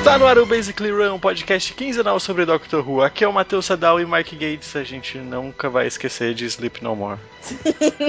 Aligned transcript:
Está 0.00 0.18
no 0.18 0.26
ar 0.26 0.38
o 0.38 0.46
Basically 0.46 0.90
Run, 0.90 1.16
um 1.16 1.18
podcast 1.20 1.74
quinzenal 1.74 2.18
sobre 2.18 2.46
Doctor 2.46 2.88
Who. 2.88 3.02
Aqui 3.02 3.22
é 3.22 3.28
o 3.28 3.32
Matheus 3.32 3.66
Sadal 3.66 4.00
e 4.00 4.06
Mike 4.06 4.34
Gates. 4.34 4.74
A 4.74 4.82
gente 4.82 5.18
nunca 5.18 5.68
vai 5.68 5.86
esquecer 5.86 6.32
de 6.32 6.46
Sleep 6.46 6.82
No 6.82 6.96
More. 6.96 7.20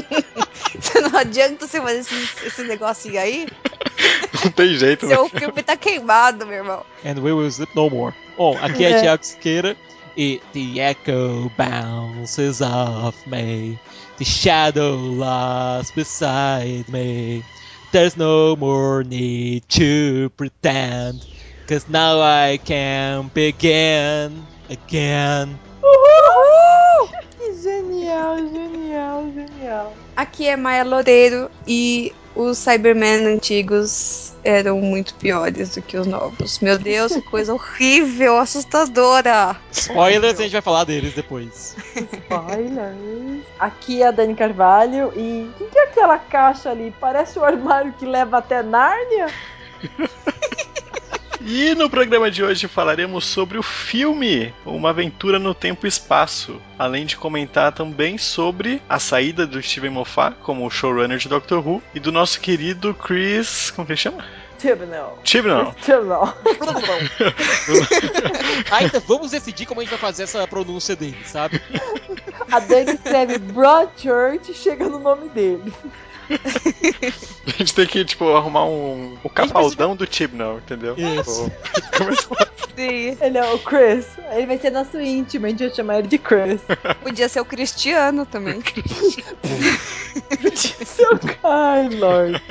não 1.01 1.19
adianta 1.19 1.67
você 1.67 1.81
fazer 1.81 1.99
esse, 1.99 2.47
esse 2.47 2.63
negocinho 2.63 3.19
aí. 3.19 3.45
Não 4.43 4.51
tem 4.51 4.73
jeito, 4.75 5.05
né? 5.05 5.13
Seu 5.13 5.27
filme 5.27 5.61
tá 5.61 5.75
queimado, 5.75 6.47
meu 6.47 6.59
irmão. 6.59 6.85
And 7.05 7.21
we 7.21 7.33
will 7.33 7.47
sleep 7.51 7.75
no 7.75 7.89
more. 7.89 8.15
Bom, 8.37 8.57
aqui 8.61 8.85
é, 8.85 8.91
É. 8.91 9.01
Thiago 9.01 9.23
Siqueira 9.23 9.75
e 10.17 10.41
The 10.53 10.91
Echo 10.91 11.51
bounces 11.57 12.61
off 12.61 13.17
me. 13.29 13.77
The 14.17 14.25
shadow 14.25 14.97
lies 14.97 15.91
beside 15.91 16.85
me. 16.87 17.43
There's 17.91 18.15
no 18.15 18.55
more 18.55 19.03
need 19.03 19.63
to 19.67 20.31
pretend. 20.37 21.19
Cause 21.71 21.87
now 21.87 22.19
I 22.19 22.57
can 22.57 23.31
begin 23.33 24.43
again. 24.69 25.57
Que 27.37 27.53
genial, 27.63 28.39
genial, 28.39 29.31
genial. 29.33 29.93
Aqui 30.17 30.49
é 30.49 30.57
Maia 30.57 30.83
Loureiro 30.83 31.49
e 31.65 32.13
os 32.35 32.57
Cybermen 32.57 33.25
antigos 33.25 34.33
eram 34.43 34.81
muito 34.81 35.15
piores 35.15 35.73
do 35.75 35.81
que 35.81 35.95
os 35.95 36.05
novos. 36.05 36.59
Meu 36.59 36.77
Deus, 36.77 37.13
que 37.13 37.21
coisa 37.21 37.53
horrível, 37.53 38.37
assustadora. 38.37 39.55
Spoilers, 39.71 40.41
a 40.41 40.43
gente 40.43 40.51
vai 40.51 40.61
falar 40.61 40.83
deles 40.83 41.13
depois. 41.13 41.77
Spoilers. 41.95 43.45
Aqui 43.57 44.01
é 44.03 44.07
a 44.07 44.11
Dani 44.11 44.35
Carvalho 44.35 45.13
e 45.15 45.49
o 45.49 45.53
que, 45.57 45.67
que 45.67 45.79
é 45.79 45.83
aquela 45.85 46.17
caixa 46.17 46.69
ali? 46.69 46.93
Parece 46.99 47.39
o 47.39 47.45
armário 47.45 47.93
que 47.93 48.05
leva 48.05 48.39
até 48.39 48.61
Nárnia? 48.61 49.27
E 51.45 51.73
no 51.73 51.89
programa 51.89 52.29
de 52.29 52.43
hoje 52.43 52.67
falaremos 52.67 53.25
sobre 53.25 53.57
o 53.57 53.63
filme 53.63 54.53
Uma 54.63 54.91
Aventura 54.91 55.39
no 55.39 55.55
Tempo 55.55 55.87
e 55.87 55.89
Espaço, 55.89 56.61
além 56.77 57.05
de 57.05 57.17
comentar 57.17 57.71
também 57.71 58.17
sobre 58.17 58.79
a 58.87 58.99
saída 58.99 59.47
do 59.47 59.61
Steven 59.61 59.89
Moffat 59.89 60.37
como 60.43 60.69
showrunner 60.69 61.17
de 61.17 61.27
Doctor 61.27 61.67
Who 61.67 61.81
e 61.95 61.99
do 61.99 62.11
nosso 62.11 62.39
querido 62.39 62.93
Chris, 62.93 63.71
como 63.71 63.87
que 63.87 63.93
ele 63.93 63.97
chama? 63.97 64.23
Chibnall. 64.61 65.17
Chibnall. 65.23 65.75
Chibnall. 65.83 66.33
Ainda 68.71 68.99
vamos 68.99 69.31
decidir 69.31 69.65
como 69.65 69.81
a 69.81 69.83
gente 69.83 69.91
vai 69.91 69.99
fazer 69.99 70.23
essa 70.23 70.47
pronúncia 70.47 70.95
dele, 70.95 71.17
sabe? 71.25 71.59
A 72.51 72.59
Dani 72.59 72.91
escreve 72.91 73.39
Broadchurch 73.39 74.51
e 74.51 74.53
chega 74.53 74.87
no 74.87 74.99
nome 74.99 75.29
dele. 75.29 75.73
A 76.31 77.57
gente 77.57 77.73
tem 77.73 77.85
que, 77.85 78.05
tipo, 78.05 78.29
arrumar 78.33 78.65
um, 78.65 79.17
o 79.23 79.29
capaldão 79.29 79.95
do 79.95 80.07
Chibnall, 80.09 80.59
entendeu? 80.59 80.95
Isso. 80.97 81.51
Tipo, 81.91 82.35
Sim. 82.75 83.17
Ele 83.19 83.37
é 83.37 83.53
o 83.53 83.59
Chris. 83.59 84.07
Ele 84.31 84.45
vai 84.45 84.57
ser 84.57 84.71
nosso 84.71 84.99
íntimo, 84.99 85.45
a 85.45 85.49
gente 85.49 85.65
vai 85.65 85.75
chamar 85.75 85.99
ele 85.99 86.07
de 86.07 86.17
Chris. 86.17 86.61
Podia 87.03 87.27
ser 87.27 87.41
o 87.41 87.45
Cristiano 87.45 88.25
também. 88.25 88.61
Seu 90.55 91.19
Ai, 91.43 91.89
Lord. 91.89 92.41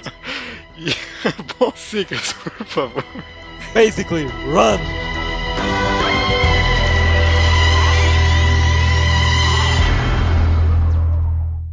Bom, 1.58 1.72
siga, 1.72 2.16
por 2.42 2.64
favor. 2.64 3.04
Basically, 3.74 4.24
run! 4.46 4.80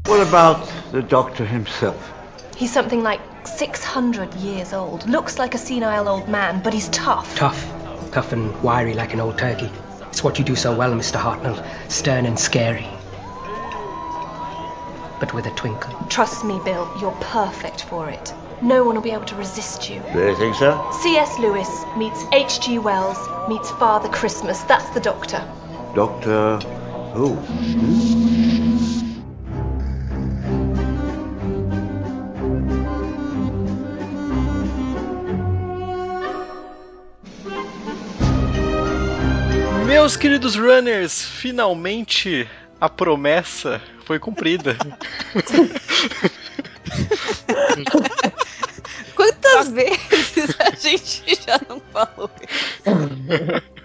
What 0.06 0.28
about 0.28 0.70
the 0.92 1.02
doctor 1.02 1.46
himself? 1.46 2.14
He's 2.58 2.74
something 2.74 3.02
like 3.02 3.22
600 3.46 4.34
years 4.36 4.74
old. 4.74 5.08
Looks 5.08 5.40
like 5.40 5.56
a 5.56 5.58
senile 5.58 6.10
old 6.10 6.28
man, 6.28 6.62
but 6.62 6.74
he's 6.74 6.90
tough. 6.90 7.36
Tough, 7.38 8.12
tough 8.12 8.34
and 8.34 8.62
wiry 8.62 8.94
like 8.94 9.14
an 9.14 9.22
old 9.22 9.38
turkey. 9.38 9.70
It's 10.10 10.24
what 10.24 10.38
you 10.38 10.44
do 10.44 10.56
so 10.56 10.76
well, 10.76 10.92
Mr. 10.94 11.18
Hartnell. 11.18 11.64
Stern 11.90 12.26
and 12.26 12.38
scary. 12.38 12.88
But 15.20 15.34
with 15.34 15.46
a 15.46 15.52
twinkle. 15.52 15.94
Trust 16.10 16.44
me, 16.44 16.60
Bill, 16.66 16.92
you're 17.00 17.18
perfect 17.22 17.84
for 17.84 18.10
it. 18.10 18.34
No 18.62 18.84
one 18.84 18.96
will 18.96 19.04
be 19.04 19.12
able 19.12 19.26
to 19.26 19.36
resist 19.36 19.88
you. 19.88 20.02
Do 20.14 20.20
you 20.20 20.36
think 20.36 20.56
so? 20.56 20.90
C.S. 21.02 21.38
Lewis 21.38 21.70
meets 21.96 22.24
H.G. 22.32 22.80
Wells 22.80 23.20
meets 23.48 23.70
Father 23.72 24.10
Christmas. 24.10 24.62
That's 24.64 24.90
the 24.96 25.00
Doctor. 25.00 25.44
Doctor 25.94 26.58
who? 27.14 27.38
Meus 39.86 40.18
queridos 40.18 40.56
runners, 40.56 41.22
finalmente 41.24 42.50
a 42.82 42.90
promessa 42.90 43.80
foi 44.06 44.18
cumprida. 44.18 44.76
Quantas 49.16 49.70
vezes 49.70 50.56
a 50.60 50.72
gente 50.76 51.40
já 51.46 51.60
não 51.68 51.82
falou 51.92 52.30
isso? 52.42 53.78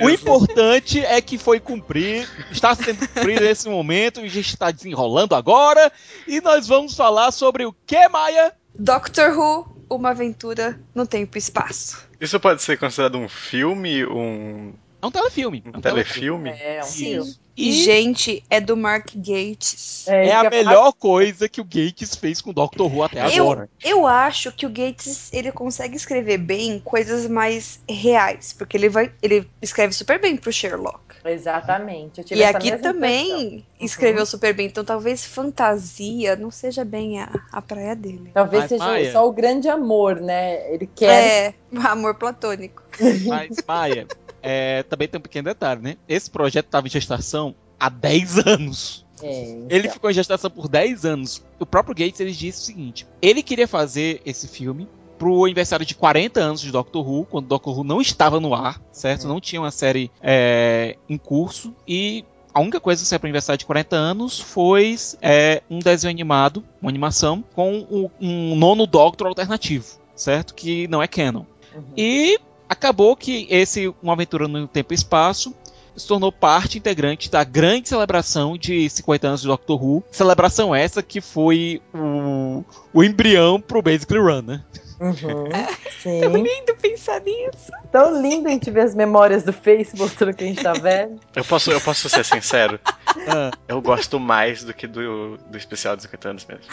O 0.00 0.08
importante 0.08 1.04
é 1.04 1.20
que 1.20 1.36
foi 1.36 1.60
cumprir, 1.60 2.26
está 2.50 2.74
sendo 2.74 3.06
cumprido 3.06 3.42
nesse 3.42 3.68
momento, 3.68 4.20
e 4.20 4.24
a 4.24 4.30
gente 4.30 4.48
está 4.48 4.70
desenrolando 4.70 5.34
agora, 5.34 5.92
e 6.26 6.40
nós 6.40 6.66
vamos 6.66 6.94
falar 6.94 7.32
sobre 7.32 7.66
o 7.66 7.74
que, 7.86 8.08
Maia? 8.08 8.54
Doctor 8.74 9.36
Who, 9.36 9.84
uma 9.90 10.10
aventura 10.10 10.80
no 10.94 11.06
tempo 11.06 11.36
e 11.36 11.38
espaço. 11.38 12.08
Isso 12.20 12.38
pode 12.38 12.62
ser 12.62 12.78
considerado 12.78 13.18
um 13.18 13.28
filme, 13.28 14.06
um, 14.06 14.72
É 15.02 15.06
um 15.06 15.10
telefilme. 15.10 15.62
um 15.74 15.80
telefilme? 15.80 16.50
É, 16.50 16.80
um 16.80 16.86
Sim. 16.86 17.04
filme. 17.04 17.34
E, 17.56 17.72
gente, 17.72 18.42
é 18.48 18.58
do 18.60 18.74
Mark 18.76 19.10
Gates. 19.14 20.08
É 20.08 20.24
isso 20.26 20.34
a 20.34 20.48
melhor 20.50 20.92
coisa 20.94 21.46
que 21.48 21.60
o 21.60 21.64
Gates 21.64 22.14
fez 22.14 22.40
com 22.40 22.50
o 22.50 22.54
Doctor 22.54 22.90
Who 22.90 23.02
até 23.02 23.20
Eu, 23.36 23.44
agora. 23.50 23.68
eu 23.84 24.06
acho 24.06 24.50
que 24.52 24.64
o 24.64 24.70
Gates 24.70 25.30
ele 25.32 25.52
consegue 25.52 25.94
escrever 25.94 26.38
bem 26.38 26.78
coisas 26.80 27.28
mais 27.28 27.80
reais, 27.88 28.54
porque 28.54 28.76
ele 28.78 28.88
vai, 28.88 29.12
ele 29.22 29.46
escreve 29.60 29.92
super 29.92 30.18
bem 30.18 30.36
pro 30.36 30.50
Sherlock. 30.52 31.00
Exatamente. 31.22 32.18
eu 32.20 32.24
tive 32.24 32.40
E 32.40 32.42
essa 32.42 32.56
aqui 32.56 32.70
mesma 32.70 32.82
também 32.82 33.30
impressão. 33.30 33.62
escreveu 33.80 34.24
super 34.24 34.54
bem, 34.54 34.66
então 34.66 34.84
talvez 34.84 35.24
fantasia 35.26 36.36
não 36.36 36.50
seja 36.50 36.82
bem 36.82 37.20
a, 37.20 37.30
a 37.52 37.60
praia 37.60 37.94
dele. 37.94 38.30
Talvez 38.32 38.62
Mas, 38.62 38.68
seja 38.70 38.84
Maia. 38.84 39.12
só 39.12 39.26
o 39.28 39.32
grande 39.32 39.68
amor, 39.68 40.18
né? 40.20 40.72
Ele 40.72 40.86
quer. 40.86 41.50
É, 41.50 41.54
amor 41.90 42.14
platônico. 42.14 42.82
Mas, 43.26 43.62
Maia, 43.66 44.06
é, 44.42 44.82
também 44.84 45.08
tem 45.08 45.18
um 45.18 45.22
pequeno 45.22 45.44
detalhe, 45.44 45.80
né? 45.80 45.96
Esse 46.08 46.30
projeto 46.30 46.66
estava 46.66 46.86
em 46.86 46.90
gestação 46.90 47.54
há 47.78 47.88
10 47.88 48.46
anos. 48.46 49.06
É, 49.22 49.66
Ele 49.68 49.88
ficou 49.88 50.10
em 50.10 50.14
gestação 50.14 50.50
por 50.50 50.68
10 50.68 51.04
anos. 51.04 51.44
O 51.58 51.66
próprio 51.66 51.94
Gates 51.94 52.20
ele 52.20 52.32
disse 52.32 52.62
o 52.62 52.64
seguinte: 52.64 53.06
ele 53.20 53.42
queria 53.42 53.68
fazer 53.68 54.20
esse 54.24 54.48
filme 54.48 54.88
pro 55.18 55.44
aniversário 55.44 55.84
de 55.84 55.94
40 55.94 56.40
anos 56.40 56.60
de 56.62 56.72
Doctor 56.72 57.06
Who, 57.06 57.26
quando 57.26 57.46
Doctor 57.46 57.78
Who 57.78 57.84
não 57.84 58.00
estava 58.00 58.40
no 58.40 58.54
ar, 58.54 58.80
certo? 58.90 59.28
Não 59.28 59.38
tinha 59.38 59.60
uma 59.60 59.70
série 59.70 60.10
é, 60.22 60.96
em 61.08 61.18
curso. 61.18 61.74
E 61.86 62.24
a 62.54 62.60
única 62.60 62.80
coisa 62.80 63.02
que 63.02 63.08
saiu 63.08 63.20
pro 63.20 63.26
aniversário 63.26 63.58
de 63.58 63.66
40 63.66 63.94
anos 63.96 64.40
foi 64.40 64.96
é, 65.20 65.62
um 65.68 65.78
desenho 65.78 66.10
animado, 66.10 66.64
uma 66.80 66.90
animação, 66.90 67.44
com 67.54 67.86
um, 67.90 68.10
um 68.18 68.56
nono 68.56 68.86
Doctor 68.86 69.26
alternativo, 69.26 69.86
certo? 70.14 70.54
Que 70.54 70.88
não 70.88 71.02
é 71.02 71.06
canon. 71.06 71.44
Uhum. 71.74 71.84
E 71.96 72.38
acabou 72.70 73.16
que 73.16 73.46
esse 73.50 73.92
Uma 74.02 74.12
Aventura 74.14 74.46
no 74.48 74.66
Tempo 74.68 74.92
e 74.92 74.96
Espaço 74.96 75.54
se 75.96 76.06
tornou 76.06 76.30
parte 76.32 76.78
integrante 76.78 77.28
da 77.30 77.42
grande 77.44 77.88
celebração 77.88 78.56
de 78.56 78.88
50 78.88 79.26
anos 79.26 79.40
de 79.42 79.48
Doctor 79.48 79.82
Who. 79.84 80.04
Celebração 80.10 80.74
essa 80.74 81.02
que 81.02 81.20
foi 81.20 81.82
o, 81.92 82.64
o 82.94 83.02
embrião 83.04 83.60
pro 83.60 83.82
Basically 83.82 84.20
Run, 84.20 84.42
né? 84.42 84.64
Uhum. 85.00 85.48
Sim. 86.02 86.20
Lindo 86.20 86.76
pensar 86.80 87.20
nisso. 87.20 87.72
Tão 87.90 88.22
lindo 88.22 88.48
a 88.48 88.50
gente 88.52 88.70
ver 88.70 88.82
as 88.82 88.94
memórias 88.94 89.42
do 89.42 89.52
Face 89.52 89.96
mostrando 89.96 90.34
que 90.34 90.44
a 90.44 90.46
gente 90.46 90.62
tá 90.62 90.72
vendo. 90.72 91.18
Eu 91.34 91.44
posso, 91.44 91.70
eu 91.72 91.80
posso 91.80 92.08
ser 92.08 92.24
sincero? 92.24 92.78
Ah, 93.26 93.50
Eu 93.66 93.82
gosto 93.82 94.20
mais 94.20 94.62
do 94.62 94.72
que 94.72 94.86
do, 94.86 95.36
do 95.38 95.58
especial 95.58 95.96
de 95.96 96.02
50 96.02 96.28
anos 96.28 96.46
mesmo. 96.46 96.64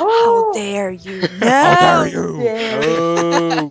How 0.00 0.52
dare 0.52 0.94
you? 1.04 1.20
how 1.44 2.04
Não! 2.04 2.38
dare 2.38 2.86
you? 2.86 3.70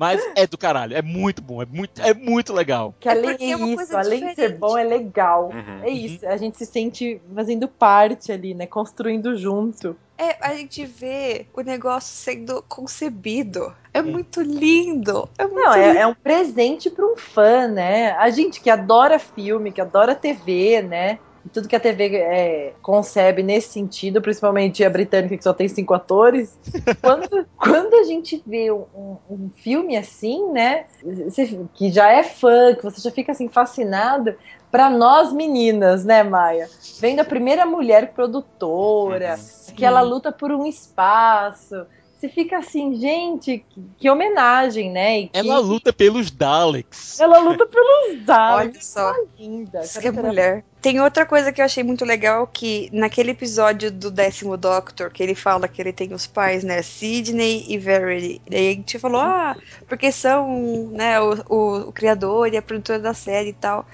Mas 0.00 0.26
é 0.34 0.46
do 0.46 0.56
caralho, 0.56 0.96
é 0.96 1.02
muito 1.02 1.42
bom, 1.42 1.60
é 1.60 1.66
muito, 1.66 2.00
é 2.00 2.14
muito 2.14 2.54
legal. 2.54 2.94
Que 2.98 3.06
É 3.06 3.12
além 3.12 3.52
é 3.52 3.56
uma 3.56 3.66
disso, 3.66 3.76
coisa 3.76 3.98
além 3.98 4.20
de 4.20 4.26
ser 4.28 4.30
diferente. 4.34 4.58
bom, 4.58 4.78
é 4.78 4.82
legal. 4.82 5.50
Uhum. 5.52 5.82
É 5.82 5.90
isso, 5.90 6.26
a 6.26 6.38
gente 6.38 6.56
se 6.56 6.64
sente 6.64 7.20
fazendo 7.34 7.68
parte 7.68 8.32
ali, 8.32 8.54
né? 8.54 8.66
Construindo 8.66 9.36
junto. 9.36 9.94
É, 10.16 10.36
a 10.40 10.54
gente 10.54 10.84
vê 10.86 11.46
o 11.54 11.60
negócio 11.60 12.14
sendo 12.14 12.62
concebido. 12.68 13.74
É 13.92 14.00
muito 14.02 14.40
lindo. 14.40 15.28
É 15.38 15.44
muito 15.44 15.56
Não, 15.60 15.74
é, 15.74 15.88
lindo. 15.88 15.98
é 15.98 16.06
um 16.06 16.14
presente 16.14 16.88
para 16.90 17.04
um 17.06 17.16
fã, 17.16 17.66
né? 17.68 18.12
A 18.12 18.30
gente 18.30 18.60
que 18.60 18.70
adora 18.70 19.18
filme, 19.18 19.70
que 19.72 19.80
adora 19.80 20.14
TV, 20.14 20.82
né? 20.82 21.18
Tudo 21.52 21.66
que 21.68 21.74
a 21.74 21.80
TV 21.80 22.16
é, 22.16 22.72
concebe 22.80 23.42
nesse 23.42 23.72
sentido, 23.72 24.22
principalmente 24.22 24.84
a 24.84 24.90
britânica 24.90 25.36
que 25.36 25.42
só 25.44 25.52
tem 25.52 25.68
cinco 25.68 25.94
atores. 25.94 26.56
Quando, 27.02 27.46
quando 27.56 27.94
a 27.94 28.04
gente 28.04 28.42
vê 28.46 28.70
um, 28.70 28.84
um- 29.28 29.50
filme 29.56 29.96
assim, 29.96 30.50
né? 30.52 30.84
você- 31.02 31.60
que 31.74 31.90
já 31.90 32.10
é 32.12 32.22
fã, 32.22 32.74
que 32.74 32.82
você 32.84 33.00
já 33.00 33.10
fica 33.10 33.32
assim 33.32 33.48
fascinado. 33.48 34.34
Pra 34.70 34.88
nós 34.88 35.32
meninas, 35.32 36.04
né, 36.04 36.22
Maia? 36.22 36.68
Vendo 37.00 37.18
a 37.20 37.24
primeira 37.24 37.66
mulher 37.66 38.12
produtora, 38.12 39.36
que 39.76 39.84
ela 39.84 40.00
luta 40.00 40.30
por 40.30 40.52
um 40.52 40.64
espaço. 40.64 41.86
Você 42.16 42.28
fica 42.28 42.58
assim, 42.58 42.94
gente, 42.96 43.64
que, 43.70 43.82
que 43.98 44.10
homenagem, 44.10 44.90
né? 44.92 45.20
E 45.20 45.28
que 45.28 45.38
Ela 45.38 45.58
luta 45.58 45.90
pelos 45.92 46.30
Daleks. 46.30 47.18
ela 47.18 47.38
luta 47.38 47.66
pelos 47.66 48.22
dados. 48.24 48.68
Olha 48.70 48.80
só. 48.80 49.14
Linda. 49.38 49.80
Isso 49.80 49.98
que 50.00 50.06
é 50.08 50.12
mulher. 50.12 50.64
Tem 50.80 51.00
outra 51.00 51.26
coisa 51.26 51.52
que 51.52 51.60
eu 51.60 51.64
achei 51.64 51.82
muito 51.82 52.04
legal 52.04 52.46
que 52.46 52.88
naquele 52.92 53.32
episódio 53.32 53.90
do 53.90 54.10
décimo 54.10 54.56
Doctor, 54.56 55.10
que 55.10 55.22
ele 55.22 55.34
fala 55.34 55.68
que 55.68 55.80
ele 55.80 55.92
tem 55.92 56.14
os 56.14 56.26
pais, 56.26 56.64
né, 56.64 56.80
Sidney 56.82 57.66
e 57.68 57.76
Verity. 57.76 58.40
Daí 58.48 58.68
a 58.68 58.72
gente 58.72 58.98
falou, 58.98 59.20
ah, 59.20 59.56
porque 59.86 60.10
são, 60.10 60.88
né, 60.92 61.20
o, 61.20 61.34
o, 61.48 61.88
o 61.88 61.92
criador 61.92 62.52
e 62.52 62.56
a 62.56 62.62
produtora 62.62 62.98
da 62.98 63.12
série 63.12 63.50
e 63.50 63.54
tal. 63.54 63.86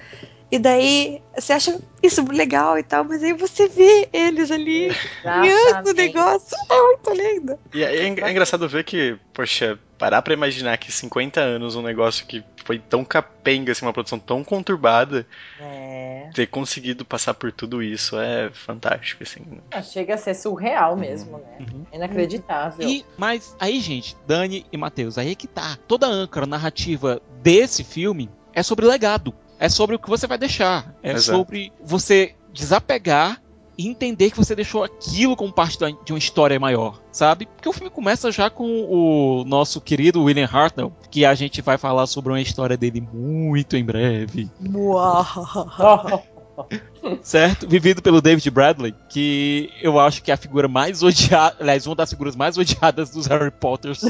E 0.50 0.60
daí 0.60 1.20
você 1.34 1.52
acha 1.52 1.80
isso 2.00 2.24
legal 2.30 2.78
e 2.78 2.82
tal, 2.82 3.02
mas 3.02 3.22
aí 3.22 3.32
você 3.32 3.66
vê 3.66 4.08
eles 4.12 4.50
ali 4.52 4.92
criando 5.22 5.90
o 5.90 5.92
negócio. 5.92 6.56
É 6.70 6.82
muito 6.82 7.10
lindo. 7.10 7.58
E 7.74 7.82
é, 7.82 7.96
é 7.96 8.06
é 8.06 8.30
engraçado 8.30 8.68
ver 8.68 8.84
que, 8.84 9.18
poxa, 9.34 9.76
parar 9.98 10.22
pra 10.22 10.34
imaginar 10.34 10.76
que 10.78 10.90
50 10.92 11.40
anos 11.40 11.74
um 11.76 11.82
negócio 11.82 12.26
que 12.26 12.44
foi 12.64 12.78
tão 12.78 13.04
capenga, 13.04 13.72
assim, 13.72 13.84
uma 13.86 13.92
produção 13.92 14.18
tão 14.18 14.42
conturbada, 14.44 15.26
É. 15.60 16.28
ter 16.34 16.46
conseguido 16.46 17.04
passar 17.04 17.34
por 17.34 17.50
tudo 17.52 17.82
isso 17.82 18.18
é 18.18 18.50
fantástico, 18.52 19.22
assim. 19.22 19.42
Ah, 19.70 19.82
Chega 19.82 20.14
a 20.14 20.18
ser 20.18 20.34
surreal 20.34 20.96
mesmo, 20.96 21.38
né? 21.38 21.58
Uhum. 21.60 21.86
É 21.92 21.96
inacreditável. 21.96 22.88
E, 22.88 23.04
mas 23.16 23.54
aí, 23.58 23.80
gente, 23.80 24.16
Dani 24.26 24.66
e 24.72 24.76
Matheus, 24.76 25.16
aí 25.18 25.32
é 25.32 25.34
que 25.34 25.46
tá. 25.46 25.78
Toda 25.86 26.06
a 26.06 26.10
âncora 26.10 26.46
narrativa 26.46 27.20
desse 27.42 27.84
filme 27.84 28.28
é 28.52 28.62
sobre 28.62 28.86
legado. 28.86 29.34
É 29.58 29.68
sobre 29.68 29.96
o 29.96 29.98
que 29.98 30.08
você 30.10 30.26
vai 30.26 30.36
deixar. 30.36 30.94
É 31.02 31.12
Exato. 31.12 31.38
sobre 31.38 31.72
você 31.82 32.34
desapegar 32.52 33.40
e 33.78 33.86
entender 33.88 34.30
que 34.30 34.36
você 34.36 34.54
deixou 34.54 34.82
aquilo 34.84 35.36
como 35.36 35.52
parte 35.52 35.78
da- 35.78 35.90
de 35.90 36.12
uma 36.12 36.18
história 36.18 36.58
maior, 36.58 37.00
sabe? 37.12 37.46
Porque 37.46 37.68
o 37.68 37.72
filme 37.72 37.90
começa 37.90 38.30
já 38.32 38.48
com 38.48 38.64
o 38.88 39.44
nosso 39.44 39.80
querido 39.80 40.22
William 40.22 40.48
Hartnell, 40.50 40.92
que 41.10 41.24
a 41.24 41.34
gente 41.34 41.60
vai 41.62 41.76
falar 41.78 42.06
sobre 42.06 42.32
uma 42.32 42.40
história 42.40 42.76
dele 42.76 43.00
muito 43.12 43.76
em 43.76 43.84
breve, 43.84 44.48
certo? 47.22 47.68
Vivido 47.68 48.02
pelo 48.02 48.20
David 48.20 48.50
Bradley, 48.50 48.94
que 49.08 49.70
eu 49.80 49.98
acho 49.98 50.22
que 50.22 50.30
é 50.30 50.34
a 50.34 50.36
figura 50.36 50.68
mais 50.68 51.02
odiada, 51.02 51.56
aliás, 51.60 51.86
uma 51.86 51.94
das 51.94 52.10
figuras 52.10 52.36
mais 52.36 52.56
odiadas 52.56 53.10
dos 53.10 53.26
Harry 53.26 53.50
Potters. 53.50 54.02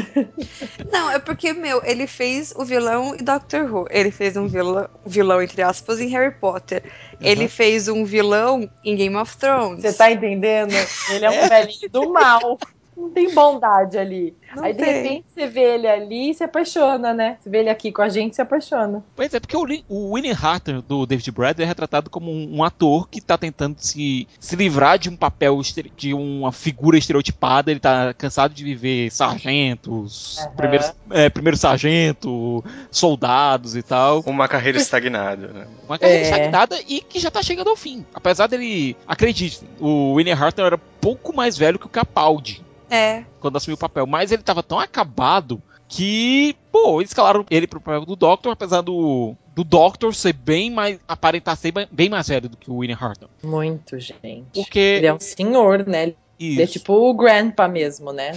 Não, 0.93 1.11
é 1.11 1.19
porque, 1.19 1.53
meu, 1.53 1.83
ele 1.85 2.07
fez 2.07 2.53
o 2.57 2.65
vilão 2.65 3.15
em 3.15 3.25
Doctor 3.25 3.73
Who. 3.73 3.87
Ele 3.91 4.11
fez 4.11 4.37
um 4.37 4.47
vilão, 4.47 4.89
vilão 5.05 5.43
entre 5.43 5.63
aspas, 5.63 6.01
em 6.01 6.09
Harry 6.09 6.35
Potter. 6.35 6.83
Ele 7.21 7.49
fez 7.49 7.89
um 7.89 8.05
vilão 8.05 8.69
em 8.85 8.97
Game 8.97 9.17
of 9.17 9.37
Thrones. 9.37 9.83
Você 9.83 9.93
tá 9.93 10.11
entendendo? 10.11 10.75
Ele 11.11 11.25
é 11.25 11.31
um 11.31 11.49
velhinho 11.49 11.91
do 11.91 12.13
mal. 12.13 12.59
Não 12.97 13.11
tem 13.11 13.33
bondade 13.35 13.99
ali. 13.99 14.35
Não 14.55 14.65
Aí 14.65 14.73
de 14.73 14.79
tem. 14.83 14.93
repente 14.95 15.25
você 15.35 15.47
vê 15.47 15.75
ele 15.75 15.87
ali 15.87 16.31
e 16.31 16.35
se 16.35 16.43
apaixona, 16.43 17.13
né? 17.13 17.37
Você 17.41 17.51
vê 17.51 17.59
ele 17.59 17.69
aqui 17.69 17.93
com 17.93 18.01
a 18.01 18.09
gente 18.09 18.33
e 18.33 18.37
se 18.37 18.41
apaixona. 18.43 19.05
Pois 19.15 19.33
é, 19.35 19.39
porque 19.39 19.57
o, 19.57 19.67
o 19.89 20.13
William 20.13 20.35
Hartnell 20.35 20.81
do 20.81 21.05
David 21.05 21.31
Bradley 21.31 21.65
é 21.65 21.69
retratado 21.69 22.09
como 22.09 22.31
um, 22.31 22.57
um 22.57 22.65
ator 22.65 23.07
que 23.09 23.21
tá 23.21 23.37
tentando 23.37 23.77
se, 23.79 24.27
se 24.41 24.57
livrar 24.57 24.99
de 24.99 25.11
um 25.11 25.17
papel, 25.17 25.61
de 25.97 26.15
uma 26.15 26.51
figura 26.53 26.97
estereotipada. 26.97 27.71
Ele 27.71 27.81
tá 27.81 28.15
cansado 28.15 28.55
de 28.55 28.65
viver 28.65 29.11
sargentos, 29.11 30.39
primeiros, 30.57 30.93
é, 31.11 31.29
primeiro 31.29 31.57
sargento, 31.57 32.65
soldados 32.91 33.77
e 33.77 33.83
tal. 33.83 34.21
Uma 34.27 34.49
carreira 34.49 34.79
estagnada, 34.79 35.49
né? 35.49 35.67
Uma 35.87 35.99
carreira 35.99 36.23
É. 36.23 36.31
estagnada 36.31 36.79
e 36.89 37.01
que 37.01 37.19
já 37.19 37.31
tá 37.31 37.43
chegando 37.43 37.69
ao 37.69 37.77
fim. 37.77 38.05
Apesar 38.15 38.47
dele, 38.47 38.97
acredite, 39.07 39.61
o 39.79 40.13
William 40.15 40.35
Hartnell 40.37 40.67
era 40.67 40.79
pouco 40.79 41.35
mais 41.35 41.57
velho 41.59 41.79
que 41.79 41.87
o 41.87 41.91
Capaldi 41.91 42.65
É. 42.91 43.25
quando 43.41 43.57
assumiu 43.57 43.75
o 43.75 43.79
papel, 43.79 44.07
mas 44.07 44.31
ele 44.33 44.43
tava 44.43 44.63
tão 44.63 44.79
acabado 44.79 45.61
que, 45.89 46.57
pô, 46.73 47.01
eles 47.01 47.11
escalaram 47.11 47.45
ele 47.51 47.67
pro 47.67 47.81
papel 47.81 48.05
do 48.05 48.17
Doctor, 48.17 48.53
apesar 48.53 48.81
do, 48.81 49.35
do 49.55 49.63
Doctor 49.65 50.15
ser 50.15 50.33
bem 50.33 50.71
mais, 50.71 50.99
aparentar 51.07 51.57
ser 51.57 51.71
bem- 51.73 51.89
bem 51.91 52.09
mais 52.09 52.27
velho 52.29 52.49
do 52.49 52.57
que 52.57 52.71
o 52.71 52.77
William 52.77 52.99
Hartnell. 53.01 53.31
Muito, 53.43 53.99
gente. 53.99 54.47
Porque, 54.53 54.79
Ele 54.79 55.07
é 55.07 55.15
um 55.15 55.21
senhor, 55.21 55.87
né? 55.87 56.13
Ele 56.39 56.61
é 56.61 56.65
isso. 56.65 56.73
tipo 56.75 56.93
o 56.93 57.15
grandpa 57.15 57.67
mesmo, 57.69 58.13
né? 58.13 58.33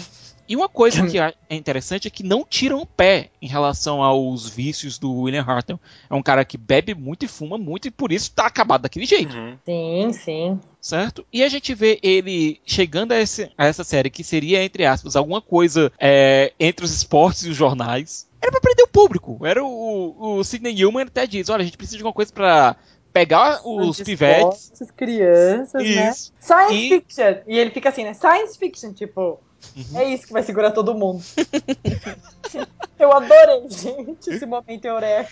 E 0.50 0.56
uma 0.56 0.68
coisa 0.68 1.06
que 1.06 1.18
é 1.22 1.34
interessante 1.52 2.08
é 2.08 2.12
que 2.12 2.24
não 2.24 2.44
tiram 2.44 2.82
o 2.82 2.86
pé 2.86 3.30
em 3.40 3.48
relação 3.48 4.02
aos 4.02 4.50
vícios 4.50 4.98
do 4.98 5.14
William 5.14 5.44
Hartnell. 5.44 5.80
É 6.10 6.16
um 6.16 6.24
cara 6.24 6.44
que 6.44 6.58
bebe 6.58 6.96
muito 6.96 7.24
e 7.24 7.28
fuma 7.28 7.56
muito 7.58 7.88
e 7.88 7.92
por 7.92 8.12
isso 8.12 8.32
tá 8.32 8.48
acabado 8.48 8.82
daquele 8.82 9.06
jeito. 9.06 9.36
Uhum. 9.38 9.58
Sim, 9.64 10.14
sim. 10.14 10.60
certo? 10.82 11.24
E 11.32 11.44
a 11.44 11.48
gente 11.50 11.74
vê 11.76 12.00
ele 12.02 12.60
chegando 12.66 13.12
a, 13.12 13.20
esse- 13.22 13.52
a 13.56 13.68
essa 13.68 13.84
série 13.84 14.10
que 14.10 14.24
seria, 14.24 14.64
entre 14.64 14.86
aspas, 14.86 15.16
alguma 15.16 15.40
coisa 15.42 15.92
é, 16.00 16.52
entre 16.60 16.84
os 16.84 16.92
esportes 16.94 17.44
e 17.44 17.50
os 17.50 17.56
jornais. 17.56 18.28
Era 18.42 18.52
pra 18.52 18.62
prender 18.62 18.86
o 18.86 18.90
público. 18.90 19.46
Era 19.46 19.64
o, 19.64 20.16
o 20.40 20.44
Sidney 20.44 20.74
Newman 20.74 21.04
até 21.04 21.28
diz: 21.28 21.50
olha, 21.50 21.62
a 21.62 21.66
gente 21.66 21.78
precisa 21.78 21.98
de 21.98 22.04
alguma 22.04 22.14
coisa 22.14 22.32
pra 22.34 22.76
pegar 23.14 23.62
os 23.68 24.00
pivetes. 24.02 24.72
esportes, 24.72 24.92
crianças, 24.96 25.84
né? 25.84 26.10
Isso. 26.10 26.34
Science 26.40 26.74
E- 26.74 26.90
fiction. 26.90 27.36
E 27.48 27.58
ele 27.60 27.70
fica 27.72 27.90
assim, 27.90 28.04
né? 28.04 28.14
Science 28.14 28.58
fiction, 28.58 28.94
tipo. 28.94 29.40
Uhum. 29.76 30.00
É 30.00 30.06
isso 30.14 30.28
que 30.28 30.34
vai 30.34 30.44
segurar 30.44 30.72
todo 30.72 30.96
mundo. 30.96 31.24
Eu 33.00 33.14
adorei, 33.14 33.70
gente, 33.70 34.30
esse 34.30 34.46
momento 34.46 34.86
eureka. 34.86 35.30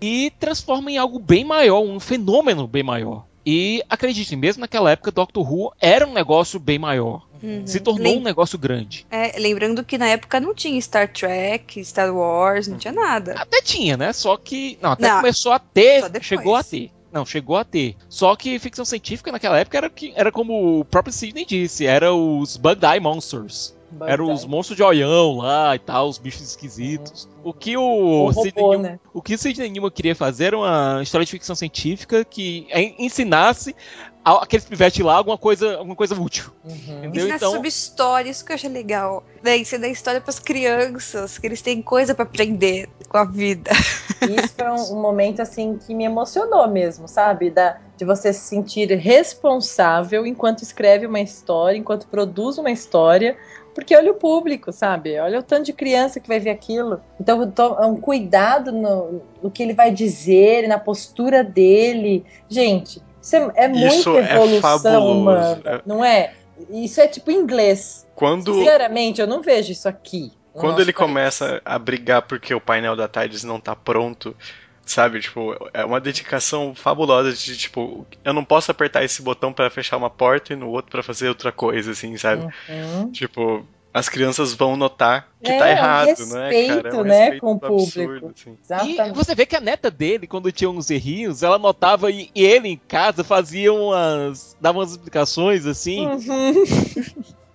E 0.00 0.32
transforma 0.40 0.90
em 0.90 0.98
algo 0.98 1.18
bem 1.18 1.44
maior, 1.44 1.80
um 1.80 2.00
fenômeno 2.00 2.66
bem 2.66 2.82
maior. 2.82 3.24
E 3.44 3.82
acreditem, 3.88 4.38
mesmo 4.38 4.60
naquela 4.60 4.90
época, 4.90 5.10
Doctor 5.10 5.52
Who 5.52 5.72
era 5.80 6.06
um 6.06 6.12
negócio 6.12 6.58
bem 6.60 6.78
maior. 6.78 7.26
Uhum. 7.42 7.66
Se 7.66 7.80
tornou 7.80 8.04
Lem- 8.12 8.18
um 8.18 8.22
negócio 8.22 8.56
grande. 8.56 9.04
é, 9.10 9.36
lembrando 9.38 9.82
que 9.84 9.98
na 9.98 10.06
época 10.06 10.38
não 10.38 10.54
tinha 10.54 10.80
Star 10.80 11.12
Trek, 11.12 11.84
Star 11.84 12.14
Wars, 12.14 12.68
não 12.68 12.78
tinha 12.78 12.92
nada. 12.92 13.34
Até 13.36 13.60
tinha, 13.60 13.96
né? 13.96 14.12
Só 14.12 14.36
que. 14.36 14.78
Não, 14.80 14.92
até 14.92 15.08
Não, 15.08 15.16
começou 15.16 15.50
a 15.52 15.58
ter. 15.58 16.04
Chegou 16.22 16.54
a 16.54 16.62
ter. 16.62 16.90
Não, 17.12 17.26
chegou 17.26 17.56
a 17.56 17.64
ter. 17.64 17.94
Só 18.08 18.34
que 18.34 18.58
ficção 18.58 18.84
científica 18.84 19.30
naquela 19.30 19.58
época 19.58 19.76
era, 19.76 19.90
que, 19.90 20.12
era 20.16 20.32
como 20.32 20.80
o 20.80 20.84
próprio 20.84 21.12
Sidney 21.12 21.44
disse: 21.44 21.84
era 21.86 22.12
os 22.14 22.56
Bug-Eye 22.56 23.00
Monsters. 23.00 23.74
Eram 24.06 24.32
os 24.32 24.46
monstros 24.46 24.74
de 24.74 24.82
olhão 24.82 25.36
lá 25.36 25.76
e 25.76 25.78
tal, 25.78 26.08
os 26.08 26.16
bichos 26.16 26.40
esquisitos. 26.40 27.28
O 27.44 27.52
que 27.52 27.76
o, 27.76 28.24
o 28.24 28.32
Sidney 28.32 28.52
robô, 28.56 28.70
Newman- 28.72 28.82
né? 28.92 29.00
o 29.12 29.20
que 29.20 29.36
Sidney 29.36 29.68
Newman 29.68 29.90
queria 29.90 30.16
fazer 30.16 30.44
era 30.46 30.56
uma 30.56 31.00
história 31.02 31.26
de 31.26 31.30
ficção 31.30 31.54
científica 31.54 32.24
que 32.24 32.66
en- 32.72 32.94
ensinasse 32.98 33.76
aqueles 34.24 34.64
pivetes 34.64 35.04
lá 35.04 35.16
alguma 35.16 35.36
coisa, 35.36 35.76
alguma 35.76 35.96
coisa 35.96 36.14
útil. 36.14 36.52
Uhum. 36.64 36.98
Entendeu? 36.98 37.22
Ensinar 37.22 37.36
Então, 37.36 37.52
sobre 37.52 37.68
história, 37.68 38.30
isso 38.30 38.44
que 38.44 38.52
eu 38.52 38.54
achei 38.54 38.70
legal. 38.70 39.24
Daí 39.42 39.60
ensinar 39.60 39.88
história 39.88 40.20
pras 40.20 40.38
crianças, 40.38 41.38
que 41.38 41.46
eles 41.46 41.60
têm 41.60 41.82
coisa 41.82 42.14
pra 42.14 42.24
aprender 42.24 42.88
com 43.08 43.16
a 43.18 43.24
vida. 43.24 43.70
Isso 44.22 44.54
foi 44.56 44.68
um, 44.68 44.98
um 44.98 45.02
momento 45.02 45.42
assim 45.42 45.76
que 45.76 45.92
me 45.94 46.04
emocionou 46.04 46.68
mesmo, 46.68 47.08
sabe? 47.08 47.50
Da, 47.50 47.78
de 47.96 48.04
você 48.04 48.32
se 48.32 48.40
sentir 48.40 48.88
responsável 48.96 50.24
enquanto 50.24 50.62
escreve 50.62 51.06
uma 51.06 51.20
história, 51.20 51.76
enquanto 51.76 52.06
produz 52.06 52.56
uma 52.58 52.70
história, 52.70 53.36
porque 53.74 53.96
olha 53.96 54.12
o 54.12 54.14
público, 54.14 54.70
sabe? 54.72 55.18
Olha 55.18 55.40
o 55.40 55.42
tanto 55.42 55.66
de 55.66 55.72
criança 55.72 56.20
que 56.20 56.28
vai 56.28 56.38
ver 56.38 56.50
aquilo. 56.50 57.00
Então, 57.20 57.42
é 57.80 57.86
um 57.86 57.96
cuidado 57.96 58.70
no, 58.70 59.22
no 59.42 59.50
que 59.50 59.62
ele 59.62 59.74
vai 59.74 59.90
dizer, 59.90 60.68
na 60.68 60.78
postura 60.78 61.42
dele. 61.42 62.24
Gente, 62.48 63.02
isso 63.22 63.36
é, 63.36 63.52
é 63.54 63.68
muita 63.68 63.86
Isso 63.86 64.18
é 64.18 64.34
evolução 64.34 65.06
humana, 65.06 65.60
É- 65.64 65.82
não 65.86 66.04
é? 66.04 66.34
Isso 66.70 67.00
é 67.00 67.08
tipo 67.08 67.30
inglês. 67.30 68.06
Quando, 68.14 68.54
Sinceramente, 68.54 69.20
eu 69.20 69.26
não 69.26 69.40
vejo 69.42 69.72
isso 69.72 69.88
aqui. 69.88 70.32
no 70.54 70.60
quando 70.60 70.80
ele 70.80 70.92
país. 70.92 71.06
começa 71.08 71.62
a 71.64 71.78
brigar 71.78 72.22
porque 72.22 72.54
o 72.54 72.60
painel 72.60 72.94
da 72.94 73.08
TARDIS 73.08 73.42
não 73.42 73.58
tá 73.58 73.74
pronto, 73.74 74.36
sabe? 74.84 75.20
Tipo, 75.20 75.56
é 75.72 75.84
uma 75.84 75.98
dedicação 76.00 76.74
fabulosa 76.74 77.32
de, 77.32 77.56
tipo, 77.56 78.06
eu 78.24 78.32
não 78.34 78.44
posso 78.44 78.70
apertar 78.70 79.02
esse 79.02 79.22
botão 79.22 79.52
pra 79.52 79.70
fechar 79.70 79.96
uma 79.96 80.10
porta 80.10 80.52
e 80.52 80.56
no 80.56 80.68
outro 80.68 80.90
pra 80.90 81.02
fazer 81.02 81.28
outra 81.28 81.50
coisa, 81.50 81.92
assim, 81.92 82.16
sabe? 82.18 82.46
Uhum. 82.68 83.10
Tipo, 83.10 83.66
as 83.94 84.08
crianças 84.08 84.54
vão 84.54 84.76
notar 84.76 85.28
que 85.42 85.50
É, 85.50 85.58
tá 85.58 85.70
errado, 85.70 86.06
respeito, 86.08 86.32
né, 86.34 86.66
cara? 86.66 86.88
É 86.88 86.94
um 86.94 87.02
né, 87.04 87.38
com 87.40 87.52
o 87.52 87.66
absurdo, 87.66 88.20
público. 88.20 88.32
assim. 88.68 88.88
E 89.08 89.12
você 89.12 89.34
vê 89.34 89.44
que 89.44 89.56
a 89.56 89.60
neta 89.60 89.90
dele, 89.90 90.26
quando 90.26 90.50
tinha 90.52 90.70
uns 90.70 90.90
errinhos, 90.90 91.42
ela 91.42 91.58
notava 91.58 92.10
e, 92.10 92.30
e 92.34 92.44
ele 92.44 92.68
em 92.68 92.80
casa 92.88 93.22
fazia 93.24 93.72
umas. 93.72 94.56
dava 94.60 94.78
umas 94.78 94.92
explicações 94.92 95.66
assim, 95.66 96.06
Uhum. 96.06 96.64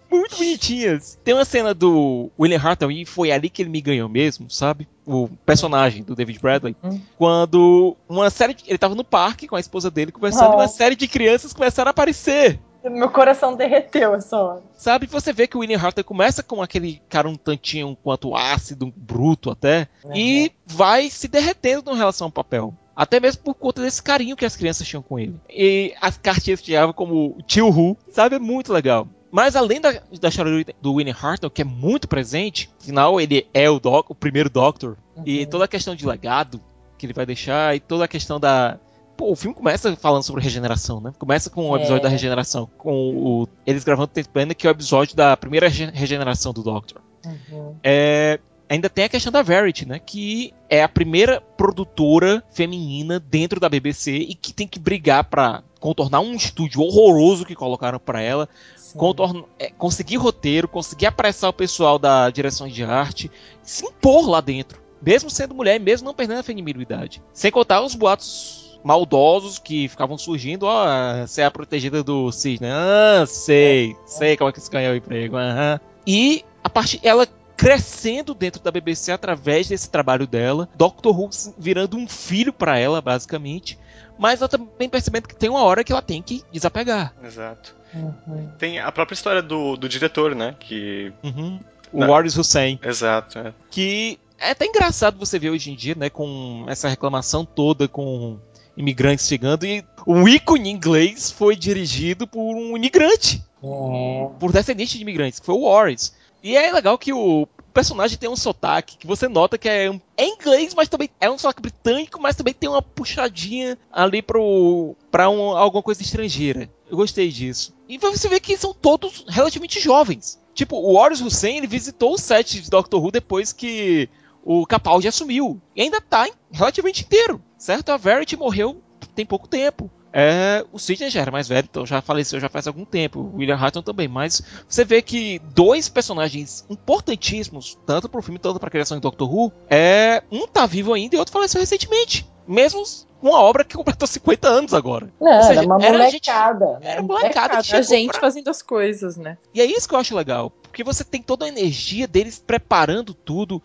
muito 0.10 0.38
bonitinhas. 0.38 1.18
Tem 1.24 1.34
uma 1.34 1.44
cena 1.46 1.74
do 1.74 2.30
William 2.40 2.60
Hartnell, 2.62 2.92
e 2.92 3.06
foi 3.06 3.32
ali 3.32 3.50
que 3.50 3.62
ele 3.62 3.70
me 3.70 3.82
ganhou 3.82 4.08
mesmo, 4.08 4.50
sabe? 4.50 4.88
O 5.06 5.28
personagem 5.46 6.04
do 6.04 6.16
David 6.16 6.40
Bradley. 6.40 6.76
Uhum. 6.84 7.02
Quando 7.18 7.96
uma 8.08 8.30
série. 8.30 8.54
de- 8.54 8.64
ele 8.68 8.78
tava 8.78 8.96
no 8.96 9.04
parque 9.04 9.48
com 9.48 9.56
a 9.56 9.60
esposa 9.60 9.90
dele 9.92 10.12
conversando 10.12 10.50
Oh. 10.52 10.54
e 10.54 10.56
uma 10.58 10.68
série 10.68 10.96
de 10.96 11.08
crianças 11.08 11.54
começaram 11.54 11.90
a 11.90 11.92
aparecer. 11.92 12.60
Meu 12.90 13.10
coração 13.10 13.56
derreteu 13.56 14.14
essa 14.16 14.38
hora. 14.38 14.62
Sabe, 14.74 15.06
você 15.08 15.32
vê 15.34 15.48
que 15.48 15.58
o 15.58 15.60
William 15.62 15.78
Hartnell 15.80 16.04
começa 16.04 16.42
com 16.44 16.62
aquele 16.62 17.02
cara 17.10 17.28
um 17.28 17.36
tantinho 17.36 17.88
um 17.88 17.96
quanto 17.96 18.36
ácido, 18.36 18.94
bruto 18.96 19.50
até, 19.50 19.88
e 20.16 20.52
vai 20.66 21.10
se 21.10 21.28
derretendo 21.28 21.92
em 21.92 21.98
relação 21.98 22.26
ao 22.28 22.32
papel. 22.32 22.74
Até 22.96 23.20
mesmo 23.20 23.44
por 23.44 23.54
conta 23.54 23.82
desse 23.82 24.02
carinho 24.02 24.36
que 24.36 24.46
as 24.46 24.56
crianças 24.56 24.88
tinham 24.88 25.04
com 25.04 25.20
ele. 25.20 25.40
E 25.50 25.94
as 26.02 26.18
cartinhas 26.18 26.60
que 26.60 26.68
chegavam 26.68 26.94
como 26.94 27.38
tio 27.46 27.70
Hu, 27.70 27.96
sabe? 28.10 28.36
É 28.38 28.40
muito 28.40 28.74
legal. 28.74 29.08
Mas 29.30 29.56
além 29.56 29.80
da, 29.80 29.92
da 30.20 30.30
história 30.30 30.64
do- 30.64 30.74
do 30.82 30.94
William 30.94 31.14
Hartnell, 31.14 31.52
que 31.52 31.62
é 31.62 31.66
muito 31.66 32.08
presente, 32.08 32.70
afinal 32.82 33.20
ele 33.22 33.46
é 33.54 33.70
o, 33.70 33.80
doc, 33.80 34.10
o 34.10 34.16
primeiro 34.16 34.50
Doctor, 34.50 34.98
e 35.26 35.46
toda 35.46 35.66
a 35.66 35.68
questão 35.68 35.94
de 35.96 36.08
legado 36.08 36.60
que 36.98 37.06
ele 37.06 37.14
vai 37.14 37.26
deixar, 37.28 37.76
e 37.76 37.80
toda 37.80 38.06
a 38.06 38.08
questão 38.08 38.40
da. 38.40 38.80
Pô, 39.18 39.32
o 39.32 39.36
filme 39.36 39.56
começa 39.56 39.96
falando 39.96 40.22
sobre 40.24 40.44
regeneração, 40.44 41.02
né? 41.02 41.12
Começa 41.18 41.50
com 41.50 41.70
o 41.70 41.76
episódio 41.76 42.02
É. 42.02 42.04
da 42.04 42.10
regeneração, 42.10 42.70
com 42.78 42.92
o, 43.16 43.48
eles 43.66 43.84
gravando 43.84 44.12
o 44.16 44.30
Planet, 44.30 44.56
que 44.56 44.68
é 44.68 44.70
o 44.70 44.72
episódio 44.72 45.16
da 45.16 45.36
primeira 45.36 45.68
rege- 45.68 45.92
regeneração 45.92 46.54
do 46.54 46.62
Doctor. 46.62 47.02
Uhum. 47.26 47.76
É, 47.84 48.40
ainda 48.70 48.90
tem 48.90 49.06
a 49.06 49.10
questão 49.10 49.32
da 49.32 49.42
Verity, 49.42 49.88
né? 49.88 50.00
Que 50.00 50.54
é 50.70 50.84
a 50.84 50.88
primeira 50.88 51.42
produtora 51.42 52.44
feminina 52.52 53.20
dentro 53.20 53.60
da 53.60 53.68
BBC 53.68 54.12
e 54.12 54.36
que 54.36 54.54
tem 54.54 54.68
que 54.68 54.78
brigar 54.80 55.24
pra 55.24 55.64
contornar 55.80 56.20
um 56.20 56.34
estúdio 56.36 56.82
horroroso 56.82 57.44
que 57.46 57.56
colocaram 57.56 58.00
pra 58.00 58.22
ela, 58.22 58.48
contorna- 58.96 59.44
é, 59.60 59.70
conseguir 59.72 60.18
roteiro, 60.18 60.68
conseguir 60.68 61.08
apressar 61.08 61.50
o 61.50 61.54
pessoal 61.54 61.98
da 62.00 62.30
direção 62.30 62.68
de 62.68 62.84
arte, 62.84 63.32
se 63.64 63.84
impor 63.86 64.30
lá 64.30 64.42
dentro. 64.42 64.80
Mesmo 65.02 65.30
sendo 65.30 65.54
mulher, 65.54 65.80
mesmo 65.80 66.06
não 66.08 66.14
perdendo 66.14 66.40
a 66.40 66.44
feminilidade. 66.44 67.22
Sem 67.34 67.52
contar 67.52 67.82
os 67.84 67.94
boatos 67.94 68.67
maldosos 68.88 69.60
que 69.60 69.90
ficavam 69.90 70.18
surgindo, 70.18 70.64
ó, 70.66 70.86
você 71.28 71.42
é 71.42 71.46
a 71.46 71.52
protegida 71.52 72.02
do 72.02 72.32
Sidney. 72.32 72.70
Ah, 72.72 73.26
sei, 73.28 73.98
sei 74.06 74.38
como 74.38 74.50
é 74.50 74.54
que 74.54 74.62
você 74.62 74.72
ganhou 74.72 74.94
o 74.94 74.96
emprego. 74.96 75.36
aham. 75.36 75.78
E 76.08 76.46
a 76.64 76.70
parte 76.70 76.98
ela 77.04 77.28
crescendo 77.58 78.34
dentro 78.34 78.62
da 78.62 78.72
BBC 78.72 79.12
através 79.12 79.68
desse 79.68 79.90
trabalho 79.90 80.26
dela, 80.26 80.70
Doctor 80.74 81.20
Who 81.20 81.30
virando 81.58 81.98
um 81.98 82.08
filho 82.08 82.54
pra 82.54 82.78
ela, 82.78 83.02
basicamente. 83.02 83.78
Mas 84.18 84.40
ela 84.40 84.48
também 84.48 84.88
percebendo 84.88 85.28
que 85.28 85.36
tem 85.36 85.50
uma 85.50 85.64
hora 85.64 85.84
que 85.84 85.92
ela 85.92 86.02
tem 86.02 86.22
que 86.22 86.44
desapegar. 86.52 87.14
Exato. 87.22 87.76
Uhum. 87.94 88.50
Tem 88.58 88.80
a 88.80 88.92
própria 88.92 89.16
história 89.16 89.42
do, 89.42 89.76
do 89.76 89.90
diretor, 89.90 90.34
né? 90.34 90.56
Que. 90.60 91.12
Uhum. 91.22 91.60
O 91.92 92.00
Não. 92.00 92.10
Warris 92.10 92.38
Hussein. 92.38 92.80
Exato, 92.84 93.40
é. 93.40 93.54
que 93.70 94.18
é 94.40 94.52
até 94.52 94.66
engraçado 94.66 95.18
você 95.18 95.40
ver 95.40 95.50
hoje 95.50 95.72
em 95.72 95.76
dia, 95.76 95.96
né, 95.96 96.10
com 96.10 96.66
essa 96.68 96.88
reclamação 96.88 97.44
toda 97.44 97.88
com 97.88 98.38
imigrantes 98.78 99.28
chegando 99.28 99.66
e 99.66 99.84
o 100.06 100.28
ícone 100.30 100.70
inglês 100.70 101.32
foi 101.32 101.56
dirigido 101.56 102.28
por 102.28 102.40
um 102.56 102.78
imigrante, 102.78 103.44
É. 103.64 104.30
por 104.40 104.52
descendente 104.54 104.96
de 104.98 105.02
imigrantes, 105.04 105.40
que 105.40 105.46
foi 105.46 105.56
o 105.56 105.64
Warris. 105.64 106.14
E 106.44 106.56
é 106.56 106.72
legal 106.72 106.98
que 106.98 107.12
o 107.12 107.48
personagem 107.74 108.18
tem 108.18 108.30
um 108.30 108.36
sotaque 108.36 108.98
que 108.98 109.06
você 109.08 109.28
nota 109.28 109.58
que 109.58 109.68
é, 109.68 109.90
um- 109.90 110.00
é 110.16 110.28
inglês, 110.28 110.74
mas 110.74 110.88
também 110.88 111.10
é 111.20 111.30
um 111.30 111.38
sotaque 111.38 111.62
britânico, 111.62 112.22
mas 112.22 112.36
também 112.36 112.54
tem 112.54 112.70
uma 112.70 112.82
puxadinha 112.82 113.78
ali 113.92 114.22
pro, 114.22 114.96
pra 115.12 115.30
um, 115.30 115.56
alguma 115.58 115.84
coisa 115.84 116.02
estrangeira. 116.02 116.70
Eu 116.90 116.96
gostei 116.98 117.30
disso. 117.30 117.76
E 117.90 117.98
você 117.98 118.30
vê 118.30 118.40
que 118.40 118.56
são 118.58 118.74
todos 118.74 119.26
relativamente 119.28 119.80
jovens. 119.80 120.40
Tipo, 120.54 120.78
o 120.78 120.94
Warris 120.94 121.22
Hussein, 121.22 121.58
ele 121.58 121.68
visitou 121.68 122.14
o 122.14 122.18
set 122.18 122.62
de 122.62 122.70
Doctor 122.70 123.04
Who 123.04 123.12
depois 123.12 123.52
que 123.54 124.10
o 124.44 124.66
Capaldi 124.66 125.08
assumiu. 125.08 125.60
E 125.76 125.82
ainda 125.82 126.00
tá 126.02 126.28
relativamente 126.52 127.04
inteiro, 127.04 127.42
certo? 127.58 127.90
A 127.90 127.98
Verity 127.98 128.36
morreu 128.38 128.82
tem 129.16 129.26
pouco 129.26 129.48
tempo. 129.48 129.90
É, 130.14 130.66
o 130.72 130.80
Sidney 130.80 131.10
já 131.12 131.22
era 131.22 131.30
mais 131.32 131.48
velho, 131.48 131.68
então 131.70 131.86
já 131.86 132.02
faleceu 132.02 132.40
já 132.40 132.50
faz 132.50 132.66
algum 132.66 132.86
tempo. 132.86 133.20
O 133.20 133.38
William 133.38 133.56
Harton 133.58 133.82
também. 133.84 134.08
Mas 134.08 134.42
você 134.68 134.84
vê 134.84 135.02
que 135.02 135.40
dois 135.54 135.90
personagens 135.90 136.66
importantíssimos, 136.70 137.78
tanto 137.86 138.10
pro 138.10 138.22
filme 138.22 138.40
quanto 138.40 138.60
pra 138.60 138.70
criação 138.70 138.98
de 138.98 139.02
Doctor 139.02 139.32
Who, 139.32 139.52
é, 139.70 140.24
um 140.32 140.48
tá 140.48 140.66
vivo 140.66 140.94
ainda 140.94 141.16
e 141.16 141.20
outro 141.20 141.34
faleceu 141.34 141.60
recentemente. 141.62 142.28
Mesmo 142.48 142.82
com 143.20 143.28
uma 143.30 143.42
obra 143.42 143.64
que 143.64 143.76
completou 143.76 144.08
50 144.08 144.48
anos 144.48 144.74
agora. 144.74 145.12
Não, 145.20 145.36
Ou 145.38 145.44
seja, 145.44 145.60
era 145.60 145.66
uma 145.68 145.76
era 145.86 146.10
gente- 146.10 146.28
molecada. 146.30 146.80
né? 146.80 146.92
era 146.92 147.02
uma 147.02 147.16
molecada 147.20 147.58
a 147.58 147.62
gente 147.62 148.08
pra- 148.12 148.20
fazendo 148.22 148.48
as 148.50 148.62
coisas, 148.62 149.18
né? 149.18 149.38
E 149.54 149.60
é 149.62 149.66
isso 149.66 149.88
que 149.88 149.94
eu 149.94 150.00
acho 150.00 150.16
legal. 150.16 150.50
Porque 150.50 150.84
você 150.84 151.04
tem 151.04 151.22
toda 151.22 151.46
a 151.46 151.50
energia 151.50 152.08
deles 152.08 152.40
preparando 152.40 153.14
tudo. 153.14 153.62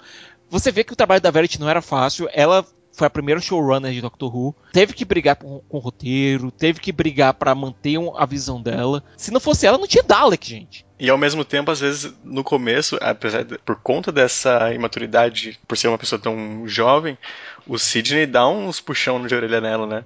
Você 0.51 0.71
vê 0.73 0.83
que 0.85 0.93
o 0.93 0.97
trabalho 0.97 1.21
da 1.21 1.31
Verity 1.31 1.61
não 1.61 1.69
era 1.69 1.81
fácil. 1.81 2.29
Ela 2.33 2.67
foi 2.93 3.07
a 3.07 3.11
primeira 3.11 3.41
showrunner 3.41 3.93
de 3.93 4.01
Doctor 4.01 4.35
Who. 4.35 4.55
Teve 4.73 4.93
que 4.93 5.05
brigar 5.05 5.37
com, 5.37 5.61
com 5.69 5.77
o 5.77 5.81
roteiro. 5.81 6.51
Teve 6.51 6.79
que 6.81 6.93
brigar 6.93 7.35
pra 7.35 7.55
manter 7.55 7.99
um- 7.99 8.17
a 8.17 8.27
visão 8.27 8.61
dela. 8.61 9.03
Se 9.17 9.31
não 9.31 9.41
fosse 9.41 9.67
ela, 9.67 9.79
não 9.79 9.87
tinha 9.87 10.03
Dalek, 10.03 10.49
gente. 10.49 10.85
E 10.99 11.11
ao 11.11 11.19
mesmo 11.19 11.45
tempo, 11.45 11.71
às 11.71 11.81
vezes, 11.81 12.15
no 12.23 12.45
começo, 12.45 12.97
apesar 13.01 13.43
de, 13.43 13.59
por 13.59 13.75
conta 13.77 14.13
dessa 14.13 14.73
imaturidade, 14.73 15.59
por 15.67 15.77
ser 15.77 15.89
uma 15.89 15.99
pessoa 15.99 16.21
tão 16.21 16.63
jovem, 16.69 17.19
o 17.67 17.79
Sidney 17.79 18.27
dá 18.27 18.49
uns 18.49 18.81
puxão 18.81 19.25
de 19.27 19.35
orelha 19.35 19.61
nela, 19.61 19.87
né? 19.87 20.05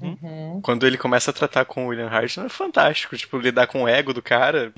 Uhum. 0.00 0.60
Quando 0.62 0.86
ele 0.86 0.98
começa 0.98 1.30
a 1.30 1.34
tratar 1.34 1.64
com 1.64 1.86
o 1.86 1.88
William 1.88 2.08
Hart, 2.08 2.38
é 2.38 2.48
fantástico. 2.48 3.16
Tipo, 3.16 3.38
lidar 3.38 3.66
com 3.66 3.82
o 3.82 3.88
ego 3.88 4.12
do 4.12 4.22
cara 4.22 4.72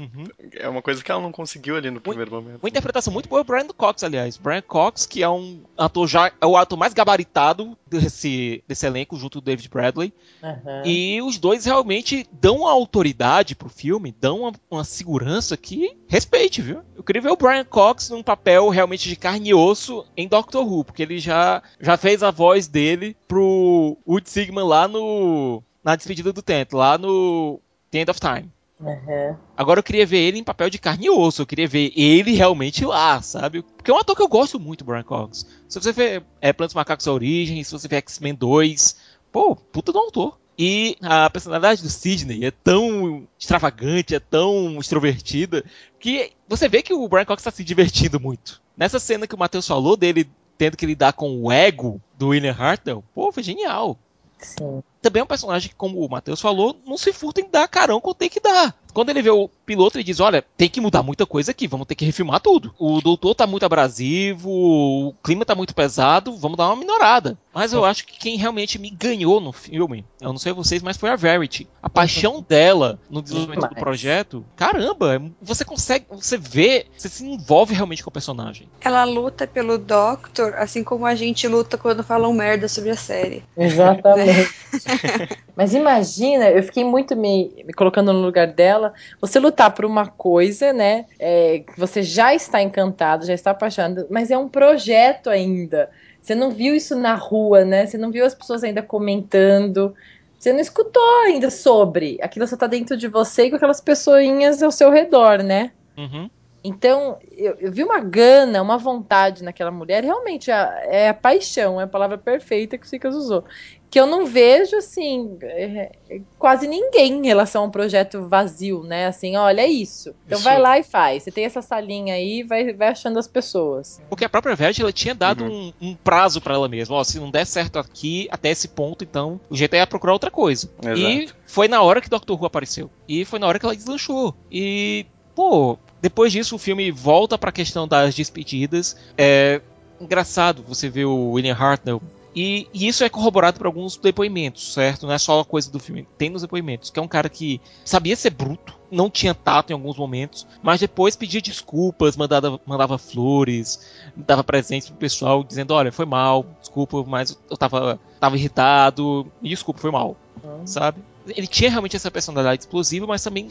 é 0.52 0.68
uma 0.68 0.82
coisa 0.82 1.02
que 1.02 1.10
ela 1.10 1.20
não 1.20 1.32
conseguiu 1.32 1.76
ali 1.76 1.90
no 1.90 2.00
primeiro 2.00 2.30
momento. 2.30 2.60
Uma 2.62 2.68
interpretação 2.68 3.12
muito 3.12 3.28
boa 3.28 3.40
é 3.40 3.42
o 3.42 3.44
Brian 3.44 3.66
Cox, 3.68 4.04
aliás. 4.04 4.37
Brian 4.37 4.62
Cox, 4.62 5.06
que 5.06 5.22
é 5.22 5.28
um 5.28 5.62
ator 5.76 6.06
já. 6.06 6.32
É 6.40 6.46
o 6.46 6.56
ator 6.56 6.78
mais 6.78 6.94
gabaritado 6.94 7.76
desse, 7.87 8.62
desse 8.66 8.87
elenco, 8.87 9.16
junto 9.16 9.40
do 9.40 9.44
David 9.44 9.68
Bradley. 9.68 10.12
Uhum. 10.42 10.82
E 10.84 11.22
os 11.22 11.38
dois 11.38 11.64
realmente 11.64 12.26
dão 12.32 12.58
uma 12.58 12.70
autoridade 12.70 13.54
pro 13.54 13.68
filme, 13.68 14.14
dão 14.20 14.40
uma, 14.40 14.52
uma 14.70 14.84
segurança 14.84 15.56
que 15.56 15.96
respeite, 16.10 16.60
viu? 16.60 16.82
Eu 16.96 17.04
queria 17.04 17.22
ver 17.22 17.30
o 17.30 17.36
Brian 17.36 17.64
Cox 17.64 18.10
num 18.10 18.20
papel 18.22 18.68
realmente 18.68 19.08
de 19.08 19.14
carne 19.14 19.50
e 19.50 19.54
osso 19.54 20.04
em 20.16 20.26
Doctor 20.26 20.66
Who, 20.66 20.84
porque 20.84 21.04
ele 21.04 21.20
já, 21.20 21.62
já 21.80 21.96
fez 21.96 22.20
a 22.24 22.32
voz 22.32 22.66
dele 22.66 23.16
pro 23.28 23.96
Wood 24.06 24.28
Sigma 24.28 24.64
lá 24.64 24.88
no. 24.88 25.62
na 25.84 25.94
despedida 25.94 26.32
do 26.32 26.42
Tempo, 26.42 26.76
lá 26.76 26.98
no 26.98 27.60
The 27.92 28.00
End 28.00 28.10
of 28.10 28.18
Time. 28.18 28.50
Uhum. 28.80 29.36
Agora 29.56 29.78
eu 29.78 29.84
queria 29.84 30.04
ver 30.04 30.18
ele 30.18 30.38
em 30.38 30.44
papel 30.44 30.68
de 30.68 30.78
carne 30.78 31.06
e 31.06 31.10
osso, 31.10 31.42
eu 31.42 31.46
queria 31.46 31.68
ver 31.68 31.92
ele 31.94 32.32
realmente 32.32 32.84
lá, 32.84 33.22
sabe? 33.22 33.62
Porque 33.62 33.90
é 33.90 33.94
um 33.94 33.98
ator 33.98 34.16
que 34.16 34.22
eu 34.22 34.28
gosto 34.28 34.58
muito, 34.58 34.84
Brian 34.84 35.04
Cox. 35.04 35.46
Se 35.68 35.80
você 35.80 35.92
ver 35.92 36.24
é, 36.40 36.52
Plantas 36.52 36.74
Macacos 36.74 37.06
A 37.06 37.12
Origem, 37.12 37.62
se 37.62 37.70
você 37.70 37.86
ver 37.86 37.98
X-Men 37.98 38.34
2, 38.34 38.96
pô, 39.30 39.54
puta 39.54 39.92
do 39.92 39.98
autor. 39.98 40.39
E 40.62 40.94
a 41.00 41.30
personalidade 41.30 41.82
do 41.82 41.88
Sidney 41.88 42.44
é 42.44 42.50
tão 42.50 43.26
extravagante, 43.38 44.14
é 44.14 44.20
tão 44.20 44.78
extrovertida, 44.78 45.64
que 45.98 46.32
você 46.46 46.68
vê 46.68 46.82
que 46.82 46.92
o 46.92 47.08
Brian 47.08 47.24
Cox 47.24 47.40
está 47.40 47.50
se 47.50 47.64
divertindo 47.64 48.20
muito. 48.20 48.60
Nessa 48.76 48.98
cena 48.98 49.26
que 49.26 49.34
o 49.34 49.38
Matheus 49.38 49.66
falou 49.66 49.96
dele 49.96 50.28
tendo 50.58 50.76
que 50.76 50.84
lidar 50.84 51.14
com 51.14 51.42
o 51.42 51.50
ego 51.50 51.98
do 52.18 52.28
William 52.28 52.52
Hartnell, 52.52 53.02
pô, 53.14 53.32
foi 53.32 53.42
genial. 53.42 53.98
Sim. 54.38 54.82
Também 55.00 55.22
é 55.22 55.24
um 55.24 55.26
personagem 55.26 55.70
que, 55.70 55.74
como 55.74 56.04
o 56.04 56.10
Matheus 56.10 56.42
falou, 56.42 56.78
não 56.86 56.98
se 56.98 57.10
furta 57.10 57.40
em 57.40 57.48
dar 57.48 57.66
carão 57.66 57.98
quando 57.98 58.16
tem 58.16 58.28
que 58.28 58.38
dar. 58.38 58.78
Quando 58.92 59.11
ele 59.11 59.23
vê 59.23 59.30
o 59.30 59.49
piloto, 59.64 59.97
ele 59.97 60.04
diz: 60.04 60.20
Olha, 60.20 60.44
tem 60.56 60.68
que 60.68 60.80
mudar 60.80 61.02
muita 61.02 61.26
coisa 61.26 61.50
aqui, 61.50 61.66
vamos 61.66 61.87
ter 61.87 61.94
que 61.94 62.04
refilmar 62.04 62.40
tudo. 62.40 62.75
O 62.78 63.00
doutor 63.00 63.35
tá 63.35 63.47
muito 63.47 63.64
abrasivo, 63.64 64.50
o 64.50 65.14
clima 65.23 65.44
tá 65.44 65.54
muito 65.54 65.75
pesado, 65.75 66.37
vamos 66.37 66.56
dar 66.56 66.66
uma 66.66 66.76
minorada. 66.76 67.38
Mas 67.52 67.73
eu 67.73 67.85
acho 67.85 68.06
que 68.06 68.16
quem 68.18 68.37
realmente 68.37 68.78
me 68.78 68.90
ganhou 68.90 69.40
no 69.40 69.52
filme, 69.52 70.04
eu 70.20 70.28
não 70.32 70.38
sei 70.38 70.52
vocês, 70.52 70.82
mas 70.82 70.97
foi 70.97 71.11
a 71.11 71.16
Verity. 71.16 71.66
A 71.82 71.88
paixão 71.90 72.44
dela 72.49 72.99
no 73.11 73.20
desenvolvimento 73.20 73.68
do 73.68 73.75
projeto, 73.75 74.44
caramba, 74.54 75.16
é- 75.16 75.20
você 75.42 75.64
consegue, 75.64 76.06
você 76.11 76.37
vê, 76.37 76.87
você 76.97 77.09
se 77.09 77.25
envolve 77.26 77.75
realmente 77.75 78.04
com 78.04 78.11
o 78.11 78.12
personagem. 78.12 78.68
Ela 78.80 79.04
luta 79.04 79.47
pelo 79.47 79.78
Doctor, 79.78 80.54
assim 80.56 80.85
como 80.85 81.04
a 81.06 81.14
gente 81.14 81.49
luta 81.49 81.76
quando 81.76 82.04
falam 82.04 82.32
merda 82.32 82.68
sobre 82.68 82.90
a 82.90 82.97
série. 82.97 83.42
Exatamente. 83.56 84.49
Mas 85.56 85.75
imagina, 85.75 86.49
eu 86.49 86.62
fiquei 86.62 86.85
muito 86.85 87.14
me, 87.16 87.50
me 87.66 87.73
colocando 87.73 88.12
no 88.12 88.20
lugar 88.23 88.47
dela. 88.47 88.79
Você 89.20 89.38
lutar 89.38 89.75
por 89.75 89.84
uma 89.84 90.06
coisa, 90.06 90.72
né? 90.72 91.06
é, 91.18 91.62
você 91.76 92.02
já 92.02 92.34
está 92.34 92.62
encantado, 92.62 93.26
já 93.26 93.34
está 93.34 93.50
apaixonado, 93.50 94.06
mas 94.10 94.30
é 94.30 94.38
um 94.38 94.49
projeto 94.49 95.28
ainda. 95.28 95.90
Você 96.20 96.34
não 96.34 96.50
viu 96.50 96.75
isso 96.75 96.96
na 96.96 97.14
rua, 97.14 97.64
né? 97.64 97.87
Você 97.87 97.96
não 97.96 98.10
viu 98.10 98.25
as 98.25 98.34
pessoas 98.34 98.64
ainda 98.64 98.82
comentando. 98.82 99.94
Você 100.38 100.52
não 100.52 100.60
escutou 100.60 101.02
ainda 101.25 101.50
sobre. 101.50 102.18
Aquilo 102.22 102.46
só 102.46 102.56
tá 102.56 102.66
dentro 102.66 102.96
de 102.96 103.08
você 103.08 103.44
e 103.44 103.50
com 103.50 103.56
aquelas 103.56 103.80
pessoinhas 103.80 104.62
ao 104.62 104.70
seu 104.70 104.90
redor, 104.90 105.42
né? 105.42 105.70
Uhum. 105.96 106.30
Então, 106.62 107.18
eu, 107.32 107.56
eu 107.58 107.72
vi 107.72 107.82
uma 107.82 108.00
gana, 108.00 108.60
uma 108.60 108.76
vontade 108.76 109.42
naquela 109.42 109.70
mulher, 109.70 110.04
realmente 110.04 110.50
é, 110.50 110.88
é 110.88 111.08
a 111.08 111.14
paixão, 111.14 111.80
é 111.80 111.84
a 111.84 111.88
palavra 111.88 112.18
perfeita 112.18 112.76
que 112.76 112.84
o 112.84 112.88
Sicas 112.88 113.14
usou. 113.14 113.44
Que 113.90 113.98
eu 113.98 114.06
não 114.06 114.24
vejo, 114.24 114.76
assim, 114.76 115.36
é, 115.42 115.90
é, 116.08 116.20
quase 116.38 116.68
ninguém 116.68 117.14
em 117.14 117.26
relação 117.26 117.64
a 117.64 117.66
um 117.66 117.70
projeto 117.70 118.28
vazio, 118.28 118.84
né? 118.84 119.06
Assim, 119.06 119.36
olha, 119.36 119.62
é 119.62 119.66
isso. 119.66 120.14
Então 120.26 120.38
Isso. 120.38 120.44
vai 120.44 120.60
lá 120.60 120.78
e 120.78 120.84
faz. 120.84 121.24
Você 121.24 121.32
tem 121.32 121.44
essa 121.44 121.60
salinha 121.60 122.14
aí, 122.14 122.44
vai, 122.44 122.72
vai 122.72 122.88
achando 122.88 123.18
as 123.18 123.26
pessoas. 123.26 124.00
Porque 124.08 124.24
a 124.24 124.28
própria 124.28 124.54
Verge 124.54 124.80
ela 124.80 124.92
tinha 124.92 125.12
dado 125.12 125.44
um, 125.44 125.72
um 125.80 125.96
prazo 125.96 126.40
pra 126.40 126.54
ela 126.54 126.68
mesma. 126.68 126.94
Ó, 126.94 127.02
se 127.02 127.18
não 127.18 127.32
der 127.32 127.44
certo 127.44 127.80
aqui, 127.80 128.28
até 128.30 128.50
esse 128.50 128.68
ponto, 128.68 129.02
então 129.02 129.40
o 129.50 129.56
jeito 129.56 129.74
é 129.74 129.84
procurar 129.84 130.12
outra 130.12 130.30
coisa. 130.30 130.70
E 130.96 131.22
Exato. 131.22 131.36
foi 131.46 131.66
na 131.66 131.82
hora 131.82 132.00
que 132.00 132.08
Doctor 132.08 132.40
Who 132.40 132.46
apareceu. 132.46 132.88
E 133.08 133.24
foi 133.24 133.40
na 133.40 133.48
hora 133.48 133.58
que 133.58 133.66
ela 133.66 133.74
deslanchou. 133.74 134.36
E, 134.52 135.04
pô, 135.34 135.76
depois 136.00 136.33
disso 136.33 136.57
o 136.57 136.59
filme 136.59 136.90
volta 136.90 137.37
pra 137.37 137.52
questão 137.52 137.87
das 137.87 138.14
despedidas. 138.14 138.97
É 139.16 139.61
engraçado 140.00 140.64
você 140.66 140.88
ver 140.88 141.04
o 141.04 141.33
William 141.33 141.54
Hartnell. 141.54 142.02
E, 142.35 142.69
e 142.73 142.87
isso 142.87 143.02
é 143.02 143.09
corroborado 143.09 143.59
por 143.59 143.66
alguns 143.66 143.97
depoimentos, 143.97 144.73
certo? 144.73 145.04
Não 145.04 145.12
é 145.12 145.19
só 145.19 145.40
a 145.40 145.45
coisa 145.45 145.71
do 145.71 145.80
filme. 145.80 146.07
Tem 146.16 146.30
nos 146.30 146.42
depoimentos. 146.42 146.88
Que 146.88 147.00
é 147.00 147.02
um 147.02 147.09
cara 147.09 147.28
que 147.28 147.61
sabia 147.85 148.14
ser 148.14 148.30
bruto, 148.30 148.78
não 148.90 149.11
tinha 149.11 149.35
tato 149.35 149.71
em 149.71 149.73
alguns 149.75 149.97
momentos, 149.97 150.47
mas 150.62 150.80
depois 150.80 151.16
pedia 151.16 151.40
desculpas, 151.40 152.16
mandava, 152.16 152.61
mandava 152.64 152.99
flores, 152.99 153.80
dava 154.16 154.45
presentes 154.45 154.88
pro 154.88 154.99
pessoal, 154.99 155.42
dizendo: 155.42 155.75
Olha, 155.75 155.90
foi 155.90 156.07
mal, 156.07 156.47
desculpa, 156.61 157.02
mas 157.04 157.37
eu 157.50 157.57
tava, 157.57 157.99
tava 158.21 158.37
irritado, 158.37 159.26
me 159.42 159.49
desculpa, 159.49 159.80
foi 159.80 159.90
mal, 159.90 160.16
sabe? 160.64 161.02
Ele 161.26 161.47
tinha 161.47 161.71
realmente 161.71 161.97
essa 161.97 162.11
personalidade 162.11 162.62
explosiva, 162.62 163.07
mas 163.07 163.23
também 163.23 163.49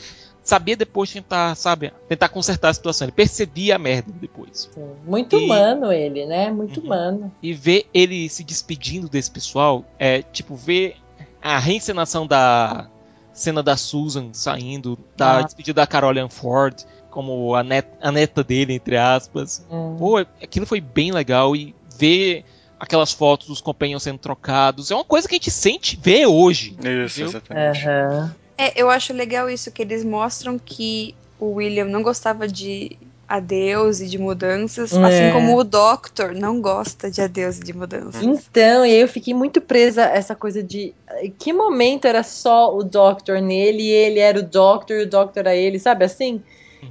sabia 0.49 0.75
depois 0.75 1.11
tentar, 1.11 1.55
sabe, 1.55 1.93
tentar 2.07 2.29
consertar 2.29 2.69
a 2.69 2.73
situação. 2.73 3.05
Ele 3.05 3.11
percebia 3.11 3.75
a 3.75 3.79
merda 3.79 4.11
depois. 4.19 4.69
Sim. 4.73 4.89
Muito 5.05 5.37
E- 5.37 5.45
humano 5.45 5.91
ele, 5.91 6.25
né? 6.25 6.51
Muito 6.51 6.79
Uhum. 6.79 6.85
humano. 6.87 7.31
E 7.41 7.53
ver 7.53 7.87
ele 7.93 8.27
se 8.29 8.43
despedindo 8.43 9.07
desse 9.07 9.29
pessoal, 9.29 9.85
é 9.99 10.21
tipo, 10.21 10.55
ver 10.55 10.95
a 11.41 11.57
reencenação 11.59 12.25
da 12.27 12.87
cena 13.31 13.61
da 13.63 13.77
Susan 13.77 14.29
saindo, 14.33 14.97
da 15.15 15.37
Ah. 15.37 15.41
despedida 15.43 15.81
da 15.81 15.87
Carole 15.87 16.19
Ann 16.19 16.29
Ford, 16.29 16.75
como 17.09 17.55
a, 17.55 17.63
net- 17.63 17.87
a 18.01 18.11
neta 18.11 18.43
dele, 18.43 18.73
entre 18.73 18.97
aspas. 18.97 19.65
Hum. 19.71 19.95
Pô, 19.97 20.17
aquilo 20.17 20.65
foi 20.65 20.81
bem 20.81 21.11
legal 21.11 21.55
e 21.55 21.73
ver 21.97 22.43
aquelas 22.79 23.11
fotos 23.11 23.47
dos 23.47 23.61
companions 23.61 24.03
sendo 24.03 24.17
trocados 24.19 24.89
é 24.89 24.95
uma 24.95 25.03
coisa 25.03 25.27
que 25.27 25.35
a 25.35 25.37
gente 25.37 25.51
sente 25.51 25.97
ver 26.01 26.25
hoje. 26.27 26.69
Isso, 26.71 27.21
entendeu? 27.21 27.27
exatamente. 27.27 27.87
Aham. 27.87 28.35
É, 28.59 28.73
eu 28.75 28.89
acho 28.89 29.13
legal 29.13 29.49
isso, 29.49 29.71
que 29.71 29.81
eles 29.81 30.03
mostram 30.03 30.59
que 30.59 31.15
o 31.39 31.53
William 31.53 31.85
não 31.85 32.03
gostava 32.03 32.45
de 32.45 32.97
adeus 33.25 34.01
e 34.01 34.07
de 34.07 34.17
mudanças, 34.17 34.91
É. 34.91 35.03
assim 35.05 35.31
como 35.31 35.55
o 35.55 35.63
Doctor 35.63 36.33
não 36.33 36.59
gosta 36.59 37.09
de 37.09 37.21
adeus 37.21 37.57
e 37.57 37.61
de 37.61 37.71
mudanças. 37.73 38.21
Então, 38.21 38.85
e 38.85 38.89
aí 38.91 38.99
eu 38.99 39.07
fiquei 39.07 39.33
muito 39.33 39.61
presa 39.61 40.05
a 40.07 40.09
essa 40.09 40.35
coisa 40.35 40.61
de 40.61 40.93
em 41.21 41.31
que 41.31 41.53
momento 41.53 42.05
era 42.05 42.23
só 42.23 42.75
o 42.75 42.83
Doctor 42.83 43.39
nele 43.39 43.83
e 43.83 43.91
ele 43.91 44.19
era 44.19 44.39
o 44.39 44.43
Doctor 44.43 44.97
e 44.97 45.03
o 45.03 45.09
Doctor 45.09 45.41
era 45.41 45.55
ele, 45.55 45.79
sabe 45.79 46.03
assim? 46.03 46.41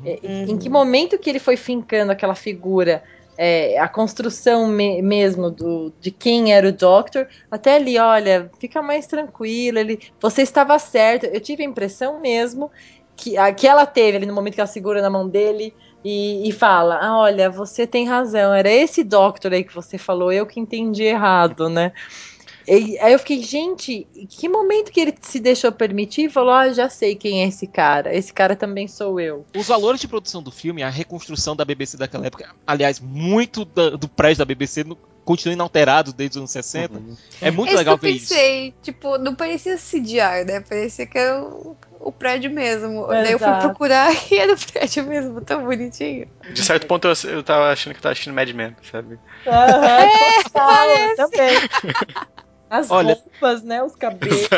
É, 0.04 0.20
Em 0.46 0.56
que 0.56 0.68
momento 0.68 1.18
que 1.18 1.28
ele 1.28 1.38
foi 1.40 1.56
fincando 1.56 2.12
aquela 2.12 2.34
figura, 2.34 3.02
é, 3.38 3.78
a 3.78 3.88
construção 3.88 4.66
me- 4.68 5.00
mesmo 5.02 5.50
do, 5.50 5.94
de 6.00 6.10
quem 6.10 6.52
era 6.52 6.68
o 6.68 6.72
Doctor, 6.72 7.28
até 7.50 7.76
ali, 7.76 7.98
olha, 7.98 8.50
fica 8.60 8.82
mais 8.82 9.06
tranquilo, 9.06 9.78
ele, 9.78 10.00
você 10.20 10.42
estava 10.42 10.78
certo. 10.80 11.26
Eu 11.26 11.40
tive 11.40 11.62
a 11.62 11.66
impressão 11.66 12.20
mesmo 12.20 12.70
que, 13.16 13.36
a, 13.38 13.52
que 13.54 13.66
ela 13.66 13.86
teve 13.86 14.16
ali 14.18 14.26
no 14.26 14.34
momento 14.34 14.54
que 14.54 14.60
ela 14.60 14.66
segura 14.66 15.02
na 15.02 15.10
mão 15.10 15.28
dele 15.28 15.74
e, 16.04 16.48
e 16.48 16.52
fala: 16.52 16.98
ah, 17.00 17.18
olha, 17.20 17.50
você 17.50 17.86
tem 17.86 18.06
razão, 18.08 18.52
era 18.54 18.70
esse 18.70 19.04
Doctor 19.04 19.52
aí 19.52 19.64
que 19.64 19.74
você 19.74 19.98
falou, 19.98 20.32
eu 20.32 20.46
que 20.46 20.60
entendi 20.60 21.04
errado, 21.04 21.68
né? 21.68 21.92
E, 22.68 22.98
aí 22.98 23.12
eu 23.14 23.18
fiquei, 23.18 23.42
gente, 23.42 24.06
que 24.28 24.48
momento 24.48 24.92
que 24.92 25.00
ele 25.00 25.14
se 25.22 25.40
deixou 25.40 25.72
permitir 25.72 26.26
e 26.26 26.30
falou: 26.30 26.52
Ah, 26.52 26.70
já 26.70 26.88
sei 26.90 27.14
quem 27.14 27.42
é 27.42 27.48
esse 27.48 27.66
cara. 27.66 28.14
Esse 28.14 28.32
cara 28.32 28.54
também 28.54 28.86
sou 28.86 29.18
eu. 29.18 29.46
Os 29.56 29.66
valores 29.68 30.00
de 30.00 30.06
produção 30.06 30.42
do 30.42 30.50
filme, 30.50 30.82
a 30.82 30.90
reconstrução 30.90 31.56
da 31.56 31.64
BBC 31.64 31.96
daquela 31.96 32.26
época, 32.26 32.46
aliás, 32.66 33.00
muito 33.00 33.64
da- 33.64 33.90
do 33.90 34.06
prédio 34.08 34.38
da 34.40 34.44
BBC 34.44 34.84
no- 34.84 34.98
continua 35.24 35.54
inalterado 35.54 36.12
desde 36.12 36.36
os 36.36 36.40
anos 36.40 36.50
60. 36.50 37.00
É 37.40 37.50
muito 37.50 37.68
É 37.68 37.72
isso 37.72 37.78
legal 37.78 37.94
eu 37.94 37.98
ver 37.98 38.10
isso. 38.10 38.28
pensei. 38.28 38.74
Tipo, 38.82 39.16
não 39.18 39.34
parecia 39.34 39.76
CGI, 39.78 40.44
né? 40.46 40.60
Parecia 40.60 41.06
que 41.06 41.18
era 41.18 41.42
o, 41.42 41.76
o 42.00 42.12
prédio 42.12 42.50
mesmo. 42.50 43.06
Daí 43.06 43.32
eu 43.32 43.38
fui 43.38 43.48
Exato. 43.48 43.68
procurar 43.68 44.10
e 44.30 44.38
era 44.38 44.52
o 44.52 44.58
prédio 44.58 45.04
mesmo, 45.04 45.40
tão 45.40 45.64
bonitinho. 45.64 46.26
De 46.50 46.62
certo 46.62 46.86
ponto 46.86 47.06
eu, 47.08 47.14
eu 47.30 47.42
tava 47.42 47.70
achando 47.70 47.92
que 47.94 47.98
eu 47.98 48.02
tava 48.02 48.12
assistindo 48.12 48.34
Mad 48.34 48.48
Men, 48.50 48.74
sabe? 48.90 49.18
Aham, 49.46 50.42
total, 50.44 50.88
eu 50.88 51.16
também. 51.16 51.60
As 52.70 52.90
Olha- 52.90 53.14
roupas, 53.14 53.62
né? 53.62 53.82
Os 53.82 53.94
cabelos. 53.96 54.48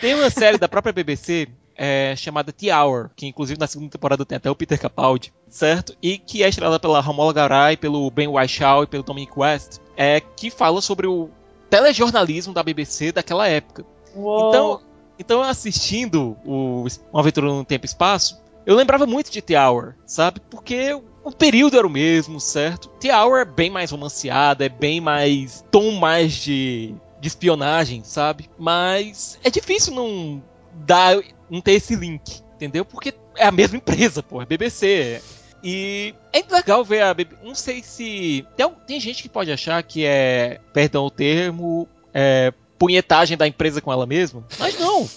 Tem 0.00 0.14
uma 0.14 0.30
série 0.30 0.58
da 0.58 0.68
própria 0.68 0.92
BBC 0.92 1.48
é, 1.76 2.14
chamada 2.16 2.52
The 2.52 2.74
Hour, 2.76 3.10
que 3.16 3.26
inclusive 3.26 3.58
na 3.58 3.66
segunda 3.66 3.90
temporada 3.90 4.24
tem 4.24 4.36
até 4.36 4.50
o 4.50 4.54
Peter 4.54 4.78
Capaldi, 4.80 5.32
certo? 5.48 5.96
E 6.02 6.18
que 6.18 6.42
é 6.42 6.48
estrelada 6.48 6.78
pela 6.78 7.00
Romola 7.00 7.32
Garai, 7.32 7.76
pelo 7.76 8.10
Ben 8.10 8.28
Whishaw 8.28 8.84
e 8.84 8.86
pelo 8.86 9.02
Dominic 9.02 9.32
West, 9.36 9.78
é, 9.96 10.20
que 10.20 10.50
fala 10.50 10.80
sobre 10.80 11.06
o 11.06 11.30
telejornalismo 11.70 12.52
da 12.54 12.62
BBC 12.62 13.10
daquela 13.12 13.48
época. 13.48 13.84
Uou. 14.14 14.48
Então, 14.48 14.80
então 15.18 15.42
assistindo 15.42 16.36
o 16.44 16.86
Uma 17.12 17.20
Aventura 17.20 17.46
no 17.48 17.64
Tempo 17.64 17.84
e 17.84 17.88
Espaço, 17.88 18.40
eu 18.64 18.76
lembrava 18.76 19.04
muito 19.06 19.30
de 19.30 19.42
The 19.42 19.60
Hour, 19.60 19.94
sabe? 20.06 20.40
Porque 20.48 20.94
o 21.24 21.32
período 21.32 21.76
era 21.76 21.86
o 21.86 21.90
mesmo, 21.90 22.40
certo? 22.40 22.88
The 23.00 23.14
Hour 23.14 23.38
é 23.40 23.44
bem 23.44 23.68
mais 23.70 23.90
romanceada, 23.90 24.64
é 24.64 24.68
bem 24.68 25.00
mais. 25.00 25.64
tom 25.70 25.90
mais 25.92 26.32
de, 26.34 26.94
de 27.24 27.28
espionagem, 27.28 28.04
sabe? 28.04 28.50
Mas 28.58 29.38
é 29.42 29.48
difícil 29.48 29.94
não 29.94 30.44
dar. 30.74 31.16
não 31.50 31.58
ter 31.58 31.72
esse 31.72 31.96
link, 31.96 32.42
entendeu? 32.54 32.84
Porque 32.84 33.14
é 33.38 33.46
a 33.46 33.50
mesma 33.50 33.78
empresa, 33.78 34.22
pô, 34.22 34.42
é 34.42 34.46
BBC. 34.46 35.22
E 35.62 36.14
é 36.34 36.44
legal 36.52 36.84
ver 36.84 37.00
a 37.00 37.14
BBC. 37.14 37.42
Não 37.42 37.54
sei 37.54 37.82
se. 37.82 38.46
Tem, 38.54 38.70
tem 38.86 39.00
gente 39.00 39.22
que 39.22 39.28
pode 39.30 39.50
achar 39.50 39.82
que 39.82 40.04
é. 40.04 40.60
Perdão 40.74 41.06
o 41.06 41.10
termo. 41.10 41.88
É, 42.12 42.52
punhetagem 42.78 43.38
da 43.38 43.48
empresa 43.48 43.80
com 43.80 43.90
ela 43.90 44.04
mesma. 44.04 44.46
Mas 44.58 44.78
não. 44.78 45.08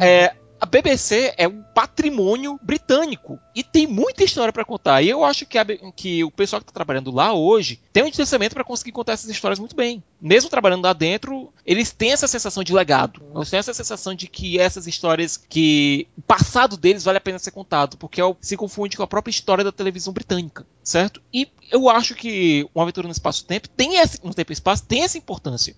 É, 0.00 0.34
a 0.60 0.64
BBC 0.66 1.34
é 1.36 1.46
um 1.46 1.62
patrimônio 1.74 2.58
britânico 2.62 3.38
e 3.54 3.62
tem 3.62 3.86
muita 3.86 4.24
história 4.24 4.52
pra 4.52 4.64
contar. 4.64 5.02
E 5.02 5.08
eu 5.08 5.24
acho 5.24 5.44
que, 5.46 5.58
a 5.58 5.64
que 5.94 6.24
o 6.24 6.30
pessoal 6.30 6.60
que 6.60 6.66
tá 6.66 6.72
trabalhando 6.72 7.10
lá 7.10 7.32
hoje 7.34 7.80
tem 7.92 8.02
um 8.04 8.08
distanciamento 8.08 8.54
pra 8.54 8.64
conseguir 8.64 8.92
contar 8.92 9.12
essas 9.12 9.28
histórias 9.30 9.58
muito 9.58 9.76
bem. 9.76 10.02
Mesmo 10.20 10.48
trabalhando 10.48 10.84
lá 10.84 10.92
dentro, 10.92 11.52
eles 11.64 11.92
têm 11.92 12.12
essa 12.12 12.26
sensação 12.26 12.64
de 12.64 12.72
legado. 12.72 13.22
Eles 13.34 13.50
têm 13.50 13.58
essa 13.58 13.74
sensação 13.74 14.14
de 14.14 14.26
que 14.28 14.58
essas 14.58 14.86
histórias 14.86 15.36
que 15.36 16.06
o 16.16 16.22
passado 16.22 16.76
deles 16.76 17.04
vale 17.04 17.18
a 17.18 17.20
pena 17.20 17.38
ser 17.38 17.50
contado, 17.50 17.96
porque 17.96 18.20
é 18.20 18.24
o- 18.24 18.36
se 18.40 18.56
confunde 18.56 18.96
com 18.96 19.02
a 19.02 19.06
própria 19.06 19.30
história 19.30 19.62
da 19.64 19.72
televisão 19.72 20.12
britânica, 20.12 20.66
certo? 20.82 21.20
E 21.32 21.48
eu 21.70 21.88
acho 21.90 22.14
que 22.14 22.66
uma 22.74 22.82
aventura 22.84 23.06
no 23.08 23.12
espaço-tempo 23.12 23.68
tem 23.68 23.96
esse, 23.96 24.18
no 24.24 24.32
tempo 24.32 24.52
e 24.52 24.54
espaço 24.54 24.84
tem 24.84 25.02
essa 25.02 25.18
importância 25.18 25.76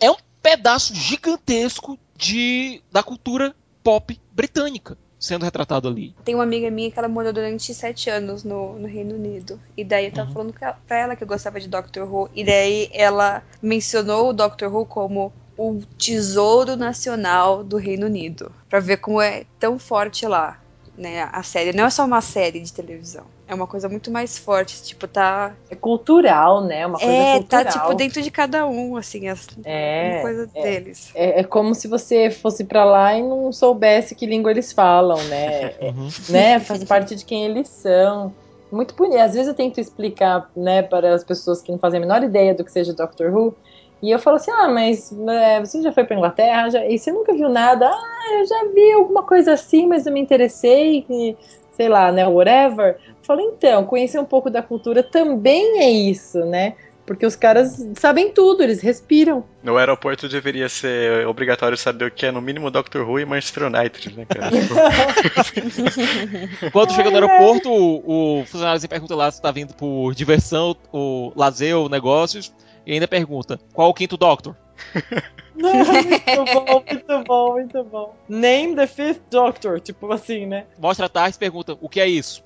é 0.00 0.10
um 0.10 0.16
pedaço 0.42 0.94
gigantesco 0.94 1.98
de 2.16 2.82
da 2.90 3.02
cultura 3.02 3.54
pop 3.82 4.18
britânica 4.30 4.96
sendo 5.18 5.44
retratado 5.44 5.86
ali. 5.88 6.14
Tem 6.24 6.34
uma 6.34 6.42
amiga 6.42 6.68
minha 6.70 6.90
que 6.90 6.98
ela 6.98 7.06
morou 7.08 7.32
durante 7.32 7.72
sete 7.72 8.10
anos 8.10 8.42
no, 8.42 8.76
no 8.78 8.88
Reino 8.88 9.14
Unido. 9.14 9.60
E 9.76 9.84
daí 9.84 10.06
eu 10.06 10.12
tava 10.12 10.26
Uhum. 10.28 10.34
falando 10.34 10.52
pra 10.52 10.72
pra 10.72 10.96
ela 10.98 11.14
que 11.16 11.22
eu 11.22 11.28
gostava 11.28 11.60
de 11.60 11.68
Doctor 11.68 12.12
Who. 12.12 12.28
E 12.34 12.42
daí 12.44 12.88
ela 12.92 13.42
mencionou 13.62 14.30
o 14.30 14.32
Doctor 14.32 14.74
Who 14.74 14.84
como 14.84 15.32
o 15.56 15.80
tesouro 15.96 16.74
nacional 16.76 17.62
do 17.62 17.76
Reino 17.76 18.06
Unido. 18.06 18.50
Pra 18.68 18.80
ver 18.80 18.96
como 18.96 19.20
é 19.20 19.44
tão 19.60 19.78
forte 19.78 20.26
lá. 20.26 20.58
Né, 20.98 21.22
a 21.32 21.42
série 21.42 21.72
não 21.72 21.84
é 21.84 21.90
só 21.90 22.04
uma 22.04 22.20
série 22.20 22.60
de 22.60 22.70
televisão, 22.70 23.24
é 23.52 23.54
uma 23.54 23.66
coisa 23.66 23.88
muito 23.88 24.10
mais 24.10 24.38
forte, 24.38 24.82
tipo, 24.82 25.06
tá. 25.06 25.54
É 25.70 25.76
cultural, 25.76 26.64
né? 26.64 26.86
Uma 26.86 26.98
coisa 26.98 27.12
É, 27.12 27.32
cultural. 27.38 27.64
tá 27.64 27.70
tipo 27.70 27.94
dentro 27.94 28.22
de 28.22 28.30
cada 28.30 28.66
um, 28.66 28.96
assim, 28.96 29.28
as, 29.28 29.46
É, 29.64 30.12
uma 30.14 30.22
coisa 30.22 30.50
é. 30.54 30.62
deles. 30.62 31.10
É, 31.14 31.40
é 31.40 31.44
como 31.44 31.74
se 31.74 31.86
você 31.86 32.30
fosse 32.30 32.64
pra 32.64 32.84
lá 32.84 33.14
e 33.14 33.22
não 33.22 33.52
soubesse 33.52 34.14
que 34.14 34.26
língua 34.26 34.50
eles 34.50 34.72
falam, 34.72 35.18
né? 35.28 35.70
É, 35.82 35.90
Uhum. 35.90 36.08
né? 36.28 36.60
Faz 36.60 36.82
parte 36.84 37.14
de 37.14 37.24
quem 37.24 37.44
eles 37.44 37.68
são. 37.68 38.34
Muito 38.70 38.94
bonito. 38.94 39.20
Às 39.20 39.34
vezes 39.34 39.48
eu 39.48 39.54
tento 39.54 39.78
explicar, 39.78 40.48
né, 40.56 40.82
para 40.82 41.14
as 41.14 41.22
pessoas 41.22 41.60
que 41.60 41.70
não 41.70 41.78
fazem 41.78 41.98
a 41.98 42.00
menor 42.00 42.22
ideia 42.22 42.54
do 42.54 42.64
que 42.64 42.72
seja 42.72 42.94
Doctor 42.94 43.30
Who. 43.34 43.54
E 44.02 44.10
eu 44.10 44.18
falo 44.18 44.36
assim: 44.36 44.50
ah, 44.50 44.68
mas 44.68 45.12
é, 45.28 45.60
você 45.60 45.82
já 45.82 45.92
foi 45.92 46.04
pra 46.04 46.16
Inglaterra? 46.16 46.70
Já- 46.70 46.86
e 46.86 46.98
você 46.98 47.12
nunca 47.12 47.32
viu 47.34 47.48
nada? 47.48 47.88
Ah, 47.88 48.34
eu 48.40 48.46
já 48.46 48.72
vi 48.74 48.92
alguma 48.92 49.22
coisa 49.24 49.52
assim, 49.52 49.86
mas 49.86 50.04
não 50.06 50.12
me 50.12 50.20
interessei. 50.20 51.04
e, 51.08 51.36
sei 51.72 51.88
lá, 51.88 52.10
né? 52.12 52.26
Whatever. 52.26 52.98
Eu 53.22 53.26
falo, 53.26 53.40
então, 53.40 53.84
conhecer 53.84 54.18
um 54.18 54.24
pouco 54.24 54.50
da 54.50 54.60
cultura 54.60 55.02
também 55.02 55.80
é 55.80 55.90
isso, 55.90 56.44
né? 56.44 56.74
porque 57.04 57.26
os 57.26 57.34
caras 57.34 57.84
sabem 57.96 58.32
tudo, 58.32 58.62
eles 58.62 58.80
respiram. 58.80 59.44
No 59.62 59.76
aeroporto 59.76 60.28
deveria 60.28 60.68
ser 60.68 61.26
obrigatório 61.26 61.76
saber 61.76 62.06
o 62.06 62.10
que 62.10 62.26
é 62.26 62.30
no 62.30 62.40
mínimo 62.40 62.70
Doctor 62.70 63.08
Who 63.08 63.20
e 63.20 63.24
Manchester 63.24 63.64
United, 63.64 64.16
né, 64.16 64.24
cara? 64.24 64.50
Quando 66.72 66.92
chega 66.92 67.10
no 67.10 67.16
aeroporto, 67.16 67.70
o, 67.70 68.40
o 68.40 68.46
funcionário 68.46 68.88
pergunta 68.88 69.14
lá 69.14 69.30
se 69.30 69.42
tá 69.42 69.50
vindo 69.50 69.74
por 69.74 70.14
diversão, 70.14 70.76
o 70.92 71.32
lazer 71.34 71.76
ou 71.76 71.88
negócios, 71.88 72.52
e 72.86 72.92
ainda 72.92 73.08
pergunta 73.08 73.58
qual 73.72 73.90
o 73.90 73.94
quinto 73.94 74.16
Doctor. 74.16 74.56
muito 75.54 76.54
bom, 76.54 76.84
muito 76.88 77.24
bom, 77.24 77.52
muito 77.52 77.84
bom. 77.84 78.16
Name 78.28 78.74
the 78.74 78.86
fifth 78.86 79.20
Doctor, 79.30 79.80
tipo 79.80 80.10
assim, 80.12 80.46
né? 80.46 80.64
Mostra 80.78 81.06
a 81.06 81.08
tarde 81.08 81.36
e 81.36 81.38
pergunta 81.38 81.76
o 81.80 81.88
que 81.88 82.00
é 82.00 82.08
isso. 82.08 82.42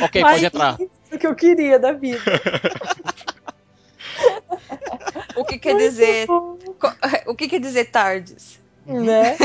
Ok, 0.00 0.22
Mas 0.22 0.32
pode 0.34 0.44
entrar. 0.46 0.78
Isso 0.80 1.18
que 1.18 1.26
eu 1.26 1.34
queria 1.34 1.78
da 1.78 1.92
vida. 1.92 2.20
O 5.36 5.44
que 5.44 5.58
quer 5.58 5.76
dizer. 5.76 6.26
O 7.26 7.34
que 7.34 7.48
quer 7.48 7.60
dizer 7.60 7.86
tardes? 7.86 8.60
Né? 8.84 9.36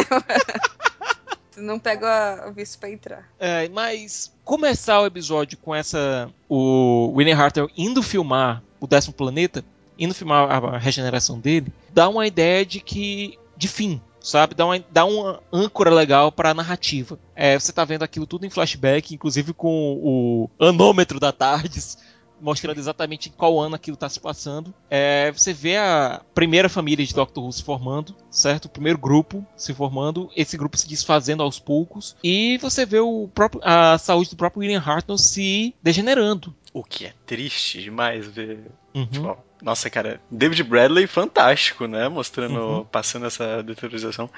Não 1.58 1.80
pega 1.80 2.46
o 2.48 2.54
visto 2.54 2.78
pra 2.80 2.90
entrar. 2.90 3.28
É, 3.40 3.68
mas 3.70 4.32
começar 4.44 5.02
o 5.02 5.06
episódio 5.06 5.58
com 5.58 5.74
essa. 5.74 6.30
O 6.50 7.14
Winnie 7.16 7.34
Hartel 7.34 7.70
indo 7.78 8.04
filmar 8.04 8.62
o 8.80 8.88
décimo 8.88 9.14
planeta, 9.14 9.64
indo 9.98 10.14
filmar 10.14 10.50
a 10.50 10.78
regeneração 10.78 11.40
dele, 11.40 11.72
dá 11.94 12.10
uma 12.10 12.28
ideia 12.28 12.66
de 12.66 12.80
que. 12.80 13.38
de 13.56 13.68
fim. 13.68 14.02
Sabe? 14.22 14.54
Dá 14.56 14.66
uma, 14.66 14.86
dá 14.92 15.06
uma 15.06 15.42
âncora 15.52 15.90
legal 15.90 16.32
pra 16.32 16.54
narrativa. 16.54 17.18
É, 17.36 17.60
você 17.60 17.74
tá 17.74 17.84
vendo 17.84 18.04
aquilo 18.04 18.28
tudo 18.28 18.46
em 18.46 18.50
flashback, 18.50 19.14
inclusive 19.14 19.54
com 19.54 20.00
o 20.02 20.50
anômetro 20.60 21.20
da 21.20 21.32
Tardes, 21.32 21.98
mostrando 22.40 22.80
exatamente 22.80 23.30
em 23.30 23.32
qual 23.32 23.60
ano 23.60 23.76
aquilo 23.76 23.98
tá 23.98 24.10
se 24.10 24.20
passando. 24.20 24.74
É, 24.90 25.32
você 25.32 25.54
vê 25.54 25.78
a 25.78 26.22
primeira 26.34 26.68
família 26.70 27.06
de 27.06 27.14
Doctor 27.14 27.44
Who 27.44 27.52
se 27.52 27.64
formando, 27.64 28.16
certo? 28.30 28.66
O 28.66 28.70
primeiro 28.70 28.98
grupo 28.98 29.46
se 29.56 29.74
formando, 29.74 30.30
esse 30.36 30.58
grupo 30.58 30.78
se 30.78 30.88
desfazendo 30.88 31.44
aos 31.44 31.60
poucos, 31.60 32.16
e 32.24 32.58
você 32.58 32.86
vê 32.86 33.00
o 33.00 33.28
próprio, 33.34 33.62
a 33.64 33.98
saúde 33.98 34.32
do 34.32 34.36
próprio 34.36 34.62
William 34.62 34.82
Hartnell 34.84 35.18
se 35.18 35.76
degenerando. 35.82 36.56
o 36.74 36.84
que 36.84 37.06
é 37.06 37.14
triste 37.26 37.82
demais 37.82 38.26
ver. 38.28 38.72
Uhum. 38.96 39.06
Tipo, 39.06 39.38
nossa, 39.62 39.90
cara, 39.90 40.20
David 40.30 40.64
Bradley 40.64 41.08
fantástico, 41.08 41.88
né? 41.88 42.08
Mostrando, 42.10 42.60
Uhum. 42.60 42.86
passando 42.86 43.26
essa 43.26 43.62
deteriorização. 43.64 44.30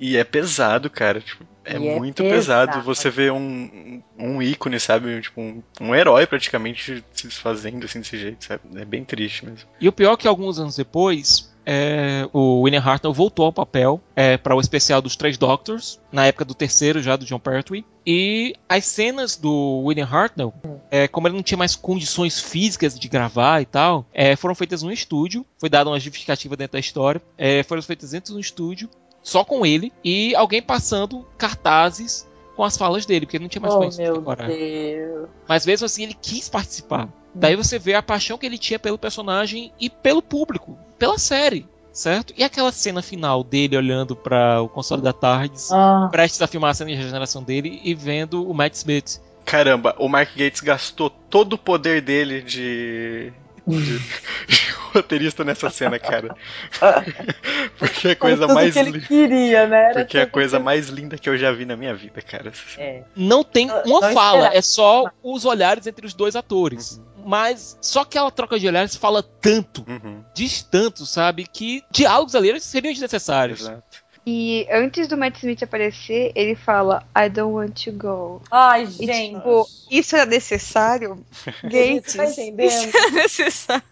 E 0.00 0.16
é 0.16 0.24
pesado, 0.24 0.90
cara. 0.90 1.20
Tipo, 1.20 1.44
é 1.64 1.74
E 1.74 1.76
é 1.76 1.98
muito 1.98 2.22
pesado. 2.24 2.72
pesado. 2.72 2.84
Você 2.84 3.08
vê 3.10 3.30
um, 3.30 4.02
um 4.18 4.42
ícone, 4.42 4.80
sabe? 4.80 5.20
Tipo, 5.20 5.40
um, 5.40 5.62
um 5.80 5.94
herói 5.94 6.26
praticamente 6.26 7.04
se 7.12 7.26
desfazendo 7.28 7.84
assim 7.84 8.00
desse 8.00 8.18
jeito, 8.18 8.44
sabe? 8.44 8.62
É 8.74 8.84
bem 8.84 9.04
triste 9.04 9.44
mesmo. 9.46 9.68
E 9.80 9.88
o 9.88 9.92
pior 9.92 10.14
é 10.14 10.16
que 10.16 10.26
alguns 10.26 10.58
anos 10.58 10.74
depois, 10.76 11.53
é, 11.66 12.28
o 12.32 12.60
William 12.62 12.80
Hartnell 12.80 13.12
voltou 13.12 13.46
ao 13.46 13.52
papel 13.52 14.00
é, 14.14 14.36
para 14.36 14.54
o 14.54 14.60
especial 14.60 15.00
dos 15.00 15.16
Três 15.16 15.36
Doctors, 15.38 16.00
na 16.12 16.26
época 16.26 16.44
do 16.44 16.54
terceiro 16.54 17.02
já 17.02 17.16
do 17.16 17.24
John 17.24 17.38
Pertwee. 17.38 17.84
E 18.06 18.54
as 18.68 18.84
cenas 18.84 19.36
do 19.36 19.82
William 19.84 20.06
Hartnell, 20.10 20.52
é, 20.90 21.08
como 21.08 21.26
ele 21.26 21.36
não 21.36 21.42
tinha 21.42 21.56
mais 21.58 21.74
condições 21.74 22.38
físicas 22.40 22.98
de 22.98 23.08
gravar 23.08 23.60
e 23.62 23.66
tal, 23.66 24.04
é, 24.12 24.36
foram 24.36 24.54
feitas 24.54 24.82
no 24.82 24.92
estúdio. 24.92 25.44
Foi 25.58 25.68
dada 25.68 25.88
uma 25.90 25.98
justificativa 25.98 26.56
dentro 26.56 26.74
da 26.74 26.80
história. 26.80 27.22
é, 27.38 27.62
foram 27.62 27.82
feitas 27.82 28.10
dentro 28.10 28.34
do 28.34 28.40
estúdio, 28.40 28.90
só 29.22 29.42
com 29.44 29.64
ele, 29.64 29.92
e 30.04 30.34
alguém 30.34 30.60
passando 30.60 31.26
cartazes 31.38 32.28
com 32.54 32.62
as 32.62 32.76
falas 32.76 33.04
dele, 33.06 33.26
porque 33.26 33.36
ele 33.36 33.44
não 33.44 33.48
tinha 33.48 33.62
mais 33.62 33.74
Oh, 33.74 33.80
meu. 33.96 34.22
Deus. 34.46 35.28
Mas 35.48 35.66
mesmo 35.66 35.86
assim 35.86 36.04
ele 36.04 36.14
quis 36.20 36.48
participar. 36.48 37.08
Daí 37.34 37.56
você 37.56 37.78
vê 37.78 37.94
a 37.94 38.02
paixão 38.02 38.38
que 38.38 38.46
ele 38.46 38.58
tinha 38.58 38.78
pelo 38.78 38.96
personagem 38.98 39.72
e 39.80 39.90
pelo 39.90 40.22
público, 40.22 40.78
pela 40.98 41.18
série, 41.18 41.66
certo? 41.92 42.32
E 42.36 42.44
aquela 42.44 42.70
cena 42.70 43.02
final 43.02 43.42
dele 43.42 43.76
olhando 43.76 44.14
para 44.14 44.62
o 44.62 44.68
console 44.68 45.02
da 45.02 45.12
Tardes, 45.12 45.70
Ah, 45.72 46.08
prestes 46.12 46.40
a 46.42 46.46
filmar 46.46 46.70
a 46.70 46.74
cena 46.74 46.90
de 46.90 46.96
regeneração 46.96 47.42
dele 47.42 47.80
e 47.82 47.94
vendo 47.94 48.48
o 48.48 48.54
Matt 48.54 48.74
Smith. 48.74 49.20
Caramba, 49.44 49.94
o 49.98 50.08
Mark 50.08 50.30
Gates 50.36 50.60
gastou 50.60 51.10
todo 51.10 51.52
o 51.54 51.58
poder 51.58 52.00
dele 52.00 52.40
de. 52.40 53.30
de, 53.66 53.98
de 54.48 54.72
roteirista 54.94 55.44
nessa 55.44 55.68
cena, 55.70 55.98
cara. 55.98 56.34
Porque 57.78 58.08
é 58.08 58.10
a 58.12 58.16
coisa 58.16 58.42
tudo 58.46 58.54
mais 58.54 58.72
que 58.72 58.78
ele 58.78 58.90
linda. 58.92 59.06
queria, 59.06 59.66
né? 59.66 59.84
Era 59.90 59.94
Porque 59.94 60.18
é 60.18 60.22
a 60.22 60.26
coisa 60.26 60.56
que- 60.58 60.62
mais 60.64 60.88
linda 60.88 61.18
que 61.18 61.28
eu 61.28 61.36
já 61.36 61.52
vi 61.52 61.64
na 61.64 61.76
minha 61.76 61.94
vida, 61.94 62.22
cara. 62.22 62.52
É. 62.78 63.02
Não 63.14 63.42
tem 63.44 63.66
Não- 63.66 63.82
uma 63.82 64.00
não 64.00 64.12
fala, 64.14 64.36
esperava. 64.38 64.56
é 64.56 64.62
só 64.62 65.10
os 65.22 65.44
olhares 65.44 65.86
entre 65.86 66.06
os 66.06 66.14
dois 66.14 66.34
atores. 66.36 67.00
Mas 67.24 67.76
só 67.80 68.00
aquela 68.00 68.30
troca 68.30 68.58
de 68.58 68.68
olhares 68.68 68.94
fala 68.96 69.22
tanto, 69.22 69.84
Uhum, 69.88 70.22
diz 70.34 70.62
tanto, 70.62 71.06
sabe? 71.06 71.46
Que 71.46 71.82
diálogos 71.90 72.34
ali 72.34 72.60
seriam 72.60 72.92
desnecessários. 72.92 73.60
exato. 73.62 74.04
E 74.26 74.66
antes 74.70 75.06
do 75.06 75.18
Matt 75.18 75.36
Smith 75.36 75.62
aparecer, 75.62 76.32
ele 76.34 76.54
fala 76.54 77.06
I 77.16 77.28
don't 77.28 77.52
want 77.54 77.84
to 77.84 77.92
go. 77.92 78.40
Ai, 78.50 78.84
E, 78.84 79.06
gente. 79.06 79.34
tipo, 79.36 79.68
isso 79.90 80.16
é 80.16 80.24
necessário? 80.24 81.24
Gates, 81.62 82.14
tá 82.14 82.24
entendendo? 82.24 82.68
isso 82.70 82.96
é 82.96 83.10
necessário. 83.10 83.82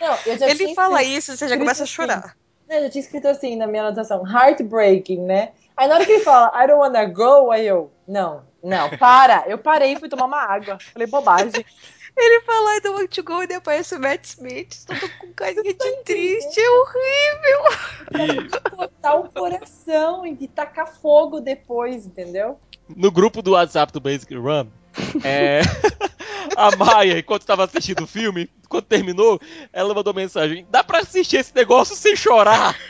Não, 0.00 0.16
eu 0.26 0.38
já 0.38 0.48
Ele 0.48 0.58
tinha 0.64 0.74
fala 0.74 1.02
escrito- 1.02 1.18
isso, 1.18 1.36
você 1.36 1.48
já 1.48 1.58
começa 1.58 1.82
a 1.82 1.84
assim. 1.84 1.92
chorar. 1.92 2.36
né, 2.66 2.78
Eu 2.78 2.82
já 2.84 2.90
tinha 2.90 3.02
escrito 3.04 3.28
assim 3.28 3.54
na 3.56 3.66
minha 3.66 3.82
anotação, 3.82 4.26
heartbreaking, 4.26 5.20
né? 5.26 5.50
Aí 5.76 5.86
na 5.88 5.94
hora 5.96 6.06
que 6.06 6.12
ele 6.12 6.24
fala, 6.24 6.50
I 6.54 6.66
don't 6.66 6.80
wanna 6.80 7.04
go, 7.06 7.50
aí 7.50 7.66
eu, 7.66 7.92
não, 8.08 8.42
não, 8.64 8.88
para. 8.96 9.44
Eu 9.46 9.58
parei 9.58 9.92
e 9.92 9.98
fui 9.98 10.08
tomar 10.08 10.24
uma 10.24 10.40
água. 10.42 10.78
Falei, 10.92 11.06
bobagem. 11.06 11.64
Ele 12.16 12.40
fala 12.42 12.76
I 12.76 12.80
don't 12.80 13.00
want 13.00 13.10
to 13.10 13.22
go 13.22 13.42
e 13.42 13.46
depois 13.46 13.92
aparece 13.92 13.94
o 13.94 14.00
Matt 14.00 14.24
Smith, 14.24 14.84
todo 14.86 15.08
com 15.18 15.32
carinha 15.32 15.62
de 15.62 15.74
triste, 16.04 16.60
é 16.60 16.70
horrível. 16.70 17.62
E 18.12 18.76
Botar 18.76 19.14
o 19.14 19.30
coração 19.30 20.26
e 20.26 20.48
tacar 20.48 20.86
fogo 20.86 21.40
depois, 21.40 22.06
entendeu? 22.06 22.58
no 22.96 23.10
grupo 23.10 23.42
do 23.42 23.50
WhatsApp 23.52 23.92
do 23.92 24.00
Basic 24.00 24.34
Run, 24.34 24.66
é, 25.24 25.60
a 26.56 26.74
Maia, 26.76 27.18
enquanto 27.18 27.42
estava 27.42 27.64
assistindo 27.64 28.04
o 28.04 28.06
filme, 28.06 28.48
quando 28.68 28.84
terminou, 28.84 29.40
ela 29.72 29.92
mandou 29.94 30.14
mensagem: 30.14 30.66
dá 30.70 30.84
pra 30.84 31.00
assistir 31.00 31.38
esse 31.38 31.54
negócio 31.54 31.96
sem 31.96 32.16
chorar? 32.16 32.76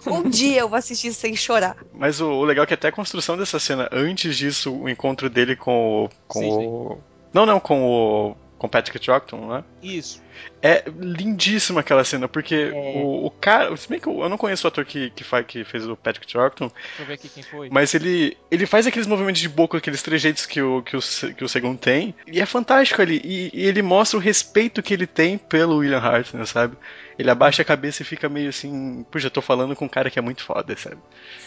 Um 0.06 0.28
dia 0.28 0.60
eu 0.60 0.68
vou 0.68 0.78
assistir 0.78 1.12
sem 1.12 1.34
chorar. 1.34 1.76
Mas 1.92 2.20
o, 2.20 2.28
o 2.28 2.44
legal 2.44 2.64
é 2.64 2.66
que 2.66 2.74
até 2.74 2.88
a 2.88 2.92
construção 2.92 3.36
dessa 3.36 3.58
cena, 3.58 3.88
antes 3.92 4.36
disso, 4.36 4.74
o 4.74 4.88
encontro 4.88 5.28
dele 5.28 5.56
com 5.56 6.04
o. 6.04 6.08
Com 6.26 6.40
Sim, 6.40 6.50
o. 6.50 6.98
Não, 7.32 7.44
não, 7.44 7.60
com 7.60 7.84
o. 7.84 8.36
Com 8.58 8.68
Patrick 8.68 8.98
Troughton, 8.98 9.48
né? 9.54 9.64
Isso. 9.80 10.20
É 10.60 10.84
lindíssima 10.98 11.80
aquela 11.80 12.02
cena, 12.04 12.26
porque 12.28 12.72
É. 12.72 12.76
o, 12.76 13.26
o 13.26 13.30
cara. 13.30 13.76
Se 13.76 13.88
bem 13.88 14.00
que 14.00 14.08
eu, 14.08 14.20
eu 14.20 14.28
não 14.28 14.36
conheço 14.36 14.66
o 14.66 14.68
ator 14.68 14.84
que, 14.84 15.10
que, 15.10 15.22
faz, 15.22 15.46
que 15.46 15.62
fez 15.64 15.86
o 15.88 15.96
Patrick 15.96 16.26
Troughton, 16.26 16.68
Deixa 16.68 17.02
eu 17.02 17.06
ver 17.06 17.12
aqui 17.14 17.28
quem 17.28 17.42
foi. 17.42 17.68
mas 17.70 17.94
ele, 17.94 18.36
ele 18.50 18.66
faz 18.66 18.86
aqueles 18.86 19.06
movimentos 19.06 19.40
de 19.40 19.48
boca, 19.48 19.78
aqueles 19.78 20.02
trejeitos 20.02 20.44
que 20.46 20.60
o, 20.60 20.82
que 20.82 20.96
o, 20.96 21.00
que 21.36 21.44
o 21.44 21.48
segundo 21.48 21.78
tem, 21.78 22.14
e 22.26 22.40
é 22.40 22.46
fantástico 22.46 23.00
ali. 23.00 23.20
E, 23.24 23.50
e 23.52 23.66
ele 23.66 23.82
mostra 23.82 24.18
o 24.18 24.22
respeito 24.22 24.82
que 24.82 24.92
ele 24.94 25.06
tem 25.06 25.38
pelo 25.38 25.76
William 25.78 25.98
Hartnell, 25.98 26.46
sabe? 26.46 26.76
Ele 27.18 27.30
abaixa 27.30 27.62
a 27.62 27.64
cabeça 27.64 28.02
e 28.02 28.04
fica 28.06 28.28
meio 28.28 28.48
assim, 28.48 29.04
puxa, 29.10 29.26
eu 29.26 29.30
tô 29.30 29.42
falando 29.42 29.74
com 29.74 29.86
um 29.86 29.88
cara 29.88 30.08
que 30.08 30.18
é 30.20 30.22
muito 30.22 30.44
foda, 30.44 30.76
sabe? 30.76 30.98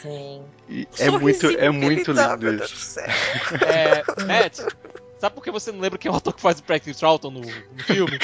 Sim. 0.01 0.43
E 0.69 0.85
é 0.99 1.09
muito, 1.09 1.47
é 1.49 1.69
muito 1.69 2.11
lindo 2.11 2.63
isso. 2.65 2.99
É, 2.99 4.03
Matt, 4.25 4.59
sabe 5.21 5.35
por 5.35 5.43
que 5.43 5.51
você 5.51 5.71
não 5.71 5.79
lembra 5.79 5.97
quem 5.99 6.09
é 6.09 6.13
o 6.13 6.17
ator 6.17 6.33
que 6.33 6.41
faz 6.41 6.59
o 6.59 6.63
Patrick 6.63 6.97
Troughton 6.97 7.31
no, 7.31 7.39
no 7.41 7.83
filme? 7.83 8.17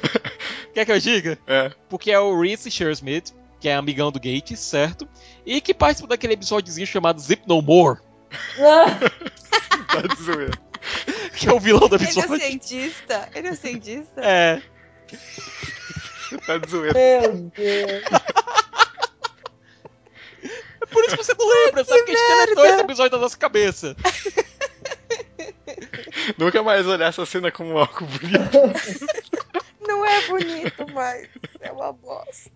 Quer 0.74 0.84
que 0.86 0.92
eu 0.92 0.98
diga? 0.98 1.38
É. 1.46 1.70
Porque 1.88 2.10
é 2.10 2.18
o 2.18 2.40
Reese 2.40 2.70
Shearsmith, 2.70 3.32
que 3.60 3.68
é 3.68 3.74
amigão 3.74 4.10
do 4.10 4.18
Gates, 4.18 4.58
certo? 4.58 5.06
E 5.44 5.60
que 5.60 5.74
participa 5.74 6.08
daquele 6.08 6.32
episódiozinho 6.32 6.86
chamado 6.86 7.20
Zip 7.20 7.42
No 7.46 7.60
More, 7.60 7.98
Tá 8.56 10.00
de 10.14 10.22
zoeira. 10.22 10.52
que 11.36 11.48
é 11.48 11.52
o 11.52 11.60
vilão 11.60 11.88
do 11.88 11.96
Ele 11.96 12.04
é 12.04 12.08
episódio. 12.08 12.38
cientista. 12.40 13.28
Ele 13.34 13.48
é 13.48 13.54
cientista. 13.54 14.20
É. 14.22 14.62
Tá 16.46 16.58
de 16.58 16.70
zoeira. 16.70 16.94
Meu 16.98 17.50
Deus. 17.54 18.02
É 20.82 20.86
por 20.86 21.04
isso 21.04 21.16
que 21.16 21.24
você 21.24 21.34
não 21.38 21.48
lembra, 21.66 21.84
sabe? 21.84 22.00
Porque 22.02 22.16
a 22.16 22.16
gente 22.16 22.46
deletou 22.46 22.64
esse 22.66 22.80
episódio 22.80 23.10
da 23.10 23.18
nossa 23.18 23.36
cabeça. 23.36 23.96
Nunca 26.38 26.62
mais 26.62 26.86
olhar 26.86 27.08
essa 27.08 27.24
cena 27.26 27.50
como 27.50 27.78
algo 27.78 28.06
bonito. 28.06 28.58
Não 29.86 30.04
é 30.04 30.26
bonito, 30.28 30.86
mas 30.94 31.28
é 31.60 31.72
uma 31.72 31.92
bosta. 31.92 32.50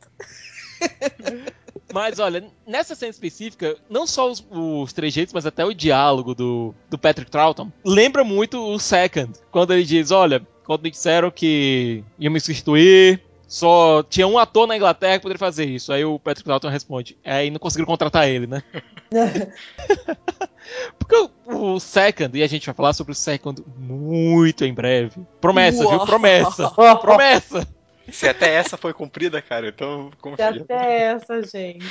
Mas 1.92 2.18
olha, 2.18 2.44
nessa 2.66 2.94
cena 2.94 3.10
específica, 3.10 3.76
não 3.88 4.06
só 4.06 4.30
os, 4.30 4.44
os 4.50 4.92
trejeitos, 4.92 5.32
mas 5.32 5.46
até 5.46 5.64
o 5.64 5.72
diálogo 5.72 6.34
do, 6.34 6.74
do 6.90 6.98
Patrick 6.98 7.30
Troughton 7.30 7.72
lembra 7.84 8.24
muito 8.24 8.58
o 8.58 8.78
Second, 8.78 9.32
quando 9.50 9.72
ele 9.72 9.84
diz: 9.84 10.10
Olha, 10.10 10.44
quando 10.64 10.82
me 10.82 10.90
disseram 10.90 11.30
que 11.30 12.02
iam 12.18 12.32
me 12.32 12.40
substituir, 12.40 13.22
só 13.46 14.02
tinha 14.02 14.26
um 14.26 14.38
ator 14.38 14.66
na 14.66 14.76
Inglaterra 14.76 15.18
que 15.18 15.22
poderia 15.22 15.38
fazer 15.38 15.66
isso. 15.66 15.92
Aí 15.92 16.04
o 16.04 16.18
Patrick 16.18 16.48
Dalton 16.48 16.68
responde. 16.68 17.16
Aí 17.24 17.50
não 17.50 17.58
conseguiram 17.58 17.86
contratar 17.86 18.28
ele, 18.28 18.46
né? 18.46 18.62
Porque 20.98 21.14
o, 21.46 21.74
o 21.74 21.80
Second, 21.80 22.38
e 22.38 22.42
a 22.42 22.46
gente 22.46 22.66
vai 22.66 22.74
falar 22.74 22.92
sobre 22.92 23.12
o 23.12 23.16
Second 23.16 23.62
muito 23.76 24.64
em 24.64 24.72
breve. 24.72 25.20
Promessa, 25.40 25.80
viu? 25.80 25.90
Uau. 25.90 26.06
Promessa. 26.06 26.70
Promessa. 27.00 27.68
Se 28.10 28.28
até 28.28 28.54
essa 28.54 28.76
foi 28.76 28.92
cumprida, 28.92 29.40
cara, 29.40 29.68
então 29.68 30.10
confia. 30.20 30.50
até 30.50 31.02
essa, 31.02 31.42
gente. 31.42 31.86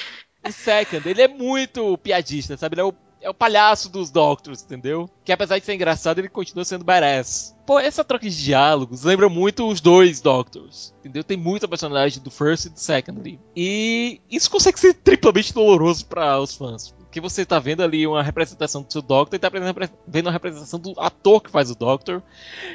O 0.45 0.51
Second, 0.51 1.07
ele 1.07 1.21
é 1.21 1.27
muito 1.27 1.97
piadista, 1.97 2.57
sabe? 2.57 2.75
Ele 2.75 2.81
é 2.81 2.85
o, 2.85 2.93
é 3.23 3.29
o 3.29 3.33
palhaço 3.33 3.89
dos 3.89 4.11
Doctors, 4.11 4.61
entendeu? 4.61 5.09
Que 5.23 5.31
apesar 5.31 5.57
de 5.57 5.65
ser 5.65 5.73
engraçado, 5.73 6.19
ele 6.19 6.27
continua 6.27 6.65
sendo 6.65 6.83
badass. 6.83 7.55
Pô, 7.65 7.79
essa 7.79 8.03
troca 8.03 8.29
de 8.29 8.43
diálogos 8.43 9.03
lembra 9.03 9.29
muito 9.29 9.65
os 9.65 9.79
dois 9.79 10.19
Doctors, 10.19 10.93
entendeu? 10.99 11.23
Tem 11.23 11.37
muita 11.37 11.67
personalidade 11.67 12.19
do 12.19 12.29
First 12.29 12.65
e 12.65 12.69
do 12.69 12.79
Second 12.79 13.19
ali. 13.19 13.39
E 13.55 14.19
isso 14.29 14.51
consegue 14.51 14.77
ser 14.77 14.93
triplamente 14.95 15.53
doloroso 15.53 16.05
para 16.05 16.37
os 16.39 16.53
fãs. 16.53 16.91
Porque 16.91 17.21
você 17.21 17.45
tá 17.45 17.59
vendo 17.59 17.81
ali 17.81 18.05
uma 18.05 18.21
representação 18.21 18.81
do 18.81 18.91
seu 18.91 19.01
Doctor 19.01 19.35
e 19.37 19.39
tá 19.39 19.47
vendo 19.47 20.27
uma 20.27 20.31
representação 20.31 20.79
do 20.79 20.93
ator 20.99 21.41
que 21.41 21.49
faz 21.49 21.71
o 21.71 21.75
Doctor. 21.75 22.21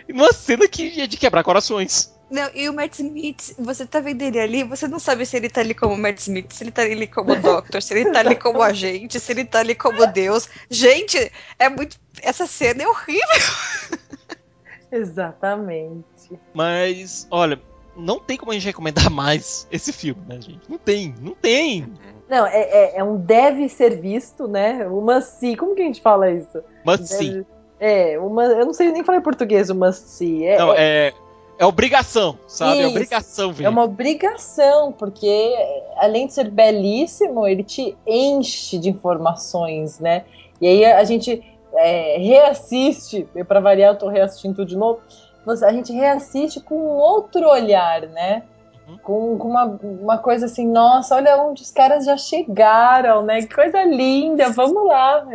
E 0.09 0.13
numa 0.13 0.33
cena 0.33 0.67
que 0.67 1.01
é 1.01 1.07
de 1.07 1.19
quebrar 1.19 1.45
corações. 1.45 2.17
Não, 2.31 2.51
e 2.55 2.69
o 2.69 2.75
Matt 2.75 2.95
Smith, 2.99 3.55
você 3.59 3.87
tá 3.87 4.01
vendo 4.01 4.21
ele 4.21 4.39
ali, 4.39 4.63
você 4.63 4.87
não 4.87 4.99
sabe 4.99 5.25
se 5.25 5.37
ele 5.37 5.49
tá 5.49 5.61
ali 5.63 5.75
como 5.75 5.97
Matt 5.97 6.19
Smith, 6.19 6.53
se 6.53 6.63
ele 6.63 6.71
tá 6.71 6.83
ali 6.83 7.07
como 7.07 7.35
Doctor, 7.41 7.81
se 7.83 7.95
ele 7.95 8.11
tá 8.11 8.21
ali 8.21 8.37
como 8.37 8.61
agente, 8.63 9.19
se 9.19 9.33
ele 9.33 9.45
tá 9.47 9.61
ali 9.61 9.75
como 9.75 10.07
Deus. 10.09 10.49
Gente, 10.69 11.33
é 11.59 11.69
muito. 11.71 11.97
Essa 12.23 12.47
cena 12.47 12.83
é 12.83 12.87
horrível. 12.89 13.23
Exatamente. 14.93 16.05
Mas, 16.55 17.27
olha, 17.31 17.61
não 17.97 18.19
tem 18.19 18.37
como 18.37 18.51
a 18.53 18.55
gente 18.55 18.67
recomendar 18.67 19.11
mais 19.11 19.67
esse 19.71 19.93
filme, 19.93 20.23
né, 20.29 20.41
gente? 20.41 20.61
Não 20.69 20.79
tem, 20.79 21.15
não 21.21 21.35
tem. 21.35 21.93
Não, 22.29 22.47
é, 22.47 22.61
é, 22.61 22.99
é 22.99 23.05
um 23.05 23.17
deve 23.17 23.69
ser 23.69 24.01
visto, 24.01 24.47
né? 24.47 24.87
Uma 24.87 25.21
se. 25.21 25.57
Como 25.57 25.75
que 25.75 25.83
a 25.83 25.85
gente 25.87 26.01
fala 26.03 26.31
isso? 26.31 26.63
Mas 26.85 27.09
sim. 27.09 27.33
Deve- 27.33 27.47
É, 27.81 28.19
uma. 28.19 28.45
Eu 28.45 28.67
não 28.67 28.75
sei 28.75 28.91
nem 28.93 29.03
falar 29.05 29.19
em 29.19 29.23
português 29.23 29.71
o 29.71 29.75
must 29.75 30.09
see. 30.09 30.45
É, 30.45 30.59
Não, 30.59 30.75
é, 30.75 31.09
é, 31.09 31.15
é 31.59 31.67
obrigação, 31.67 32.39
sabe? 32.47 32.79
É 32.79 32.83
Isso. 32.83 32.91
obrigação, 32.91 33.53
ver. 33.53 33.65
é 33.65 33.69
uma 33.69 33.83
obrigação, 33.83 34.93
porque 34.93 35.55
além 35.97 36.29
de 36.29 36.35
ser 36.35 36.51
belíssimo, 36.51 37.47
ele 37.47 37.65
te 37.65 37.97
enche 38.07 38.79
de 38.79 38.89
informações, 38.89 39.99
né? 39.99 40.25
E 40.61 40.67
aí 40.69 40.85
a 40.85 41.03
gente 41.05 41.43
é, 41.75 42.17
reassiste, 42.19 43.27
pra 43.47 43.61
variar, 43.61 43.93
eu 43.93 43.99
tô 43.99 44.09
reassistindo 44.09 44.55
tudo 44.55 44.69
de 44.69 44.77
novo. 44.77 45.01
A 45.47 45.73
gente 45.73 45.93
reassiste 45.93 46.61
com 46.61 46.77
um 46.77 46.97
outro 46.97 47.49
olhar, 47.49 48.03
né? 48.03 48.43
Uhum. 48.87 48.99
Com, 49.39 49.49
uma, 49.49 49.65
uma 49.83 50.19
coisa 50.19 50.47
assim, 50.47 50.67
nossa, 50.67 51.17
olha 51.17 51.37
onde 51.43 51.63
os 51.63 51.71
caras 51.71 52.05
já 52.05 52.17
chegaram, 52.17 53.23
né? 53.23 53.41
Que 53.43 53.55
coisa 53.55 53.83
linda, 53.83 54.51
vamos 54.51 54.87
lá. 54.87 55.27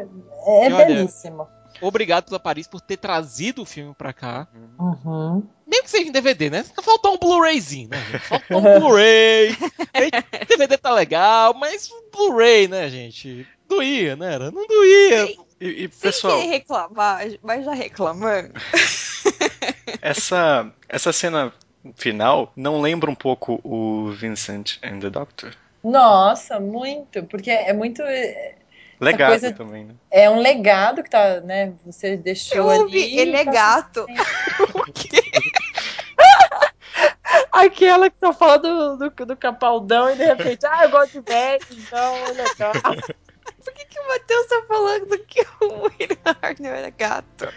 É 0.45 0.65
olha, 0.65 0.85
belíssimo. 0.85 1.47
Obrigado 1.81 2.25
pela 2.25 2.39
Paris 2.39 2.67
por 2.67 2.81
ter 2.81 2.97
trazido 2.97 3.61
o 3.61 3.65
filme 3.65 3.93
pra 3.93 4.13
cá. 4.13 4.47
Uhum. 4.79 5.43
Mesmo 5.65 5.83
que 5.83 5.89
seja 5.89 6.09
em 6.09 6.11
DVD, 6.11 6.49
né? 6.49 6.65
Faltou 6.81 7.13
um 7.13 7.17
Blu-rayzinho, 7.17 7.89
né? 7.89 7.97
gente? 8.11 8.19
Faltou 8.19 8.59
um 8.59 8.61
Blu-ray. 8.79 9.57
Aí, 9.93 10.11
DVD 10.47 10.77
tá 10.77 10.91
legal, 10.91 11.53
mas 11.53 11.89
um 11.91 12.09
Blu-ray, 12.11 12.67
né, 12.67 12.89
gente? 12.89 13.47
Doía, 13.67 14.15
né? 14.15 14.33
Era? 14.33 14.51
Não 14.51 14.67
doía. 14.67 15.25
E, 15.59 15.85
e, 15.85 15.89
Sem 15.89 16.11
pessoal, 16.11 16.37
querer 16.37 16.49
reclamar, 16.49 17.25
mas 17.41 17.65
já 17.65 17.73
reclamando. 17.73 18.53
essa, 20.01 20.71
essa 20.87 21.13
cena 21.13 21.53
final 21.95 22.51
não 22.55 22.81
lembra 22.81 23.09
um 23.09 23.15
pouco 23.15 23.59
o 23.63 24.11
Vincent 24.11 24.77
and 24.83 24.99
the 24.99 25.09
Doctor? 25.09 25.55
Nossa, 25.83 26.59
muito, 26.59 27.23
porque 27.23 27.51
é 27.51 27.73
muito. 27.73 28.01
Legado 28.99 29.29
coisa- 29.31 29.51
também, 29.53 29.85
né? 29.85 29.95
É 30.11 30.29
um 30.29 30.39
legado 30.39 31.03
que 31.03 31.09
tá, 31.09 31.41
né? 31.41 31.73
Você 31.85 32.15
deixou 32.17 32.57
Eu 32.71 32.81
ouvi, 32.83 33.03
ali. 33.03 33.19
ele 33.19 33.35
é 33.37 33.45
tá- 33.45 33.51
gato. 33.51 34.05
Aquela 37.51 38.09
que 38.09 38.15
só 38.19 38.33
fala 38.33 38.57
do, 38.57 38.97
do, 38.97 39.25
do 39.25 39.35
capaldão 39.35 40.09
e 40.11 40.15
de 40.15 40.25
repente, 40.25 40.65
ah, 40.65 40.83
eu 40.85 40.89
gosto 40.91 41.13
de 41.13 41.21
velho, 41.21 41.63
então 41.71 42.15
é 42.15 42.31
legal. 42.31 42.73
Por 43.63 43.73
que, 43.73 43.85
que 43.85 43.99
o 43.99 44.07
Matheus 44.07 44.45
tá 44.47 44.63
falando 44.67 45.17
que 45.19 45.41
o 45.61 45.83
William 45.83 46.17
Hartnell 46.41 46.73
era 46.75 46.89
gato? 46.89 47.47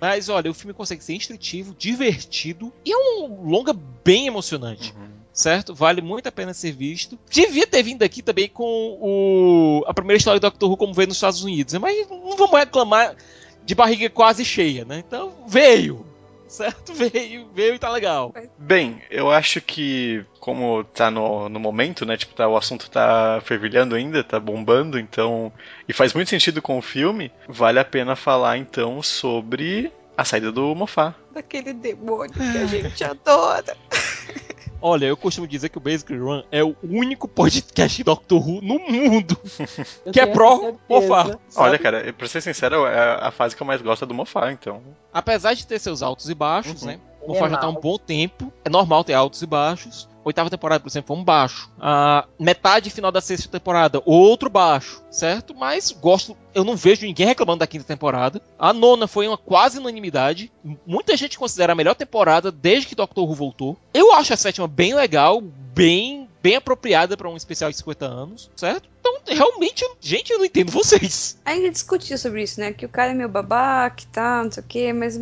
Mas 0.00 0.28
olha, 0.28 0.50
o 0.50 0.54
filme 0.54 0.74
consegue 0.74 1.02
ser 1.02 1.14
instrutivo, 1.14 1.74
divertido 1.74 2.72
e 2.84 2.92
é 2.92 2.96
um 2.96 3.48
longa 3.48 3.72
bem 3.72 4.26
emocionante. 4.26 4.94
Certo? 5.36 5.74
Vale 5.74 6.00
muito 6.00 6.26
a 6.26 6.32
pena 6.32 6.54
ser 6.54 6.72
visto. 6.72 7.18
Devia 7.30 7.66
ter 7.66 7.82
vindo 7.82 8.02
aqui 8.02 8.22
também 8.22 8.48
com 8.48 8.64
o, 8.64 9.84
a 9.86 9.92
primeira 9.92 10.16
história 10.16 10.40
do 10.40 10.42
Doctor 10.42 10.70
Who 10.70 10.78
como 10.78 10.94
veio 10.94 11.08
nos 11.08 11.18
Estados 11.18 11.44
Unidos, 11.44 11.74
né? 11.74 11.78
mas 11.78 12.08
não 12.08 12.34
vamos 12.38 12.58
reclamar 12.58 13.14
de 13.62 13.74
barriga 13.74 14.08
quase 14.08 14.46
cheia, 14.46 14.86
né? 14.86 15.04
Então 15.06 15.44
veio, 15.46 16.06
certo? 16.48 16.94
Veio, 16.96 17.48
veio 17.52 17.74
e 17.74 17.78
tá 17.78 17.90
legal. 17.90 18.32
Bem, 18.56 19.02
eu 19.10 19.30
acho 19.30 19.60
que, 19.60 20.24
como 20.40 20.84
tá 20.84 21.10
no, 21.10 21.48
no 21.50 21.60
momento, 21.60 22.06
né? 22.06 22.16
Tipo, 22.16 22.34
tá, 22.34 22.48
o 22.48 22.56
assunto 22.56 22.88
tá 22.88 23.42
fervilhando 23.44 23.94
ainda, 23.94 24.24
tá 24.24 24.40
bombando, 24.40 24.98
então. 24.98 25.52
E 25.86 25.92
faz 25.92 26.14
muito 26.14 26.30
sentido 26.30 26.62
com 26.62 26.78
o 26.78 26.82
filme, 26.82 27.30
vale 27.46 27.78
a 27.78 27.84
pena 27.84 28.16
falar 28.16 28.56
então 28.56 29.02
sobre 29.02 29.92
a 30.16 30.24
saída 30.24 30.50
do 30.50 30.74
Mofá. 30.74 31.14
Daquele 31.34 31.74
demônio 31.74 32.32
que 32.32 32.40
a 32.40 32.66
gente 32.66 33.04
adora. 33.04 33.76
Olha, 34.80 35.06
eu 35.06 35.16
costumo 35.16 35.46
dizer 35.48 35.68
que 35.68 35.78
o 35.78 35.80
Basic 35.80 36.14
Run 36.16 36.42
é 36.52 36.62
o 36.62 36.76
único 36.82 37.26
podcast 37.26 37.96
de 37.96 38.04
Doctor 38.04 38.46
Who 38.46 38.60
no 38.62 38.78
mundo 38.78 39.38
Eu 40.04 40.12
que 40.12 40.20
é 40.20 40.26
pró. 40.26 40.74
Mofá. 40.88 41.38
Olha, 41.56 41.78
cara, 41.78 42.12
pra 42.12 42.28
ser 42.28 42.40
sincero, 42.40 42.86
é 42.86 43.18
a 43.26 43.30
fase 43.30 43.56
que 43.56 43.62
eu 43.62 43.66
mais 43.66 43.80
gosto 43.82 44.04
é 44.04 44.08
do 44.08 44.14
Mofá, 44.14 44.52
então. 44.52 44.80
Apesar 45.12 45.54
de 45.54 45.66
ter 45.66 45.78
seus 45.78 46.02
altos 46.02 46.28
e 46.28 46.34
baixos, 46.34 46.82
Uhum. 46.82 46.88
né? 46.88 47.00
O 47.22 47.28
Mofá 47.32 47.46
é 47.46 47.50
já 47.50 47.56
tá 47.56 47.66
há 47.66 47.70
um 47.70 47.74
bom 47.80 47.98
tempo. 47.98 48.52
É 48.64 48.68
normal 48.70 49.02
ter 49.02 49.14
altos 49.14 49.42
e 49.42 49.46
baixos. 49.46 50.08
Oitava 50.26 50.50
temporada, 50.50 50.80
por 50.80 50.88
exemplo, 50.88 51.06
foi 51.06 51.16
um 51.16 51.22
baixo. 51.24 51.70
A 51.80 52.26
metade 52.36 52.90
final 52.90 53.12
da 53.12 53.20
sexta 53.20 53.48
temporada, 53.48 54.02
outro 54.04 54.50
baixo, 54.50 55.00
certo? 55.08 55.54
Mas 55.54 55.92
gosto. 55.92 56.36
Eu 56.52 56.64
não 56.64 56.74
vejo 56.74 57.06
ninguém 57.06 57.26
reclamando 57.26 57.60
da 57.60 57.66
quinta 57.66 57.84
temporada. 57.84 58.42
A 58.58 58.72
nona 58.72 59.06
foi 59.06 59.28
uma 59.28 59.38
quase 59.38 59.78
unanimidade. 59.78 60.50
Muita 60.84 61.16
gente 61.16 61.38
considera 61.38 61.74
a 61.74 61.76
melhor 61.76 61.94
temporada 61.94 62.50
desde 62.50 62.88
que 62.88 62.96
Doctor 62.96 63.24
Who 63.24 63.34
voltou. 63.36 63.76
Eu 63.94 64.12
acho 64.14 64.32
a 64.32 64.36
sétima 64.36 64.66
bem 64.66 64.94
legal, 64.94 65.40
bem 65.40 66.28
bem 66.42 66.56
apropriada 66.56 67.16
para 67.16 67.28
um 67.28 67.36
especial 67.36 67.70
de 67.70 67.76
50 67.76 68.06
anos, 68.06 68.50
certo? 68.56 68.88
Então, 69.00 69.16
realmente, 69.26 69.82
eu- 69.82 69.96
gente, 70.00 70.32
eu 70.32 70.38
não 70.38 70.44
entendo 70.44 70.70
vocês. 70.72 71.38
A 71.44 71.54
gente 71.54 71.70
discutiu 71.70 72.18
sobre 72.18 72.42
isso, 72.42 72.58
né? 72.60 72.72
Que 72.72 72.84
o 72.86 72.88
cara 72.88 73.12
é 73.12 73.14
meio 73.14 73.28
babaca 73.28 74.02
e 74.02 74.06
tal, 74.06 74.44
não 74.44 74.50
sei 74.52 74.62
o 74.62 74.66
quê, 74.66 74.92
mas 74.92 75.20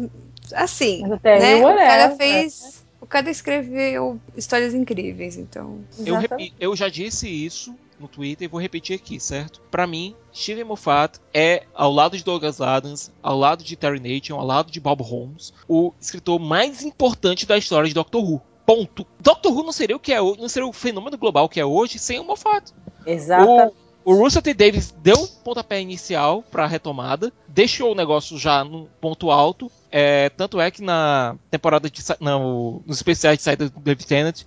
assim, 0.55 1.01
Mas 1.03 1.13
até 1.13 1.39
né? 1.39 1.57
O 1.57 1.63
cara 1.77 2.03
whatever. 2.11 2.17
fez. 2.17 2.84
O 3.05 3.07
cara 3.07 3.31
escreveu 3.31 4.19
histórias 4.35 4.73
incríveis, 4.73 5.37
então. 5.37 5.85
Eu, 5.99 6.17
eu 6.59 6.75
já 6.75 6.89
disse 6.89 7.29
isso 7.29 7.77
no 8.01 8.09
Twitter 8.09 8.47
e 8.47 8.49
vou 8.49 8.59
repetir 8.59 8.97
aqui, 8.97 9.21
certo? 9.21 9.61
Pra 9.71 9.87
mim, 9.87 10.17
Steven 10.33 10.65
Moffat 10.65 11.21
é, 11.35 11.65
ao 11.75 11.93
lado 11.93 12.17
de 12.17 12.25
Douglas 12.25 12.63
Adams, 12.63 13.13
ao 13.23 13.39
lado 13.39 13.63
de 13.63 13.77
Terry 13.77 14.01
Nation, 14.01 14.37
ao 14.41 14.47
lado 14.47 14.73
de 14.73 14.81
Bob 14.81 15.03
Holmes, 15.03 15.53
o 15.69 15.93
escritor 16.01 16.41
mais 16.41 16.83
importante 16.83 17.45
da 17.45 17.59
história 17.59 17.87
de 17.87 17.93
Doctor 17.93 18.25
Who. 18.25 18.41
Ponto. 18.65 19.07
Doctor 19.21 19.53
Who 19.53 19.65
não 19.65 19.73
seria 19.73 19.97
o 19.97 20.01
que 20.01 20.11
é 20.11 20.23
hoje, 20.23 20.41
não 20.41 20.49
seria 20.49 20.67
o 20.67 20.73
fenômeno 20.73 21.19
global 21.19 21.47
que 21.47 21.61
é 21.61 21.65
hoje 21.67 21.99
sem 21.99 22.19
o 22.19 22.25
Moffat. 22.25 22.73
Exatamente. 23.05 23.75
O, 24.05 24.15
Russell 24.15 24.43
T. 24.43 24.53
Davis 24.55 24.95
deu 25.03 25.17
um 25.17 25.27
pontapé 25.27 25.81
inicial 25.81 26.43
para 26.43 26.65
a 26.65 26.67
retomada, 26.67 27.33
deixou 27.49 27.93
o 27.93 27.95
negócio 27.95 28.39
já 28.39 28.63
no 28.65 28.87
ponto 29.01 29.31
alto. 29.31 29.71
É, 29.91 30.29
tanto 30.31 30.61
é 30.61 30.71
que 30.71 30.83
na 30.83 31.37
temporada 31.51 31.89
de 31.89 32.03
não, 32.21 32.83
nos 32.87 32.97
especiais 32.99 33.39
de 33.39 33.45
saída 33.45 33.69
do 33.71 33.81
David 33.81 34.07
Tennant, 34.07 34.43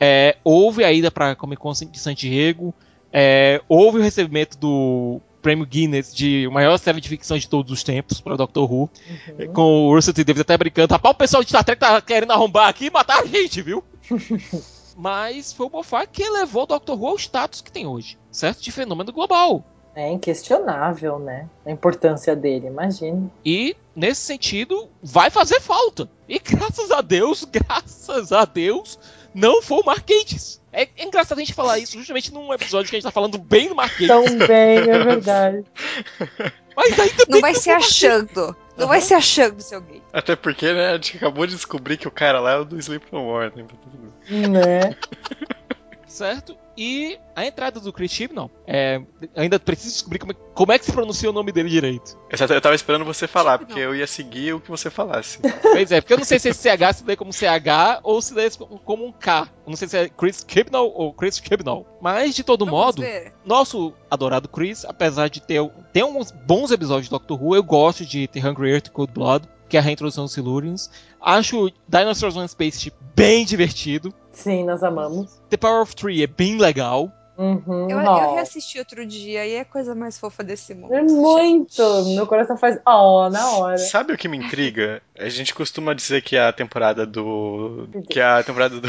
é, 0.00 0.36
houve 0.42 0.84
a 0.84 0.92
ida 0.92 1.10
para 1.10 1.36
Comic 1.36 1.60
Con 1.60 1.72
de 1.72 1.98
San 1.98 2.14
Diego, 2.14 2.74
é, 3.12 3.60
houve 3.68 3.98
o 3.98 4.02
recebimento 4.02 4.56
do 4.58 5.20
prêmio 5.42 5.66
Guinness 5.66 6.14
de 6.14 6.48
maior 6.52 6.78
série 6.78 7.00
de 7.00 7.08
ficção 7.08 7.36
de 7.36 7.48
todos 7.48 7.70
os 7.72 7.82
tempos 7.82 8.20
para 8.20 8.36
Doctor 8.36 8.72
Who, 8.72 8.88
Uhum. 9.38 9.52
com 9.52 9.86
o 9.88 9.94
Russell 9.94 10.14
T. 10.14 10.24
Davis 10.24 10.40
até 10.40 10.56
brincando. 10.56 10.92
Rapaz, 10.94 11.14
o 11.14 11.18
pessoal 11.18 11.42
de 11.42 11.48
Star 11.50 11.64
Trek 11.64 11.80
tá 11.80 12.00
querendo 12.00 12.32
arrombar 12.32 12.68
aqui 12.68 12.86
e 12.86 12.90
matar 12.90 13.22
a 13.22 13.26
gente, 13.26 13.60
viu? 13.60 13.82
Mas 14.96 15.52
foi 15.52 15.66
o 15.66 15.70
Moffat 15.70 16.08
que 16.12 16.22
elevou 16.22 16.62
o 16.62 16.66
Doctor 16.66 17.00
Who 17.00 17.08
ao 17.08 17.16
status 17.18 17.60
que 17.60 17.72
tem 17.72 17.86
hoje, 17.86 18.18
certo? 18.32 18.60
De 18.60 18.72
fenômeno 18.72 19.12
global. 19.12 19.64
É 19.94 20.10
inquestionável, 20.10 21.18
né? 21.18 21.46
A 21.66 21.70
importância 21.70 22.34
dele, 22.34 22.66
imagine. 22.66 23.30
E, 23.44 23.76
nesse 23.94 24.22
sentido, 24.22 24.88
vai 25.02 25.28
fazer 25.30 25.60
falta. 25.60 26.08
E 26.26 26.38
graças 26.38 26.90
a 26.90 27.02
Deus, 27.02 27.44
graças 27.52 28.32
a 28.32 28.46
Deus, 28.46 28.98
não 29.34 29.60
foi 29.60 29.78
o 29.78 29.84
Gatiss. 29.84 30.62
É, 30.72 30.88
é 30.96 31.04
engraçado 31.04 31.36
a 31.38 31.42
gente 31.42 31.52
falar 31.52 31.78
isso 31.78 31.98
justamente 31.98 32.32
num 32.32 32.52
episódio 32.54 32.88
que 32.88 32.96
a 32.96 32.98
gente 32.98 33.04
tá 33.04 33.10
falando 33.10 33.36
bem 33.36 33.68
do 33.68 33.74
Gatiss. 33.74 34.08
Também, 34.08 34.78
é 34.78 34.98
verdade. 35.04 35.64
Mas 36.74 36.98
ainda 36.98 37.24
Não 37.28 37.32
bem 37.32 37.40
vai 37.42 37.52
que 37.52 37.60
se 37.60 37.70
achando. 37.70 38.56
Não 38.78 38.88
vai 38.88 39.02
se 39.02 39.12
achando, 39.12 39.60
seu 39.60 39.80
gay. 39.82 40.02
Até 40.10 40.34
porque, 40.34 40.72
né, 40.72 40.88
a 40.88 40.94
gente 40.94 41.18
acabou 41.18 41.46
de 41.46 41.54
descobrir 41.54 41.98
que 41.98 42.08
o 42.08 42.10
cara 42.10 42.40
lá 42.40 42.52
é 42.52 42.58
o 42.58 42.64
do 42.64 42.78
Sleep 42.78 43.04
No 43.12 43.24
More, 43.24 43.52
né? 43.54 44.48
Né? 44.48 44.96
certo? 46.06 46.56
E 46.76 47.18
a 47.34 47.44
entrada 47.46 47.80
do 47.80 47.92
Chris 47.92 48.12
Chibnall, 48.12 48.50
é, 48.66 49.00
ainda 49.34 49.58
preciso 49.58 49.92
descobrir 49.92 50.18
como 50.18 50.32
é, 50.32 50.36
como 50.54 50.72
é 50.72 50.78
que 50.78 50.84
se 50.84 50.92
pronuncia 50.92 51.28
o 51.28 51.32
nome 51.32 51.52
dele 51.52 51.68
direito. 51.68 52.18
Eu, 52.30 52.54
eu 52.54 52.60
tava 52.60 52.74
esperando 52.74 53.04
você 53.04 53.26
falar, 53.26 53.58
porque 53.58 53.78
eu 53.78 53.94
ia 53.94 54.06
seguir 54.06 54.54
o 54.54 54.60
que 54.60 54.70
você 54.70 54.90
falasse. 54.90 55.38
Pois 55.62 55.90
é, 55.92 56.00
porque 56.00 56.12
eu 56.12 56.18
não 56.18 56.24
sei 56.24 56.38
se 56.38 56.48
esse 56.48 56.60
CH 56.60 56.96
se 56.96 57.04
lê 57.04 57.16
como 57.16 57.32
CH 57.32 58.00
ou 58.02 58.20
se 58.20 58.34
lê 58.34 58.50
como 58.84 59.06
um 59.06 59.12
K. 59.12 59.48
Eu 59.66 59.70
não 59.70 59.76
sei 59.76 59.88
se 59.88 59.96
é 59.96 60.08
Chris 60.08 60.44
Chibnall 60.46 60.92
ou 60.94 61.12
Chris 61.12 61.38
Chibnall. 61.38 61.86
Mas, 62.00 62.34
de 62.34 62.42
todo 62.42 62.64
Vamos 62.64 62.80
modo, 62.80 63.02
ver. 63.02 63.32
nosso 63.44 63.94
adorado 64.10 64.48
Chris, 64.48 64.84
apesar 64.84 65.28
de 65.28 65.40
ter, 65.40 65.62
ter 65.92 66.04
uns 66.04 66.30
bons 66.30 66.70
episódios 66.70 67.06
de 67.06 67.10
Doctor 67.10 67.42
Who, 67.42 67.56
eu 67.56 67.62
gosto 67.62 68.04
de 68.04 68.26
The 68.26 68.40
Hungry 68.40 68.72
Earth 68.72 68.90
Cold 68.90 69.12
Blood, 69.12 69.48
que 69.72 69.76
é 69.78 69.80
a 69.80 69.82
reintrodução 69.82 70.24
dos 70.24 70.34
Silurians. 70.34 70.90
Acho 71.18 71.72
Dinosaurs 71.88 72.36
on 72.36 72.46
Space 72.46 72.92
bem 73.16 73.42
divertido. 73.42 74.12
Sim, 74.30 74.64
nós 74.64 74.82
amamos. 74.82 75.40
The 75.48 75.56
Power 75.56 75.80
of 75.80 75.96
Three 75.96 76.22
é 76.22 76.26
bem 76.26 76.58
legal. 76.58 77.10
Uhum, 77.38 77.88
Eu, 77.90 77.98
eu 77.98 78.34
reassisti 78.34 78.78
outro 78.78 79.06
dia 79.06 79.46
e 79.46 79.54
é 79.54 79.60
a 79.60 79.64
coisa 79.64 79.94
mais 79.94 80.18
fofa 80.18 80.44
desse 80.44 80.74
mundo. 80.74 80.92
É 80.92 81.02
muito! 81.02 81.82
Meu 82.14 82.26
coração 82.26 82.58
faz 82.58 82.78
ó 82.84 83.30
na 83.30 83.52
hora. 83.52 83.78
Sabe 83.78 84.12
o 84.12 84.18
que 84.18 84.28
me 84.28 84.36
intriga? 84.36 85.00
A 85.18 85.30
gente 85.30 85.54
costuma 85.54 85.94
dizer 85.94 86.20
que 86.20 86.36
a 86.36 86.52
temporada 86.52 87.06
do. 87.06 87.88
que 88.10 88.20
a 88.20 88.42
temporada 88.42 88.78
do, 88.78 88.88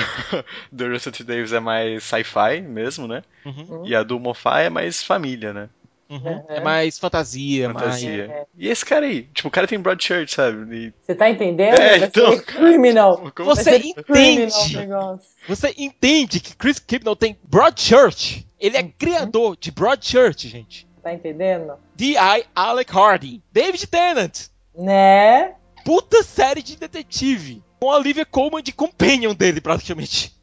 do 0.70 0.90
Russell 0.92 1.14
T. 1.14 1.24
Davis 1.24 1.54
é 1.54 1.62
mais 1.62 2.04
sci-fi 2.04 2.60
mesmo, 2.62 3.08
né? 3.08 3.24
Uhum, 3.46 3.84
E 3.86 3.96
a 3.96 4.04
do 4.04 4.20
Moffat 4.20 4.66
é 4.66 4.70
mais 4.70 5.02
família, 5.02 5.54
né? 5.54 5.70
Uhum. 6.18 6.46
É 6.50 6.60
mais 6.62 6.98
fantasia, 7.00 7.68
Fantasia. 7.74 8.26
É. 8.32 8.46
E 8.58 8.68
esse 8.70 8.86
cara 8.86 9.06
aí? 9.06 9.24
Tipo, 9.34 9.48
o 9.48 9.52
cara 9.52 9.68
tem 9.68 9.80
Broadchurch, 9.80 10.34
sabe? 10.34 10.76
E- 10.76 10.94
Você 11.06 11.16
tá 11.16 11.30
entendendo? 11.30 11.80
É, 11.80 12.00
Vai 12.00 12.08
então, 12.08 12.38
criminal. 12.40 13.18
Como- 13.36 13.54
Vai 13.54 13.64
Você 13.64 13.80
criminal 14.04 14.48
entende? 14.48 14.78
negócio. 14.78 15.28
Você 15.48 15.74
entende 15.78 16.40
que 16.40 16.56
Chris 16.56 16.82
Chibnall 16.90 17.16
tem 17.16 17.38
Broadchurch? 17.44 18.48
Ele 18.60 18.78
é 18.78 18.84
criador 18.84 19.58
de 19.60 19.72
Broadchurch, 19.72 20.48
gente. 20.48 20.88
Tá 21.02 21.14
entendendo? 21.14 21.74
D.I. 21.96 22.46
Alec 22.56 22.96
Hardy. 22.96 23.42
David 23.52 23.86
Tennant. 23.88 24.48
Né? 24.74 25.56
Puta 25.84 26.24
série 26.24 26.64
de 26.64 26.78
detetive. 26.78 27.62
Com 27.80 27.92
a 27.92 27.98
Olivia 27.98 28.26
Colman 28.26 28.64
de 28.64 28.72
companion 28.72 29.34
dele, 29.36 29.60
praticamente. 29.60 30.34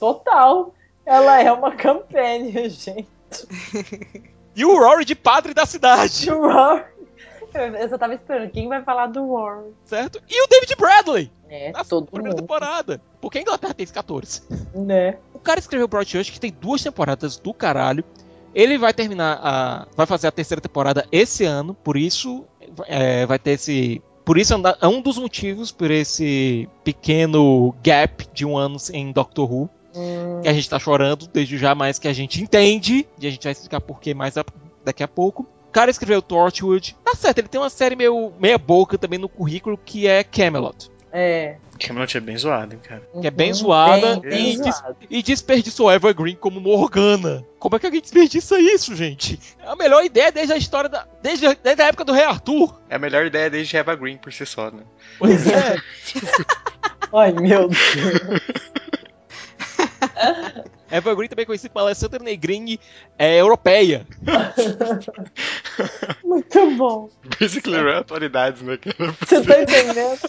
Total. 0.00 0.74
Ela 1.04 1.42
é 1.42 1.52
uma 1.52 1.76
companion, 1.76 2.66
gente. 2.70 3.06
E 4.54 4.64
o 4.64 4.78
Rory 4.78 5.04
de 5.04 5.14
padre 5.14 5.54
da 5.54 5.64
cidade, 5.66 6.28
O 6.32 6.40
Rory. 6.52 6.84
Eu 7.54 7.88
só 7.90 7.98
tava 7.98 8.14
esperando. 8.14 8.50
Quem 8.50 8.66
vai 8.66 8.82
falar 8.82 9.08
do 9.08 9.26
Rory? 9.26 9.72
certo? 9.84 10.22
E 10.28 10.42
o 10.44 10.48
David 10.48 10.74
Bradley, 10.76 11.30
É, 11.50 11.70
na 11.70 11.84
todo 11.84 12.06
primeira 12.06 12.30
mundo. 12.34 12.40
temporada. 12.40 13.00
Porque 13.20 13.36
a 13.38 13.40
Inglaterra 13.42 13.74
tem 13.74 13.86
14. 13.86 14.42
Né? 14.74 15.18
O 15.34 15.38
cara 15.38 15.60
escreveu 15.60 15.86
Broadchurch, 15.86 16.32
que 16.32 16.40
tem 16.40 16.50
duas 16.58 16.82
temporadas 16.82 17.36
do 17.36 17.52
caralho. 17.52 18.02
Ele 18.54 18.78
vai 18.78 18.94
terminar 18.94 19.38
a. 19.42 19.86
Vai 19.94 20.06
fazer 20.06 20.28
a 20.28 20.32
terceira 20.32 20.60
temporada 20.62 21.06
esse 21.12 21.44
ano, 21.44 21.74
por 21.74 21.96
isso 21.96 22.44
é, 22.86 23.26
vai 23.26 23.38
ter 23.38 23.52
esse. 23.52 24.02
Por 24.24 24.38
isso 24.38 24.54
é 24.54 24.56
um 24.56 24.62
é 24.80 24.86
um 24.88 25.00
dos 25.02 25.18
motivos 25.18 25.70
por 25.72 25.90
esse 25.90 26.68
pequeno 26.84 27.74
gap 27.82 28.26
de 28.32 28.46
um 28.46 28.56
ano 28.56 28.76
em 28.92 29.10
Doctor 29.12 29.50
Who. 29.52 29.70
Que 30.42 30.48
a 30.48 30.52
gente 30.52 30.68
tá 30.70 30.78
chorando 30.78 31.26
desde 31.26 31.56
já, 31.58 31.74
mas 31.74 31.98
que 31.98 32.08
a 32.08 32.12
gente 32.12 32.42
entende. 32.42 33.06
E 33.18 33.26
a 33.26 33.30
gente 33.30 33.42
vai 33.44 33.52
explicar 33.52 33.80
por 33.80 34.00
que 34.00 34.14
mais 34.14 34.36
a- 34.36 34.44
daqui 34.84 35.02
a 35.02 35.08
pouco. 35.08 35.42
O 35.68 35.72
cara 35.72 35.90
escreveu 35.90 36.20
Torchwood. 36.20 36.96
Tá 37.04 37.14
certo, 37.14 37.38
ele 37.38 37.48
tem 37.48 37.60
uma 37.60 37.70
série 37.70 37.96
meio 37.96 38.32
meia 38.38 38.58
boca 38.58 38.98
também 38.98 39.18
no 39.18 39.28
currículo 39.28 39.78
que 39.82 40.06
é 40.06 40.22
Camelot. 40.24 40.90
é. 41.12 41.56
Camelot 41.80 42.16
é 42.16 42.20
bem 42.20 42.36
zoado, 42.36 42.74
hein, 42.74 42.80
cara. 42.80 43.02
Que 43.20 43.26
é 43.26 43.30
bem 43.30 43.48
Uhum, 43.48 43.54
zoada 43.54 44.20
Bem, 44.20 44.30
bem 44.30 44.52
e 44.52 44.56
zoado. 44.56 44.96
E 45.10 45.20
desperdiçou 45.20 45.90
Evergreen 45.90 46.36
como 46.36 46.60
Morgana. 46.60 47.44
Como 47.58 47.74
é 47.74 47.78
que 47.80 47.86
alguém 47.86 48.00
desperdiça 48.00 48.56
isso, 48.60 48.94
gente? 48.94 49.36
É 49.60 49.66
a 49.68 49.74
melhor 49.74 50.04
ideia 50.04 50.30
desde 50.30 50.52
a 50.52 50.56
história 50.56 50.88
da. 50.88 51.08
Desde 51.20 51.44
a, 51.46 51.54
desde 51.54 51.82
a 51.82 51.86
época 51.86 52.04
do 52.04 52.12
Rei 52.12 52.22
Arthur. 52.24 52.78
É 52.88 52.94
a 52.94 52.98
melhor 53.00 53.26
ideia 53.26 53.50
desde 53.50 53.76
Eva 53.76 53.96
Green 53.96 54.16
por 54.16 54.32
si 54.32 54.46
só, 54.46 54.70
né? 54.70 54.84
Pois 55.18 55.44
é. 55.48 55.76
Ai, 57.12 57.32
meu 57.32 57.68
Deus. 57.68 57.78
Evergreen 60.90 61.28
também 61.28 61.46
conhecido 61.46 61.72
como 61.72 61.84
Alessandra 61.84 62.22
Negrini 62.22 62.78
é 63.18 63.40
europeia. 63.40 64.06
Muito 66.22 66.70
bom. 66.76 67.08
Basically, 67.40 67.76
é 67.76 67.98
atualidades, 67.98 68.62
né? 68.62 68.78
Você 69.20 69.42
tá 69.42 69.62
entendendo? 69.62 70.20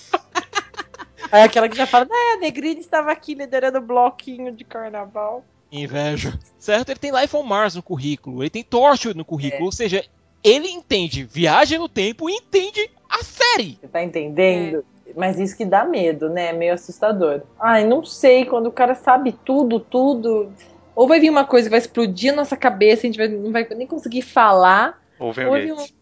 Aí 1.31 1.41
aquela 1.41 1.67
que 1.67 1.75
já 1.75 1.87
fala, 1.87 2.05
né, 2.05 2.15
a 2.35 2.37
Negrini 2.37 2.79
estava 2.79 3.11
aqui 3.11 3.33
liderando 3.33 3.79
o 3.79 3.81
bloquinho 3.81 4.51
de 4.51 4.63
carnaval. 4.63 5.43
Inveja. 5.71 6.39
Certo? 6.59 6.89
Ele 6.89 6.99
tem 6.99 7.11
Life 7.11 7.35
on 7.35 7.43
Mars 7.43 7.75
no 7.75 7.81
currículo. 7.81 8.43
Ele 8.43 8.49
tem 8.49 8.63
Torchwood 8.63 9.17
no 9.17 9.25
currículo. 9.25 9.65
Ou 9.65 9.71
seja, 9.71 10.05
ele 10.43 10.69
entende 10.69 11.23
viagem 11.23 11.79
no 11.79 11.89
tempo 11.89 12.29
e 12.29 12.33
entende 12.33 12.89
a 13.09 13.23
série. 13.23 13.79
Você 13.81 13.87
tá 13.87 14.03
entendendo? 14.03 14.85
Mas 15.15 15.39
isso 15.39 15.55
que 15.55 15.65
dá 15.65 15.85
medo, 15.85 16.29
né? 16.29 16.47
É 16.49 16.53
meio 16.53 16.73
assustador. 16.73 17.41
Ai, 17.59 17.85
não 17.85 18.03
sei, 18.05 18.45
quando 18.45 18.67
o 18.67 18.71
cara 18.71 18.95
sabe 18.95 19.31
tudo, 19.45 19.79
tudo. 19.79 20.51
Ou 20.95 21.07
vai 21.07 21.19
vir 21.19 21.29
uma 21.29 21.45
coisa 21.45 21.67
que 21.67 21.71
vai 21.71 21.79
explodir 21.79 22.33
a 22.33 22.35
nossa 22.35 22.55
cabeça, 22.57 23.01
a 23.01 23.05
gente 23.07 23.17
vai- 23.17 23.27
não 23.27 23.51
vai 23.51 23.67
nem 23.75 23.87
conseguir 23.87 24.21
falar. 24.21 25.01
Ou 25.19 25.31
vem 25.33 25.45
Ou 25.45 25.53
vem 25.53 25.67
Gates. 25.75 25.93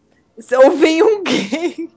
um, 0.52 0.58
ou 0.66 0.72
vem 0.72 1.04
um 1.04 1.24
Gates. 1.24 1.90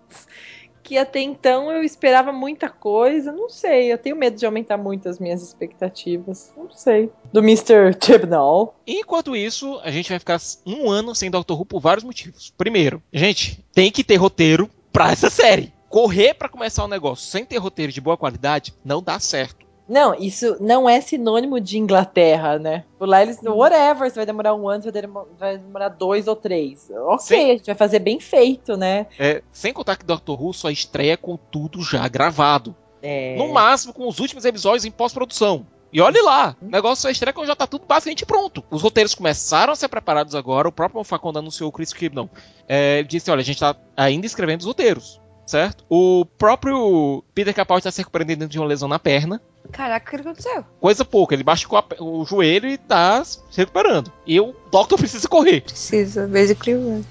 Que 0.83 0.98
até 0.98 1.20
então 1.20 1.72
eu 1.72 1.83
esperava 1.83 2.31
muita 2.31 2.68
coisa. 2.68 3.33
Não 3.33 3.48
sei, 3.48 3.90
eu 3.90 3.96
tenho 3.96 4.14
medo 4.16 4.37
de 4.37 4.44
aumentar 4.44 4.77
muito 4.77 5.09
as 5.09 5.18
minhas 5.18 5.42
expectativas. 5.42 6.53
Não 6.57 6.70
sei. 6.70 7.11
Do 7.33 7.40
Mr. 7.40 7.96
Chibnall. 8.03 8.74
Enquanto 8.87 9.35
isso, 9.35 9.81
a 9.83 9.90
gente 9.90 10.11
vai 10.11 10.18
ficar 10.18 10.38
um 10.66 10.90
ano 10.90 11.14
sem 11.14 11.31
Doctor 11.31 11.59
Who 11.59 11.64
por 11.66 11.81
vários 11.81 12.05
motivos. 12.05 12.53
Primeiro, 12.57 13.03
gente, 13.12 13.64
tem 13.72 13.90
que 13.90 14.05
ter 14.05 14.16
roteiro 14.16 14.68
pra 14.92 15.11
essa 15.11 15.31
série. 15.31 15.72
Correr 15.94 16.35
pra 16.35 16.48
começar 16.48 16.85
um 16.85 16.88
negócio 16.88 17.24
sem 17.24 17.44
ter 17.44 17.57
roteiro 17.59 17.92
de 17.92 18.00
boa 18.00 18.16
qualidade 18.16 18.74
não 18.85 19.00
dá 19.00 19.20
certo. 19.20 19.64
Não, 19.88 20.12
isso 20.12 20.57
não 20.59 20.88
é 20.88 21.00
sinônimo 21.00 21.61
de 21.61 21.78
Inglaterra, 21.78 22.59
né? 22.59 22.83
Por 22.98 23.07
lá 23.07 23.22
eles. 23.22 23.38
Whatever, 23.40 24.11
se 24.11 24.16
vai 24.16 24.26
demorar 24.26 24.57
um 24.57 24.68
ano, 24.68 24.83
se 24.83 24.90
vai 24.90 25.02
demo- 25.02 25.28
vai 25.38 25.57
demorar 25.57 25.90
dois 25.90 26.26
ou 26.26 26.35
três. 26.35 26.90
Ok, 26.90 27.18
Sim. 27.20 27.44
a 27.50 27.52
gente 27.52 27.66
vai 27.66 27.76
fazer 27.76 28.00
bem 28.00 28.18
feito, 28.18 28.76
né? 28.76 29.07
É, 29.16 29.40
sem 29.52 29.72
contar 29.72 29.94
que 29.94 30.04
Doctor 30.04 30.42
Who 30.42 30.52
só 30.52 30.68
estreia 30.68 31.16
com 31.16 31.37
tudo 31.37 31.80
já 31.80 32.09
gravado. 32.09 32.74
É. 33.00 33.37
No 33.37 33.52
máximo 33.52 33.92
com 33.92 34.09
os 34.09 34.18
últimos 34.18 34.44
episódios 34.44 34.85
em 34.85 34.90
pós-produção. 34.90 35.64
E 35.92 36.00
olhe 36.00 36.20
lá, 36.22 36.57
o 36.61 36.66
negócio 36.66 37.02
só 37.02 37.09
estreia 37.09 37.33
quando 37.33 37.46
já 37.46 37.54
tá 37.54 37.68
tudo 37.68 37.85
basicamente 37.87 38.26
pronto. 38.26 38.64
Os 38.68 38.83
roteiros 38.83 39.14
começaram 39.14 39.72
a 39.72 39.76
ser 39.76 39.87
preparados 39.87 40.35
agora. 40.35 40.66
O 40.66 40.72
próprio 40.72 40.98
Moffat, 40.98 41.20
quando 41.22 41.38
anunciou 41.38 41.68
o 41.68 41.72
Chris 41.72 41.90
Chibnall, 41.96 42.28
é, 42.66 43.04
disse: 43.04 43.30
olha, 43.30 43.42
a 43.42 43.44
gente 43.44 43.61
tá 43.61 43.76
ainda 43.96 44.26
escrevendo 44.26 44.62
os 44.62 44.66
roteiros. 44.66 45.20
Certo? 45.46 45.85
O 45.90 46.24
próprio 46.38 47.22
Peter 47.35 47.54
Capaldi 47.54 47.85
tá 47.85 47.90
se 47.90 47.98
recuperando 47.98 48.28
dentro 48.28 48.48
de 48.48 48.59
uma 48.59 48.66
lesão 48.66 48.88
na 48.88 48.98
perna. 48.98 49.40
Caraca, 49.72 50.07
o 50.07 50.11
que 50.22 50.26
aconteceu? 50.28 50.64
Coisa 50.80 51.04
pouca, 51.04 51.35
ele 51.35 51.44
machucou 51.44 51.78
a 51.78 51.85
o 52.00 52.24
joelho 52.24 52.68
e 52.68 52.78
tá 52.78 53.22
se 53.24 53.40
recuperando. 53.57 54.11
E 54.26 54.40
o 54.40 54.54
Doctor 54.70 54.98
precisa 54.98 55.28
correr. 55.28 55.61
Precisa, 55.62 56.26
basically 56.26 56.74
run. 56.80 57.02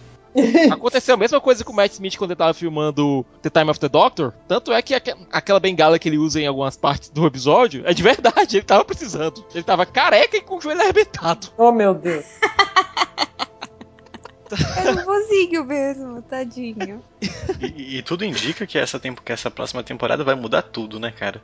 Aconteceu 0.72 1.14
a 1.14 1.18
mesma 1.18 1.40
coisa 1.40 1.64
com 1.64 1.72
o 1.72 1.76
Matt 1.76 1.92
Smith 1.94 2.18
quando 2.18 2.32
ele 2.32 2.38
tava 2.40 2.56
filmando 2.56 3.24
The 3.44 3.52
Time 3.52 3.70
of 3.70 3.80
the 3.80 3.88
Doctor. 3.88 4.34
Tanto 4.48 4.74
é 4.74 4.82
que 4.82 4.96
aque- 4.96 5.16
aquela 5.32 5.60
bengala 5.60 6.00
que 6.00 6.10
ele 6.10 6.18
usa 6.18 6.42
em 6.42 6.48
algumas 6.48 6.76
partes 6.76 7.10
do 7.10 7.28
episódio 7.28 7.84
é 7.86 7.94
de 7.94 8.02
verdade, 8.02 8.58
ele 8.58 8.66
tava 8.66 8.84
precisando. 8.84 9.46
Ele 9.54 9.64
tava 9.64 9.86
careca 9.86 10.36
e 10.38 10.42
com 10.42 10.58
o 10.58 10.62
joelho 10.62 10.82
arrebentado. 10.82 11.50
Oh, 11.56 11.72
meu 11.72 11.94
Deus. 11.94 12.26
É 14.52 14.92
um 14.92 15.06
vozinho 15.06 15.66
mesmo, 15.66 16.22
tadinho. 16.24 17.04
E, 17.60 17.98
e 17.98 18.02
tudo 18.04 18.24
indica 18.26 18.66
que 18.68 18.78
essa, 18.78 19.00
tempo, 19.00 19.22
que 19.22 19.32
essa 19.32 19.50
próxima 19.50 19.84
temporada 19.84 20.24
vai 20.24 20.36
mudar 20.36 20.62
tudo, 20.62 21.00
né, 21.00 21.12
cara? 21.12 21.42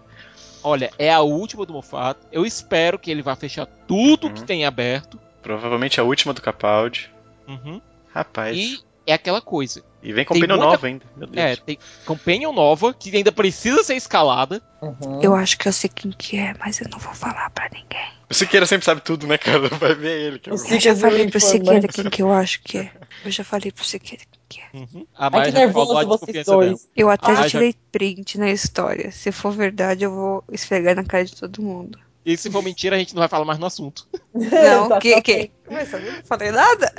Olha, 0.64 0.92
é 0.98 1.12
a 1.12 1.22
última 1.22 1.66
do 1.66 1.74
Moffat. 1.74 2.20
Eu 2.32 2.46
espero 2.46 3.00
que 3.00 3.10
ele 3.10 3.22
vá 3.22 3.36
fechar 3.36 3.66
tudo 3.88 4.28
Uhum. 4.28 4.34
que 4.34 4.44
tem 4.44 4.66
aberto. 4.66 5.20
Provavelmente 5.42 6.00
a 6.00 6.04
última 6.04 6.34
do 6.34 6.42
Capaldi. 6.42 7.10
Uhum. 7.48 7.82
Rapaz. 8.14 8.58
E, 8.58 8.84
é 9.08 9.14
aquela 9.14 9.42
coisa. 9.42 9.84
vem 10.02 10.24
com 10.26 10.34
tem 10.34 10.44
pneu 10.44 10.58
muita- 10.58 10.72
nova 10.72 10.88
ainda. 10.88 11.06
Meu 11.18 11.28
Deus. 11.28 11.46
É, 11.46 11.56
tem 11.56 11.78
Companion 12.06 12.52
nova, 12.54 12.94
que 12.94 13.16
ainda 13.16 13.32
precisa 13.32 13.84
ser 13.84 13.96
escalada. 13.96 14.62
Uhum. 14.82 15.20
Eu 15.22 15.36
acho 15.36 15.58
que 15.58 15.68
eu 15.68 15.74
sei 15.74 15.90
quem 15.94 16.12
que 16.12 16.38
é, 16.38 16.54
mas 16.60 16.80
eu 16.80 16.88
não 16.90 17.00
vou 17.00 17.14
falar 17.14 17.50
pra 17.50 17.70
ninguém. 17.74 18.20
O 18.30 18.34
Siqueira 18.34 18.66
sempre 18.66 18.86
sabe 18.86 19.02
tudo, 19.02 19.26
né, 19.28 19.38
cara? 19.38 19.68
Vai 19.80 19.96
ver 19.96 20.22
ele. 20.22 20.40
Que 20.40 20.50
é 20.52 20.58
Siqueira 20.58 20.76
Eu 20.78 20.80
já 20.82 20.96
falei 20.96 21.28
pro 21.30 21.40
Siqueira 21.40 21.88
quem 21.88 22.10
que 22.10 22.22
eu 22.22 22.32
acho 22.32 22.62
que 22.64 22.78
é. 22.78 22.92
Eu 23.26 23.32
já 23.32 23.44
falei 23.44 23.72
pro 23.72 23.84
Siqueira 23.84 24.24
quem 24.30 24.40
que 24.48 24.62
é. 24.62 24.78
Uhum. 24.80 25.06
A 25.16 25.26
Ai, 25.26 25.30
Maia 25.32 25.46
que 25.46 25.52
já 25.52 25.72
falou 25.74 25.88
nervoso 25.88 25.92
a 25.92 26.04
vocês 26.04 26.20
desconfiança 26.32 26.52
dela. 26.52 26.66
dois. 26.66 26.88
Eu 26.96 27.10
até 27.10 27.32
Ah, 27.32 27.36
já 27.36 27.42
já- 27.44 27.50
tirei 27.50 27.76
print 27.92 28.38
na 28.38 28.50
história. 28.52 29.12
Se 29.12 29.32
for 29.32 29.52
verdade, 29.52 30.04
eu 30.06 30.12
vou 30.12 30.44
esfregar 30.52 30.96
na 30.96 31.04
cara 31.04 31.26
de 31.26 31.36
todo 31.36 31.62
mundo. 31.62 32.00
E 32.30 32.38
se 32.38 32.52
for 32.52 32.62
mentira, 32.62 32.96
a 32.96 33.00
gente 33.00 33.16
não 33.16 33.22
vai 33.22 33.28
falar 33.28 33.44
mais 33.44 33.58
no 33.58 33.66
assunto. 33.66 34.08
Não, 34.32 35.00
que, 35.00 35.08
Exatamente. 35.08 35.22
que? 35.24 35.52
Mas 35.68 35.92
eu 35.92 36.00
não 36.00 36.24
falei 36.24 36.52
nada? 36.52 36.94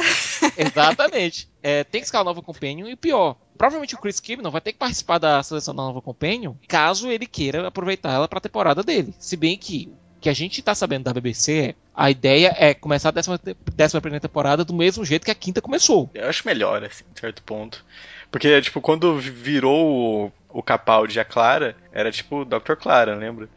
Exatamente. 0.56 1.48
É, 1.62 1.84
tem 1.84 2.00
que 2.00 2.06
escalar 2.06 2.22
a 2.22 2.30
nova 2.30 2.42
Companion 2.42 2.88
e 2.88 2.96
pior. 2.96 3.36
Provavelmente 3.56 3.94
o 3.94 3.98
Chris 3.98 4.18
Kibnon 4.18 4.50
vai 4.50 4.60
ter 4.60 4.72
que 4.72 4.78
participar 4.78 5.18
da 5.18 5.40
seleção 5.42 5.72
da 5.72 5.84
nova 5.84 6.02
Companion 6.02 6.54
caso 6.66 7.08
ele 7.08 7.26
queira 7.26 7.68
aproveitar 7.68 8.12
ela 8.12 8.26
pra 8.26 8.40
temporada 8.40 8.82
dele. 8.82 9.14
Se 9.20 9.36
bem 9.36 9.56
que 9.56 9.92
o 10.16 10.20
que 10.20 10.28
a 10.28 10.32
gente 10.32 10.62
tá 10.62 10.74
sabendo 10.74 11.04
da 11.04 11.14
BBC 11.14 11.52
é 11.52 11.74
a 11.94 12.10
ideia 12.10 12.52
é 12.58 12.74
começar 12.74 13.10
a 13.10 13.12
décima, 13.12 13.38
décima 13.72 14.00
primeira 14.00 14.20
temporada 14.20 14.64
do 14.64 14.74
mesmo 14.74 15.04
jeito 15.04 15.24
que 15.24 15.30
a 15.30 15.34
quinta 15.34 15.62
começou. 15.62 16.10
Eu 16.12 16.28
acho 16.28 16.44
melhor, 16.44 16.82
assim, 16.82 17.04
em 17.04 17.20
certo 17.20 17.42
ponto. 17.44 17.84
Porque, 18.32 18.60
tipo, 18.60 18.80
quando 18.80 19.18
virou 19.18 20.32
o, 20.52 20.62
Capaldi 20.62 21.18
e 21.18 21.20
a 21.20 21.24
Clara, 21.24 21.76
era 21.92 22.10
tipo 22.10 22.44
Dr. 22.44 22.74
Clara, 22.80 23.14
lembra? 23.14 23.48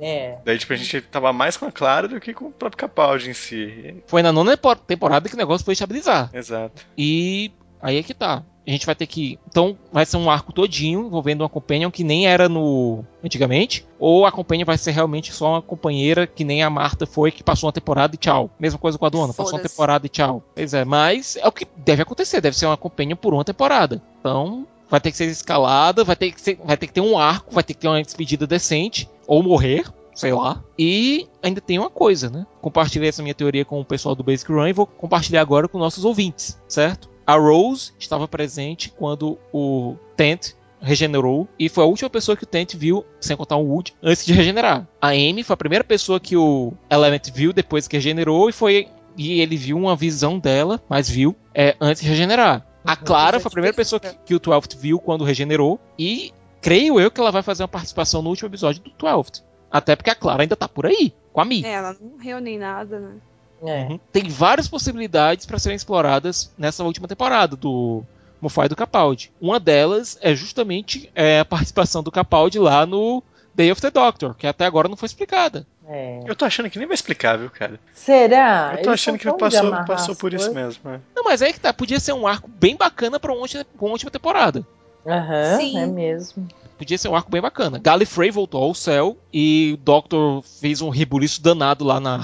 É. 0.00 0.38
Daí, 0.44 0.58
tipo, 0.58 0.72
a 0.72 0.76
gente 0.76 1.00
tava 1.02 1.32
mais 1.32 1.56
com 1.56 1.66
a 1.66 1.72
Clara 1.72 2.08
do 2.08 2.20
que 2.20 2.34
com 2.34 2.46
o 2.46 2.52
próprio 2.52 2.78
Capaldi 2.78 3.30
em 3.30 3.34
si. 3.34 4.02
Foi 4.06 4.22
na 4.22 4.32
nona 4.32 4.56
tempo- 4.56 4.76
temporada 4.76 5.28
que 5.28 5.34
o 5.34 5.38
negócio 5.38 5.64
foi 5.64 5.72
estabilizar. 5.72 6.30
Exato. 6.32 6.86
E 6.96 7.52
aí 7.80 7.98
é 7.98 8.02
que 8.02 8.14
tá. 8.14 8.42
A 8.66 8.70
gente 8.70 8.84
vai 8.84 8.94
ter 8.94 9.06
que. 9.06 9.38
Então, 9.48 9.78
vai 9.90 10.04
ser 10.04 10.18
um 10.18 10.30
arco 10.30 10.52
todinho 10.52 11.06
envolvendo 11.06 11.40
uma 11.40 11.48
companion 11.48 11.90
que 11.90 12.04
nem 12.04 12.26
era 12.26 12.50
no. 12.50 13.02
antigamente. 13.24 13.86
Ou 13.98 14.26
a 14.26 14.30
companion 14.30 14.66
vai 14.66 14.76
ser 14.76 14.90
realmente 14.90 15.32
só 15.32 15.52
uma 15.52 15.62
companheira 15.62 16.26
que 16.26 16.44
nem 16.44 16.62
a 16.62 16.68
Marta 16.68 17.06
foi, 17.06 17.32
que 17.32 17.42
passou 17.42 17.66
uma 17.66 17.72
temporada 17.72 18.14
e 18.14 18.18
tchau. 18.18 18.50
Mesma 18.60 18.78
coisa 18.78 18.98
com 18.98 19.06
a 19.06 19.08
Duana, 19.08 19.32
passou 19.32 19.54
uma 19.54 19.62
temporada 19.62 20.04
e 20.04 20.10
tchau. 20.10 20.42
Pois 20.54 20.74
é, 20.74 20.84
mas 20.84 21.36
é 21.36 21.48
o 21.48 21.52
que 21.52 21.66
deve 21.78 22.02
acontecer. 22.02 22.42
Deve 22.42 22.58
ser 22.58 22.66
uma 22.66 22.76
companion 22.76 23.16
por 23.16 23.32
uma 23.32 23.42
temporada. 23.42 24.02
Então, 24.20 24.66
vai 24.90 25.00
ter 25.00 25.10
que 25.10 25.16
ser 25.16 25.26
escalada, 25.26 26.04
vai 26.04 26.16
ter 26.16 26.32
que, 26.32 26.40
ser, 26.40 26.58
vai 26.64 26.76
ter, 26.76 26.86
que 26.86 26.92
ter 26.92 27.00
um 27.00 27.18
arco, 27.18 27.54
vai 27.54 27.62
ter 27.62 27.74
que 27.74 27.80
ter 27.80 27.88
uma 27.88 28.02
despedida 28.02 28.46
decente. 28.46 29.08
Ou 29.26 29.42
morrer. 29.42 29.84
Sei 30.14 30.32
lá. 30.32 30.64
E 30.76 31.28
ainda 31.40 31.60
tem 31.60 31.78
uma 31.78 31.90
coisa, 31.90 32.28
né? 32.28 32.44
Compartilhei 32.60 33.08
essa 33.08 33.22
minha 33.22 33.34
teoria 33.34 33.64
com 33.64 33.80
o 33.80 33.84
pessoal 33.84 34.16
do 34.16 34.24
Basic 34.24 34.50
Run 34.50 34.66
e 34.66 34.72
vou 34.72 34.84
compartilhar 34.84 35.40
agora 35.40 35.68
com 35.68 35.78
nossos 35.78 36.04
ouvintes, 36.04 36.60
certo? 36.66 37.08
A 37.24 37.36
Rose 37.36 37.92
estava 38.00 38.26
presente 38.26 38.92
quando 38.98 39.38
o 39.52 39.94
Tent 40.16 40.54
regenerou 40.80 41.46
e 41.58 41.68
foi 41.68 41.84
a 41.84 41.86
última 41.86 42.10
pessoa 42.10 42.36
que 42.36 42.42
o 42.42 42.46
Tent 42.46 42.74
viu, 42.74 43.04
sem 43.20 43.36
contar 43.36 43.56
o 43.56 43.66
Wood, 43.66 43.94
antes 44.02 44.24
de 44.24 44.32
regenerar. 44.32 44.88
A 45.00 45.08
Amy 45.08 45.44
foi 45.44 45.54
a 45.54 45.56
primeira 45.56 45.84
pessoa 45.84 46.18
que 46.18 46.36
o 46.36 46.72
Element 46.90 47.30
viu 47.32 47.52
depois 47.52 47.86
que 47.86 47.96
regenerou 47.96 48.48
e 48.48 48.52
foi 48.52 48.88
e 49.16 49.40
ele 49.40 49.56
viu 49.56 49.76
uma 49.76 49.96
visão 49.96 50.38
dela, 50.38 50.80
mas 50.88 51.08
viu 51.08 51.34
é, 51.52 51.76
antes 51.80 52.02
de 52.02 52.08
regenerar. 52.08 52.64
A 52.84 52.96
Clara 52.96 53.40
foi 53.40 53.48
a 53.48 53.52
primeira 53.52 53.76
pessoa 53.76 54.00
que, 54.00 54.14
que 54.24 54.34
o 54.34 54.40
Twelfth 54.40 54.76
viu 54.76 54.98
quando 54.98 55.24
regenerou 55.24 55.78
e 55.98 56.32
creio 56.60 56.98
eu 56.98 57.10
que 57.10 57.20
ela 57.20 57.30
vai 57.30 57.42
fazer 57.42 57.62
uma 57.62 57.68
participação 57.68 58.22
no 58.22 58.30
último 58.30 58.48
episódio 58.48 58.82
do 58.82 58.90
Twelfth. 58.90 59.42
Até 59.70 59.94
porque 59.94 60.10
a 60.10 60.14
Clara 60.14 60.42
ainda 60.42 60.56
tá 60.56 60.68
por 60.68 60.86
aí, 60.86 61.12
com 61.32 61.40
a 61.40 61.44
Mi. 61.44 61.64
É, 61.64 61.72
ela 61.72 61.96
não 62.00 62.10
morreu 62.10 62.40
nem 62.40 62.58
nada, 62.58 62.98
né? 62.98 63.16
É. 63.62 63.84
Uhum. 63.84 64.00
Tem 64.12 64.28
várias 64.28 64.68
possibilidades 64.68 65.44
para 65.44 65.58
serem 65.58 65.76
exploradas 65.76 66.52
nessa 66.56 66.84
última 66.84 67.08
temporada 67.08 67.56
do 67.56 68.04
Moffat 68.40 68.66
e 68.66 68.68
do 68.68 68.76
Capaldi. 68.76 69.32
Uma 69.40 69.58
delas 69.58 70.18
é 70.20 70.34
justamente 70.34 71.10
é, 71.14 71.40
a 71.40 71.44
participação 71.44 72.02
do 72.02 72.12
Capaldi 72.12 72.58
lá 72.58 72.86
no 72.86 73.22
Day 73.54 73.72
of 73.72 73.80
the 73.80 73.90
Doctor, 73.90 74.34
que 74.34 74.46
até 74.46 74.64
agora 74.64 74.88
não 74.88 74.96
foi 74.96 75.06
explicada. 75.06 75.66
É. 75.88 76.20
Eu 76.26 76.36
tô 76.36 76.44
achando 76.44 76.68
que 76.68 76.78
nem 76.78 76.86
vai 76.86 76.94
explicar, 76.94 77.38
viu, 77.38 77.48
cara? 77.48 77.80
Será? 77.94 78.72
Eu 78.72 78.82
tô 78.82 78.90
Eles 78.90 79.00
achando 79.00 79.18
que 79.18 79.26
ele 79.26 79.38
passou, 79.38 79.70
passou 79.86 80.12
as 80.12 80.18
por 80.18 80.34
isso 80.34 80.52
mesmo. 80.52 80.90
é. 80.90 81.00
Não, 81.16 81.24
mas 81.24 81.40
aí 81.40 81.52
que 81.52 81.60
tá, 81.60 81.72
podia 81.72 81.98
ser 81.98 82.12
um 82.12 82.26
arco 82.26 82.48
bem 82.48 82.76
bacana 82.76 83.18
para 83.18 83.32
uma 83.32 83.40
última, 83.40 83.64
pra 83.64 83.86
uma 83.86 83.92
última 83.92 84.10
temporada. 84.10 84.66
Aham, 85.06 85.56
Sim. 85.56 85.78
é 85.78 85.86
mesmo. 85.86 86.46
Podia 86.76 86.98
ser 86.98 87.08
um 87.08 87.16
arco 87.16 87.30
bem 87.30 87.40
bacana. 87.40 87.78
Gallifrey 87.78 88.30
voltou 88.30 88.62
ao 88.62 88.74
céu 88.74 89.16
e 89.32 89.72
o 89.74 89.76
Doctor 89.78 90.42
fez 90.60 90.82
um 90.82 90.90
rebuliço 90.90 91.42
danado 91.42 91.84
lá 91.84 91.98
na, 91.98 92.20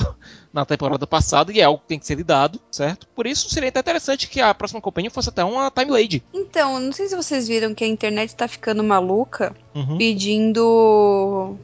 na 0.55 0.65
temporada 0.65 1.05
passada 1.05 1.53
e 1.53 1.59
é 1.61 1.65
algo 1.65 1.81
que 1.81 1.89
tem 1.89 1.99
que 1.99 2.07
ser 2.07 2.15
lidado, 2.15 2.61
certo? 2.71 3.09
Por 3.09 3.27
isso 3.27 3.51
seria 3.51 3.71
até 3.71 3.81
interessante 3.81 4.29
que 4.29 4.41
a 4.41 4.55
próxima 4.55 4.81
companhia 4.81 5.11
fosse 5.11 5.29
até 5.29 5.43
uma 5.43 5.69
Time 5.69 5.91
Lady. 5.91 6.23
Então, 6.33 6.79
não 6.79 6.93
sei 6.93 7.09
se 7.09 7.17
vocês 7.17 7.49
viram 7.49 7.75
que 7.75 7.83
a 7.83 7.89
internet 7.89 8.37
tá 8.37 8.47
ficando 8.47 8.85
maluca 8.85 9.53
Uhum. 9.75 9.99
pedindo. 9.99 11.57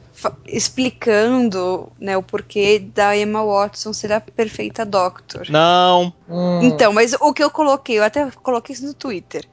explicando 0.45 1.89
né, 1.99 2.15
o 2.17 2.21
porquê 2.21 2.77
da 2.79 3.17
Emma 3.17 3.43
Watson 3.43 3.93
ser 3.93 4.11
a 4.11 4.19
perfeita 4.21 4.85
Doctor. 4.85 5.49
Não, 5.49 6.13
Hum, 6.29 6.59
Então, 6.61 6.91
mas 6.93 7.13
o 7.13 7.33
que 7.33 7.43
eu 7.43 7.49
coloquei, 7.49 7.97
eu 7.97 8.03
até 8.03 8.29
coloquei 8.43 8.73
isso 8.75 8.85
no 8.85 8.93
Twitter. 8.93 9.45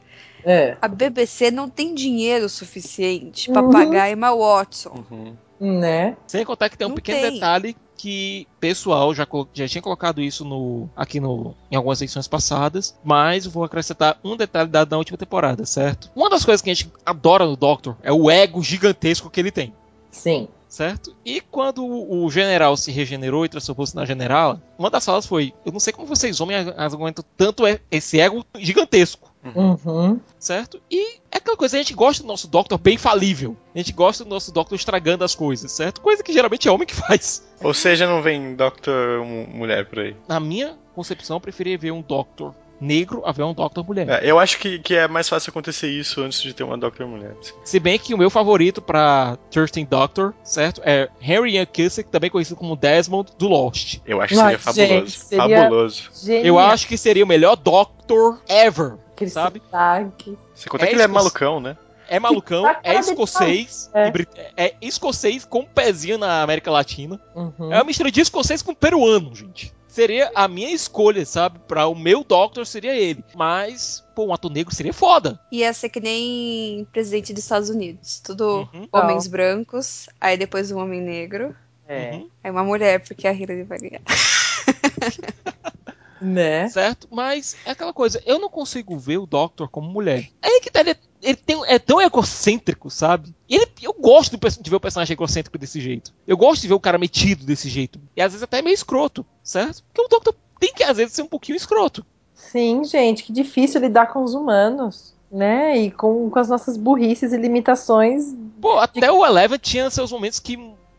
é. 0.44 0.76
A 0.82 0.88
BBC 0.88 1.50
não 1.50 1.68
tem 1.70 1.94
dinheiro 1.94 2.48
suficiente 2.48 3.50
pra 3.50 3.62
Uhum. 3.62 3.70
pagar 3.70 4.02
a 4.04 4.10
Emma 4.10 4.34
Watson. 4.34 5.04
Uhum. 5.10 5.36
Né? 5.60 6.16
Sem 6.26 6.44
contar 6.44 6.68
que 6.68 6.76
tem 6.76 6.86
um 6.86 6.90
Não 6.90 6.96
pequeno 6.96 7.20
tem. 7.20 7.32
detalhe 7.34 7.76
que 7.98 8.46
pessoal 8.60 9.12
já, 9.12 9.26
já 9.52 9.68
tinha 9.68 9.82
colocado 9.82 10.22
isso 10.22 10.44
no, 10.44 10.88
aqui 10.96 11.18
no, 11.18 11.54
em 11.70 11.74
algumas 11.74 12.00
edições 12.00 12.28
passadas, 12.28 12.96
mas 13.04 13.44
vou 13.44 13.64
acrescentar 13.64 14.18
um 14.22 14.36
detalhe 14.36 14.70
dado 14.70 14.92
na 14.92 14.96
última 14.96 15.18
temporada, 15.18 15.66
certo? 15.66 16.10
Uma 16.14 16.30
das 16.30 16.44
coisas 16.44 16.62
que 16.62 16.70
a 16.70 16.74
gente 16.74 16.90
adora 17.04 17.44
no 17.44 17.56
Doctor 17.56 17.96
é 18.02 18.12
o 18.12 18.30
ego 18.30 18.62
gigantesco 18.62 19.28
que 19.28 19.40
ele 19.40 19.50
tem, 19.50 19.74
Sim. 20.12 20.46
certo? 20.68 21.14
E 21.24 21.40
quando 21.40 21.84
o 21.84 22.30
general 22.30 22.76
se 22.76 22.92
regenerou 22.92 23.44
e 23.44 23.48
transformou-se 23.48 23.96
na 23.96 24.04
general, 24.04 24.60
uma 24.78 24.88
das 24.88 25.04
falas 25.04 25.26
foi: 25.26 25.52
Eu 25.66 25.72
não 25.72 25.80
sei 25.80 25.92
como 25.92 26.06
vocês 26.06 26.40
homens 26.40 26.68
aguentam 26.76 27.24
tanto 27.36 27.64
esse 27.90 28.20
ego 28.20 28.46
gigantesco. 28.56 29.28
Uhum. 29.54 30.20
certo? 30.38 30.80
E 30.90 31.16
é 31.30 31.36
aquela 31.38 31.56
coisa, 31.56 31.76
a 31.76 31.80
gente 31.80 31.94
gosta 31.94 32.22
do 32.22 32.26
nosso 32.28 32.48
Doctor 32.48 32.78
bem 32.78 32.96
falível. 32.96 33.56
A 33.74 33.78
gente 33.78 33.92
gosta 33.92 34.24
do 34.24 34.30
nosso 34.30 34.52
Doctor 34.52 34.76
estragando 34.76 35.24
as 35.24 35.34
coisas, 35.34 35.70
certo? 35.72 36.00
Coisa 36.00 36.22
que 36.22 36.32
geralmente 36.32 36.68
é 36.68 36.70
homem 36.72 36.86
que 36.86 36.94
faz. 36.96 37.42
Ou 37.62 37.74
seja, 37.74 38.06
não 38.06 38.22
vem 38.22 38.54
Doctor 38.54 39.24
mu- 39.24 39.46
mulher 39.48 39.86
por 39.86 40.00
aí. 40.00 40.16
Na 40.28 40.38
minha 40.40 40.76
concepção, 40.94 41.36
eu 41.36 41.40
preferia 41.40 41.76
ver 41.78 41.90
um 41.92 42.00
Doctor 42.02 42.54
negro 42.80 43.22
a 43.26 43.32
ver 43.32 43.42
um 43.42 43.52
Doctor 43.52 43.84
mulher. 43.84 44.08
É, 44.08 44.30
eu 44.30 44.38
acho 44.38 44.56
que, 44.60 44.78
que 44.78 44.94
é 44.94 45.08
mais 45.08 45.28
fácil 45.28 45.50
acontecer 45.50 45.88
isso 45.90 46.20
antes 46.20 46.40
de 46.40 46.54
ter 46.54 46.62
uma 46.62 46.78
Doctor 46.78 47.08
mulher. 47.08 47.34
Se 47.64 47.80
bem 47.80 47.98
que 47.98 48.14
o 48.14 48.18
meu 48.18 48.30
favorito 48.30 48.80
pra 48.80 49.36
13 49.50 49.84
Doctor, 49.84 50.32
certo? 50.44 50.80
É 50.84 51.08
Harry 51.18 51.54
Ian 51.56 51.66
Cusick, 51.66 52.08
também 52.08 52.30
conhecido 52.30 52.54
como 52.56 52.76
Desmond 52.76 53.32
do 53.36 53.48
Lost. 53.48 53.98
Eu 54.06 54.20
acho 54.20 54.28
que 54.28 54.36
seria 54.36 54.52
Mas, 54.52 54.62
fabuloso. 54.62 54.88
gente, 54.94 55.10
seria- 55.18 55.62
Fabuloso. 55.64 56.02
Genial. 56.24 56.44
Eu 56.44 56.58
acho 56.60 56.86
que 56.86 56.96
seria 56.96 57.24
o 57.24 57.26
melhor 57.26 57.56
Doctor 57.56 58.40
ever, 58.48 58.94
Aquele 59.18 59.30
sabe? 59.30 59.60
sotaque. 59.64 60.38
Você 60.54 60.68
conta 60.68 60.84
É 60.84 60.88
que 60.88 60.94
ele 60.94 61.02
é 61.02 61.06
malucão, 61.08 61.60
né? 61.60 61.76
É 62.08 62.18
malucão, 62.18 62.64
é 62.82 62.94
escocês. 62.98 63.90
É. 63.92 64.10
brit- 64.10 64.30
é 64.56 64.74
escocês 64.80 65.44
com 65.44 65.60
um 65.60 65.64
pezinho 65.64 66.16
na 66.16 66.42
América 66.42 66.70
Latina. 66.70 67.20
Uhum. 67.34 67.70
É 67.72 67.76
uma 67.76 67.84
mistura 67.84 68.10
de 68.10 68.20
escocês 68.20 68.62
com 68.62 68.74
peruano, 68.74 69.34
gente. 69.34 69.74
Seria 69.88 70.30
a 70.34 70.46
minha 70.46 70.70
escolha, 70.70 71.26
sabe? 71.26 71.58
Pra 71.66 71.86
o 71.88 71.94
meu 71.94 72.22
Doctor 72.22 72.64
seria 72.64 72.94
ele. 72.94 73.22
Mas, 73.34 74.04
pô, 74.14 74.26
um 74.26 74.32
ator 74.32 74.50
negro 74.50 74.72
seria 74.74 74.92
foda. 74.94 75.38
Ia 75.50 75.72
ser 75.74 75.88
que 75.88 75.98
nem 76.00 76.86
presidente 76.92 77.32
dos 77.34 77.42
Estados 77.42 77.68
Unidos. 77.68 78.20
Tudo 78.20 78.68
Uhum. 78.72 78.88
homens 78.92 79.26
brancos, 79.26 80.08
aí 80.20 80.36
depois 80.38 80.70
um 80.70 80.78
homem 80.78 81.00
negro, 81.00 81.54
É. 81.86 82.12
Uhum. 82.12 82.28
aí 82.44 82.50
uma 82.50 82.62
mulher, 82.64 83.00
porque 83.00 83.26
a 83.26 83.32
Hillary 83.32 83.64
vai 83.64 83.78
ganhar. 83.78 84.00
Né? 86.20 86.68
Certo? 86.68 87.06
Mas 87.10 87.56
é 87.64 87.70
aquela 87.70 87.92
coisa, 87.92 88.22
eu 88.26 88.38
não 88.38 88.48
consigo 88.48 88.98
ver 88.98 89.18
o 89.18 89.26
Doctor 89.26 89.68
como 89.68 89.88
mulher. 89.88 90.28
É 90.42 90.48
aí 90.48 90.60
que 90.60 90.70
tá, 90.70 90.80
ele, 90.80 90.90
é- 90.90 90.96
ele 91.22 91.36
tem, 91.36 91.60
é 91.66 91.78
tão 91.78 92.00
egocêntrico, 92.00 92.90
sabe? 92.90 93.34
E 93.48 93.56
ele, 93.56 93.68
eu 93.82 93.92
gosto 93.92 94.36
de 94.36 94.70
ver 94.70 94.76
o 94.76 94.80
personagem 94.80 95.14
egocêntrico 95.14 95.58
desse 95.58 95.80
jeito. 95.80 96.12
Eu 96.26 96.36
gosto 96.36 96.62
de 96.62 96.68
ver 96.68 96.74
o 96.74 96.80
cara 96.80 96.98
metido 96.98 97.44
desse 97.44 97.68
jeito. 97.68 98.00
E 98.16 98.22
às 98.22 98.32
vezes 98.32 98.42
até 98.42 98.60
meio 98.62 98.74
escroto, 98.74 99.24
certo? 99.42 99.82
Porque 99.84 100.02
o 100.02 100.08
Doctor 100.08 100.34
tem 100.58 100.72
que 100.72 100.82
às 100.82 100.96
vezes 100.96 101.12
ser 101.14 101.22
um 101.22 101.28
pouquinho 101.28 101.56
escroto. 101.56 102.04
Sim, 102.34 102.84
gente, 102.84 103.24
que 103.24 103.32
difícil 103.32 103.80
lidar 103.80 104.06
com 104.06 104.22
os 104.22 104.32
humanos, 104.34 105.14
né? 105.30 105.76
E 105.78 105.90
com, 105.90 106.30
com 106.30 106.38
as 106.38 106.48
nossas 106.48 106.76
burrices 106.76 107.32
e 107.32 107.36
limitações. 107.36 108.34
Pô, 108.60 108.78
até 108.78 109.10
o 109.10 109.24
Eleven 109.26 109.58
tinha 109.58 109.90
seus 109.90 110.10
momentos 110.10 110.40
que 110.40 110.56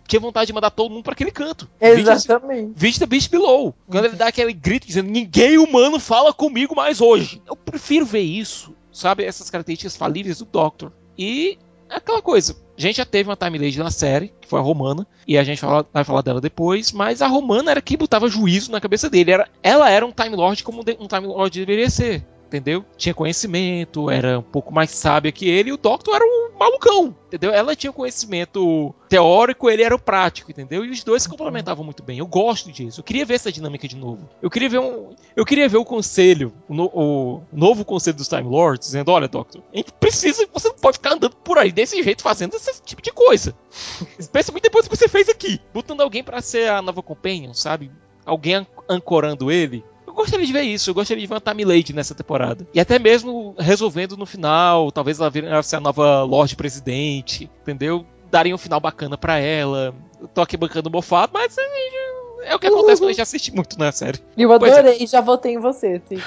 tinha 0.09 0.19
vontade 0.19 0.47
de 0.47 0.53
mandar 0.53 0.71
todo 0.71 0.91
mundo 0.91 1.03
pra 1.03 1.13
aquele 1.13 1.31
canto. 1.31 1.69
Exatamente. 2.01 2.73
Viste 2.75 2.99
The 2.99 3.05
Beast 3.05 3.29
Below. 3.31 3.73
Quando 3.89 4.05
ele 4.05 4.15
dá 4.15 4.27
aquele 4.27 4.51
grito 4.51 4.87
dizendo 4.87 5.09
ninguém 5.09 5.57
humano 5.57 5.99
fala 5.99 6.33
comigo 6.33 6.75
mais 6.75 6.99
hoje. 6.99 7.41
Eu 7.47 7.55
prefiro 7.55 8.05
ver 8.05 8.21
isso, 8.21 8.73
sabe? 8.91 9.23
Essas 9.23 9.49
características 9.49 9.95
falíveis 9.95 10.39
do 10.39 10.45
Doctor. 10.45 10.91
E 11.17 11.57
é 11.89 11.95
aquela 11.95 12.21
coisa. 12.21 12.55
A 12.77 12.81
gente 12.81 12.97
já 12.97 13.05
teve 13.05 13.29
uma 13.29 13.35
Time 13.35 13.57
Lady 13.57 13.77
na 13.77 13.91
série, 13.91 14.33
que 14.39 14.47
foi 14.47 14.59
a 14.59 14.63
Romana, 14.63 15.05
e 15.27 15.37
a 15.37 15.43
gente 15.43 15.59
fala- 15.59 15.85
vai 15.93 16.03
falar 16.05 16.21
dela 16.21 16.39
depois, 16.39 16.91
mas 16.93 17.21
a 17.21 17.27
Romana 17.27 17.71
era 17.71 17.81
quem 17.81 17.97
botava 17.97 18.29
juízo 18.29 18.71
na 18.71 18.79
cabeça 18.79 19.09
dele. 19.09 19.31
Era, 19.31 19.49
ela 19.61 19.89
era 19.89 20.05
um 20.05 20.11
Time 20.13 20.35
Lord 20.35 20.63
como 20.63 20.83
de- 20.83 20.97
um 20.99 21.07
Time 21.07 21.27
Lord 21.27 21.59
deveria 21.59 21.89
ser. 21.89 22.25
Entendeu? 22.49 22.83
Tinha 22.97 23.13
conhecimento, 23.13 24.09
era 24.09 24.39
um 24.39 24.43
pouco 24.43 24.73
mais 24.73 24.89
sábia 24.89 25.31
que 25.31 25.47
ele, 25.47 25.69
e 25.69 25.73
o 25.73 25.77
Doctor 25.77 26.15
era 26.15 26.25
um 26.25 26.57
malucão, 26.59 27.15
entendeu? 27.27 27.51
Ela 27.51 27.75
tinha 27.75 27.93
conhecimento 27.93 28.93
teórico, 29.07 29.69
ele 29.69 29.83
era 29.83 29.95
o 29.95 29.99
prático, 29.99 30.51
entendeu? 30.51 30.83
E 30.83 30.89
os 30.89 31.03
dois 31.03 31.23
se 31.23 31.29
complementavam 31.29 31.85
muito 31.85 32.03
bem. 32.03 32.17
Eu 32.19 32.27
gosto 32.27 32.71
disso. 32.71 32.99
Eu 32.99 33.03
queria 33.03 33.25
ver 33.25 33.35
essa 33.35 33.51
dinâmica 33.51 33.87
de 33.87 33.95
novo. 33.95 34.27
Eu 34.41 34.49
queria 34.49 34.67
ver 34.67 34.79
um, 34.79 35.15
eu 35.35 35.45
queria 35.45 35.69
ver 35.69 35.77
o 35.77 35.85
conselho, 35.85 36.51
o, 36.67 36.73
no- 36.73 36.91
o 36.93 37.41
novo 37.53 37.85
conselho 37.85 38.17
dos 38.17 38.27
Time 38.27 38.43
Lords, 38.43 38.87
dizendo: 38.87 39.11
"Olha, 39.11 39.27
Doctor, 39.27 39.61
a 39.73 39.77
gente 39.77 39.93
precisa, 39.93 40.45
você 40.51 40.67
não 40.69 40.75
pode 40.75 40.97
ficar 40.97 41.13
andando 41.13 41.35
por 41.37 41.57
aí 41.57 41.71
desse 41.71 42.01
jeito 42.03 42.21
fazendo 42.23 42.55
esse 42.55 42.81
tipo 42.83 43.01
de 43.01 43.11
coisa. 43.13 43.55
Especialmente 44.19 44.63
depois 44.63 44.87
que 44.87 44.95
você 44.97 45.07
fez 45.07 45.29
aqui, 45.29 45.59
botando 45.73 46.01
alguém 46.01 46.23
pra 46.23 46.41
ser 46.41 46.69
a 46.69 46.81
nova 46.81 47.01
companion, 47.03 47.53
sabe? 47.53 47.91
Alguém 48.25 48.55
an- 48.55 48.67
ancorando 48.89 49.51
ele. 49.51 49.83
Eu 50.09 50.15
gostaria 50.15 50.43
de 50.43 50.51
ver 50.51 50.63
isso, 50.63 50.89
eu 50.89 50.93
gostaria 50.95 51.21
de 51.21 51.27
ver 51.27 51.35
uma 51.35 51.39
Time 51.39 51.63
Lady 51.63 51.93
nessa 51.93 52.15
temporada. 52.15 52.67
E 52.73 52.79
até 52.79 52.97
mesmo 52.97 53.53
resolvendo 53.59 54.17
no 54.17 54.25
final, 54.25 54.91
talvez 54.91 55.19
ela 55.19 55.29
virasse 55.29 55.75
a 55.75 55.79
nova 55.79 56.23
Lorde 56.23 56.55
Presidente, 56.55 57.49
entendeu? 57.61 58.03
Daria 58.31 58.55
um 58.55 58.57
final 58.57 58.79
bacana 58.79 59.19
pra 59.19 59.37
ela. 59.37 59.93
Eu 60.19 60.27
tô 60.27 60.41
aqui 60.41 60.57
bancando 60.57 60.89
mofado, 60.89 61.31
mas 61.31 61.55
é, 61.59 62.49
é 62.51 62.55
o 62.55 62.59
que 62.59 62.65
acontece 62.65 62.99
quando 62.99 63.09
a 63.09 63.13
gente 63.13 63.21
assiste 63.21 63.53
muito 63.53 63.77
na 63.77 63.91
série. 63.91 64.19
Eu 64.35 64.51
é. 64.51 64.55
adorei, 64.55 65.05
já 65.05 65.21
votei 65.21 65.53
em 65.53 65.59
você, 65.59 65.99
Tico. 65.99 66.23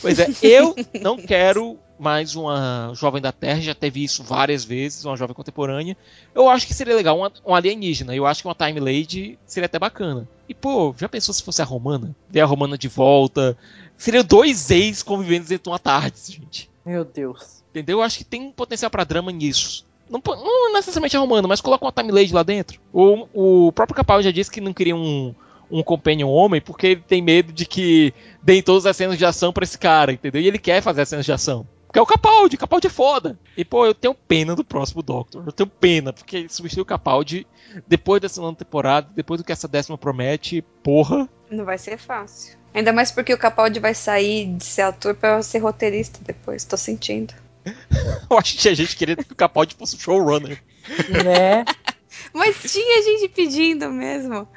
Pois 0.00 0.18
é, 0.18 0.28
eu 0.42 0.74
não 1.00 1.16
quero 1.16 1.78
mais 1.98 2.34
uma 2.34 2.92
jovem 2.94 3.20
da 3.20 3.32
Terra, 3.32 3.60
já 3.60 3.74
teve 3.74 4.02
isso 4.02 4.22
várias 4.22 4.64
vezes, 4.64 5.04
uma 5.04 5.16
jovem 5.16 5.34
contemporânea. 5.34 5.96
Eu 6.34 6.48
acho 6.48 6.66
que 6.66 6.74
seria 6.74 6.96
legal 6.96 7.16
uma, 7.16 7.32
um 7.46 7.54
alienígena, 7.54 8.14
eu 8.14 8.26
acho 8.26 8.42
que 8.42 8.48
uma 8.48 8.54
Time 8.54 8.80
Lady 8.80 9.38
seria 9.46 9.66
até 9.66 9.78
bacana. 9.78 10.28
E 10.48 10.54
pô, 10.54 10.94
já 10.98 11.08
pensou 11.08 11.32
se 11.32 11.42
fosse 11.42 11.62
a 11.62 11.64
Romana? 11.64 12.14
Ver 12.28 12.40
a 12.40 12.46
Romana 12.46 12.76
de 12.76 12.88
volta. 12.88 13.56
Seriam 13.96 14.24
dois 14.24 14.70
ex 14.70 15.02
convivendo 15.02 15.46
dentro 15.46 15.64
de 15.64 15.70
uma 15.70 15.78
tarde, 15.78 16.16
gente. 16.26 16.70
Meu 16.84 17.04
Deus. 17.04 17.62
Entendeu? 17.70 17.98
Eu 17.98 18.02
acho 18.02 18.18
que 18.18 18.24
tem 18.24 18.42
um 18.42 18.52
potencial 18.52 18.90
pra 18.90 19.04
drama 19.04 19.32
nisso. 19.32 19.86
Não, 20.10 20.20
não 20.26 20.72
necessariamente 20.74 21.16
a 21.16 21.20
Romana, 21.20 21.48
mas 21.48 21.60
coloca 21.60 21.84
uma 21.84 21.92
Time 21.92 22.12
Lady 22.12 22.34
lá 22.34 22.42
dentro. 22.42 22.80
O, 22.92 23.66
o 23.66 23.72
próprio 23.72 23.96
Capal 23.96 24.22
já 24.22 24.30
disse 24.30 24.50
que 24.50 24.60
não 24.60 24.74
queria 24.74 24.94
um, 24.94 25.34
um 25.70 25.82
companion 25.82 26.28
homem 26.28 26.60
porque 26.60 26.88
ele 26.88 27.04
tem 27.06 27.22
medo 27.22 27.50
de 27.50 27.64
que 27.64 28.12
deem 28.42 28.62
todas 28.62 28.84
as 28.84 28.94
cenas 28.94 29.16
de 29.16 29.24
ação 29.24 29.52
pra 29.52 29.64
esse 29.64 29.78
cara, 29.78 30.12
entendeu? 30.12 30.42
E 30.42 30.46
ele 30.46 30.58
quer 30.58 30.82
fazer 30.82 31.00
as 31.00 31.08
cenas 31.08 31.24
de 31.24 31.32
ação. 31.32 31.66
Porque 31.92 31.98
é 31.98 32.02
o 32.02 32.06
Capaldi, 32.06 32.56
Capaldi 32.56 32.86
é 32.86 32.90
foda. 32.90 33.38
E 33.54 33.66
pô, 33.66 33.84
eu 33.84 33.92
tenho 33.92 34.14
pena 34.14 34.56
do 34.56 34.64
próximo 34.64 35.02
Doctor. 35.02 35.44
Eu 35.44 35.52
tenho 35.52 35.68
pena, 35.68 36.10
porque 36.10 36.48
substituir 36.48 36.80
o 36.80 36.86
Capaldi 36.86 37.46
depois 37.86 38.18
dessa 38.18 38.40
nona 38.40 38.56
temporada, 38.56 39.10
depois 39.14 39.38
do 39.38 39.44
que 39.44 39.52
essa 39.52 39.68
décima 39.68 39.98
promete, 39.98 40.64
porra. 40.82 41.28
Não 41.50 41.66
vai 41.66 41.76
ser 41.76 41.98
fácil. 41.98 42.56
Ainda 42.72 42.94
mais 42.94 43.12
porque 43.12 43.34
o 43.34 43.38
Capaldi 43.38 43.78
vai 43.78 43.92
sair 43.92 44.56
de 44.56 44.64
ser 44.64 44.80
ator 44.80 45.14
pra 45.14 45.42
ser 45.42 45.58
roteirista 45.58 46.18
depois, 46.22 46.64
tô 46.64 46.78
sentindo. 46.78 47.34
Eu 48.30 48.38
acho 48.38 48.52
que 48.52 48.58
tinha 48.58 48.74
gente 48.74 48.96
querendo 48.96 49.22
que 49.22 49.34
o 49.34 49.36
Capaldi 49.36 49.74
fosse 49.74 49.96
o 49.96 50.00
showrunner. 50.00 50.62
Né? 51.10 51.62
Mas 52.32 52.56
tinha 52.72 53.02
gente 53.02 53.28
pedindo 53.28 53.90
mesmo. 53.90 54.48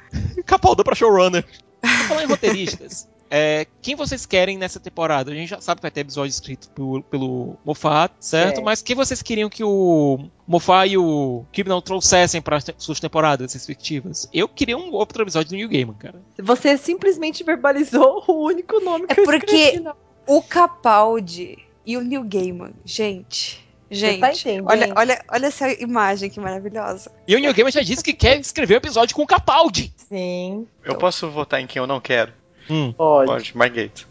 Capaldi 0.46 0.86
pra 0.86 0.96
showrunner. 0.96 1.44
Vou 1.84 2.08
falar 2.08 2.24
em 2.24 2.28
roteiristas. 2.28 3.10
É, 3.30 3.66
quem 3.82 3.96
vocês 3.96 4.26
querem 4.26 4.58
nessa 4.58 4.80
temporada? 4.80 5.32
A 5.32 5.36
gente 5.36 5.50
já 5.50 5.60
sabe 5.60 5.80
que 5.80 5.82
vai 5.84 5.92
ter 5.92 6.02
episódio 6.02 6.30
escrito 6.30 6.70
pelo, 6.70 7.02
pelo 7.04 7.58
Moffat, 7.66 8.14
certo? 8.20 8.60
É. 8.60 8.64
Mas 8.64 8.82
quem 8.82 8.96
vocês 8.96 9.22
queriam 9.22 9.50
que 9.50 9.64
o 9.64 10.20
Moffat 10.48 10.92
e 10.92 10.98
o 10.98 11.44
Kibnall 11.52 11.82
trouxessem 11.82 12.42
para 12.42 12.60
suas 12.78 13.00
temporadas 13.00 13.54
respectivas? 13.54 14.30
Eu 14.34 14.48
queria 14.48 14.78
um 14.78 14.92
outro 14.94 15.24
episódio 15.24 15.50
do 15.50 15.56
New 15.56 15.68
Gaiman, 15.70 15.96
cara. 15.96 16.22
Você 16.42 16.78
simplesmente 16.78 17.44
verbalizou 17.44 18.24
o 18.28 18.46
único 18.46 18.80
nome 18.80 19.08
que 19.08 19.20
É 19.20 19.22
eu 19.22 19.26
porque- 19.26 19.56
escrevi 19.56 19.90
O 20.28 20.42
Capaldi 20.42 21.58
e 21.86 21.98
o 21.98 22.02
Neil 22.02 22.24
Gaiman, 22.24 22.74
gente. 22.84 23.64
Gente, 23.92 24.20
tá 24.20 24.30
olha, 24.66 24.94
olha, 24.98 25.26
olha 25.32 25.46
essa 25.46 25.72
imagem 25.82 26.28
que 26.30 26.40
maravilhosa. 26.40 27.12
E 27.28 27.36
o 27.36 27.40
New 27.40 27.54
Gaiman 27.54 27.72
já 27.72 27.82
disse 27.82 28.04
que 28.04 28.14
quer 28.14 28.40
escrever 28.40 28.74
um 28.74 28.78
episódio 28.78 29.16
com 29.16 29.22
o 29.22 29.28
Capaldi. 29.28 29.94
Sim, 30.10 30.68
Eu 30.84 30.96
posso 30.98 31.30
votar 31.30 31.62
em 31.62 31.68
quem 31.68 31.80
eu 31.80 31.86
não 31.88 32.00
quero? 32.02 32.34
Hum. 32.70 32.92
pode. 32.94 33.28
Pode, 33.32 33.58
Margate. 33.58 34.08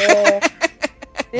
É, 0.00 0.40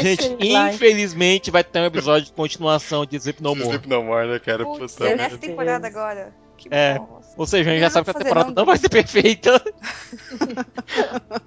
deixa 0.03 0.23
Gente, 0.23 0.47
infelizmente 0.47 1.51
vai 1.51 1.63
ter 1.65 1.81
um 1.81 1.85
episódio 1.87 2.27
de 2.27 2.33
continuação 2.33 3.05
de 3.07 3.19
Zip 3.19 3.43
No 3.43 3.51
More. 3.55 3.69
Sleep 3.69 3.89
No 3.89 4.03
More, 4.03 4.29
né, 4.29 4.39
cara? 4.39 4.65
Putz, 4.65 4.95
Puta 4.95 5.09
é 5.09 5.17
nessa 5.17 5.39
temporada 5.39 5.87
agora. 5.87 6.35
Que 6.57 6.69
É. 6.73 6.99
bosta. 6.99 7.35
Ou 7.37 7.47
seja, 7.47 7.71
a 7.71 7.73
gente 7.73 7.81
já 7.83 7.87
Não, 7.87 7.93
sabe 7.93 8.05
que 8.05 8.11
a 8.11 8.15
temporada 8.15 8.49
não, 8.49 8.55
não 8.57 8.65
vai 8.67 8.77
ser 8.77 8.89
perfeita. 8.89 9.63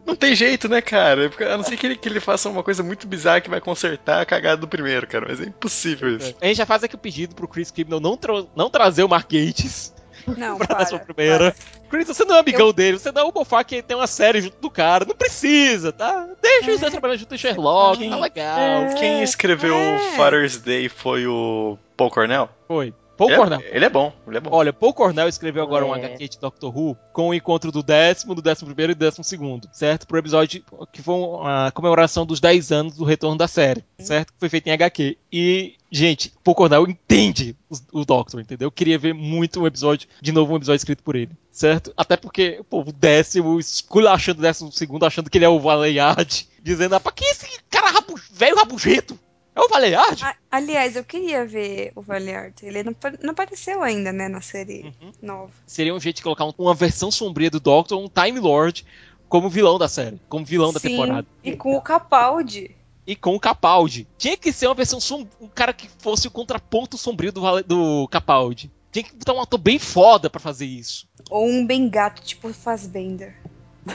Não 0.06 0.16
tem 0.16 0.34
jeito, 0.36 0.70
né, 0.70 0.82
cara? 0.82 1.30
Porque 1.30 1.44
A 1.44 1.58
não 1.58 1.64
ser 1.66 1.76
que 1.78 1.86
ele, 1.86 1.96
que 1.98 2.08
ele 2.08 2.20
faça 2.22 2.48
uma 2.50 2.64
coisa 2.64 2.82
muito 2.82 3.06
bizarra 3.08 3.42
que 3.42 3.50
vai 3.50 3.60
consertar 3.60 4.22
a 4.22 4.26
cagada 4.26 4.58
do 4.58 4.68
primeiro, 4.68 5.06
cara. 5.08 5.26
Mas 5.28 5.42
é 5.42 5.46
impossível 5.46 6.16
isso. 6.16 6.34
A 6.42 6.46
gente 6.46 6.58
já 6.58 6.66
faz 6.66 6.84
aqui 6.84 6.96
o 6.96 6.98
pedido 6.98 7.36
pro 7.36 7.48
Chris 7.48 7.72
Kibnall 7.72 8.00
não, 8.00 8.16
tra- 8.16 8.46
não 8.56 8.70
trazer 8.70 9.04
o 9.04 9.10
Mark 9.10 9.30
Gates 9.32 9.94
Não, 10.38 10.58
pra 10.60 10.68
para, 10.68 10.86
sua 10.86 11.00
primeira. 11.00 11.52
para. 11.52 11.90
Chris, 11.90 12.08
você 12.08 12.24
não 12.24 12.36
é 12.36 12.40
amigão 12.40 12.72
dele, 12.72 12.98
você 12.98 13.12
não 13.12 13.22
é 13.22 13.26
o 13.26 13.32
Moffat 13.34 13.66
que 13.66 13.82
tem 13.82 13.98
uma 13.98 14.08
série 14.08 14.42
junto 14.42 14.58
do 14.62 14.70
cara. 14.70 15.06
Não 15.06 15.16
precisa, 15.16 15.92
tá? 15.92 16.28
Deixa 16.42 16.72
os 16.72 16.80
dois 16.80 16.92
trabalhando 16.92 17.20
junto 17.20 17.36
em 17.36 17.38
Sherlock, 17.38 18.10
tá 18.10 18.18
legal. 18.18 18.60
É. 18.60 18.94
Quem 18.96 19.24
escreveu 19.24 19.76
É. 19.76 20.00
Father's 20.16 20.58
Day 20.58 20.88
foi 20.90 21.28
o 21.28 21.78
Paul 21.98 22.10
Cornell? 22.10 22.50
Foi. 22.68 22.94
Paul 23.22 23.30
ele, 23.30 23.38
Cornell. 23.38 23.60
É, 23.62 23.76
ele 23.76 23.86
é 23.86 23.90
bom, 23.90 24.12
ele 24.28 24.38
é 24.38 24.40
bom. 24.40 24.50
Olha, 24.52 24.74
Paul 24.74 24.94
Cornell 24.94 25.28
escreveu 25.28 25.62
agora 25.62 25.86
um 25.86 25.96
É. 25.96 26.00
HQ 26.06 26.28
de 26.28 26.40
Doctor 26.40 26.76
Who 26.76 26.98
com 27.14 27.30
o 27.30 27.34
encontro 27.34 27.72
do 27.72 27.84
décimo, 27.84 28.34
do 28.34 28.42
décimo 28.42 28.68
primeiro 28.68 28.94
e 28.94 28.96
do 28.96 29.00
décimo 29.00 29.24
segundo, 29.24 29.70
certo? 29.72 30.08
Pro 30.08 30.18
episódio 30.18 30.64
que 30.92 31.02
foi 31.04 31.16
a 31.46 31.72
comemoração 31.72 32.26
dos 32.26 32.40
10 32.40 32.72
anos 32.72 32.96
do 32.96 33.04
retorno 33.06 33.38
da 33.38 33.48
série, 33.48 33.84
certo? 34.00 34.34
Que 34.34 34.40
foi 34.40 34.50
feito 34.50 34.68
em 34.68 34.72
HQ. 34.72 35.18
E, 35.32 35.76
gente, 35.92 36.34
Paul 36.44 36.56
Cornell 36.56 36.88
entende 36.90 37.56
o 37.94 38.04
Doctor, 38.04 38.42
entendeu? 38.42 38.68
Eu 38.68 38.72
queria 38.72 38.98
ver 38.98 39.14
muito 39.14 39.62
um 39.62 39.68
episódio, 39.68 40.08
de 40.22 40.32
novo 40.32 40.54
um 40.54 40.58
episódio 40.58 40.78
escrito 40.78 41.04
por 41.04 41.16
ele, 41.16 41.32
certo? 41.52 41.94
Até 41.96 42.18
porque, 42.18 42.62
pô, 42.70 42.82
o 42.82 42.92
décimo, 42.92 43.60
esculachando 43.60 44.40
o 44.40 44.42
décimo 44.42 44.72
segundo, 44.72 45.06
achando 45.06 45.30
que 45.30 45.38
ele 45.38 45.46
é 45.46 45.50
o 45.50 45.60
Valeyard, 45.60 46.48
dizendo, 46.62 46.96
ah, 46.96 47.00
pra 47.00 47.12
que 47.12 47.24
esse 47.26 47.46
cara 47.70 47.92
rabu- 47.92 48.20
velho 48.32 48.56
rabugento? 48.56 49.18
É 49.56 49.60
o 49.60 49.68
Valeyard? 49.68 50.24
A- 50.24 50.36
aliás, 50.50 50.96
eu 50.96 51.04
queria 51.04 51.46
ver 51.46 51.92
o 51.96 52.02
Valiard. 52.02 52.54
Ele 52.64 52.84
não, 52.84 52.96
não 53.22 53.32
apareceu 53.32 53.84
ainda, 53.84 54.12
né, 54.14 54.28
na 54.30 54.40
série 54.42 54.84
Uhum. 55.02 55.12
nova. 55.22 55.52
seria 55.68 55.94
um 55.94 56.00
jeito 56.00 56.18
de 56.18 56.24
colocar 56.24 56.46
um- 56.46 56.54
uma 56.58 56.74
versão 56.74 57.12
sombria 57.12 57.50
do 57.50 57.60
Doctor, 57.60 58.00
um 58.00 58.08
Time 58.08 58.40
Lord, 58.40 58.86
como 59.28 59.50
vilão 59.50 59.78
da 59.78 59.88
série, 59.88 60.22
como 60.30 60.46
vilão 60.46 60.72
da 60.72 60.80
Sim, 60.80 60.90
temporada. 60.90 61.28
E 61.44 61.56
com 61.56 61.76
o 61.76 61.82
Capaldi. 61.82 62.76
E 63.06 63.16
com 63.16 63.36
o 63.36 63.40
Capaldi. 63.40 64.08
Tinha 64.18 64.38
que 64.38 64.54
ser 64.54 64.68
uma 64.68 64.76
versão 64.76 65.00
som... 65.02 65.28
um 65.42 65.48
cara 65.48 65.74
que 65.74 65.90
fosse 66.00 66.28
o 66.28 66.32
contraponto 66.32 66.98
sombrio 66.98 67.32
do, 67.32 67.64
do 67.64 68.08
Capaldi. 68.10 68.72
Tinha 68.92 69.04
que 69.04 69.16
botar 69.16 69.34
um 69.34 69.42
ator 69.42 69.60
bem 69.60 69.80
foda 69.80 70.30
pra 70.30 70.40
fazer 70.40 70.66
isso. 70.66 71.08
Ou 71.30 71.48
um 71.48 71.66
bem 71.66 71.90
gato, 71.90 72.22
tipo 72.22 72.54
Fassbender. 72.54 73.36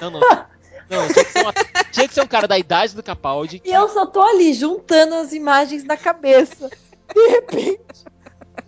Não, 0.01 0.11
não. 0.11 0.21
Não, 0.89 1.09
tinha 1.09 1.25
que, 1.25 1.33
ser 1.33 1.45
um 1.45 1.49
ator- 1.49 1.67
tinha 1.93 2.09
que 2.09 2.15
ser 2.15 2.21
um 2.23 2.27
cara 2.27 2.47
da 2.47 2.59
idade 2.59 2.95
do 2.95 3.03
Capaldi. 3.03 3.61
E 3.65 3.73
eu 3.73 3.89
só 3.89 4.07
tô 4.07 4.21
ali 4.23 4.53
juntando 4.55 5.15
as 5.17 5.33
imagens 5.33 5.83
na 5.85 5.97
cabeça. 5.97 6.71
De 7.15 7.27
repente, 7.29 8.05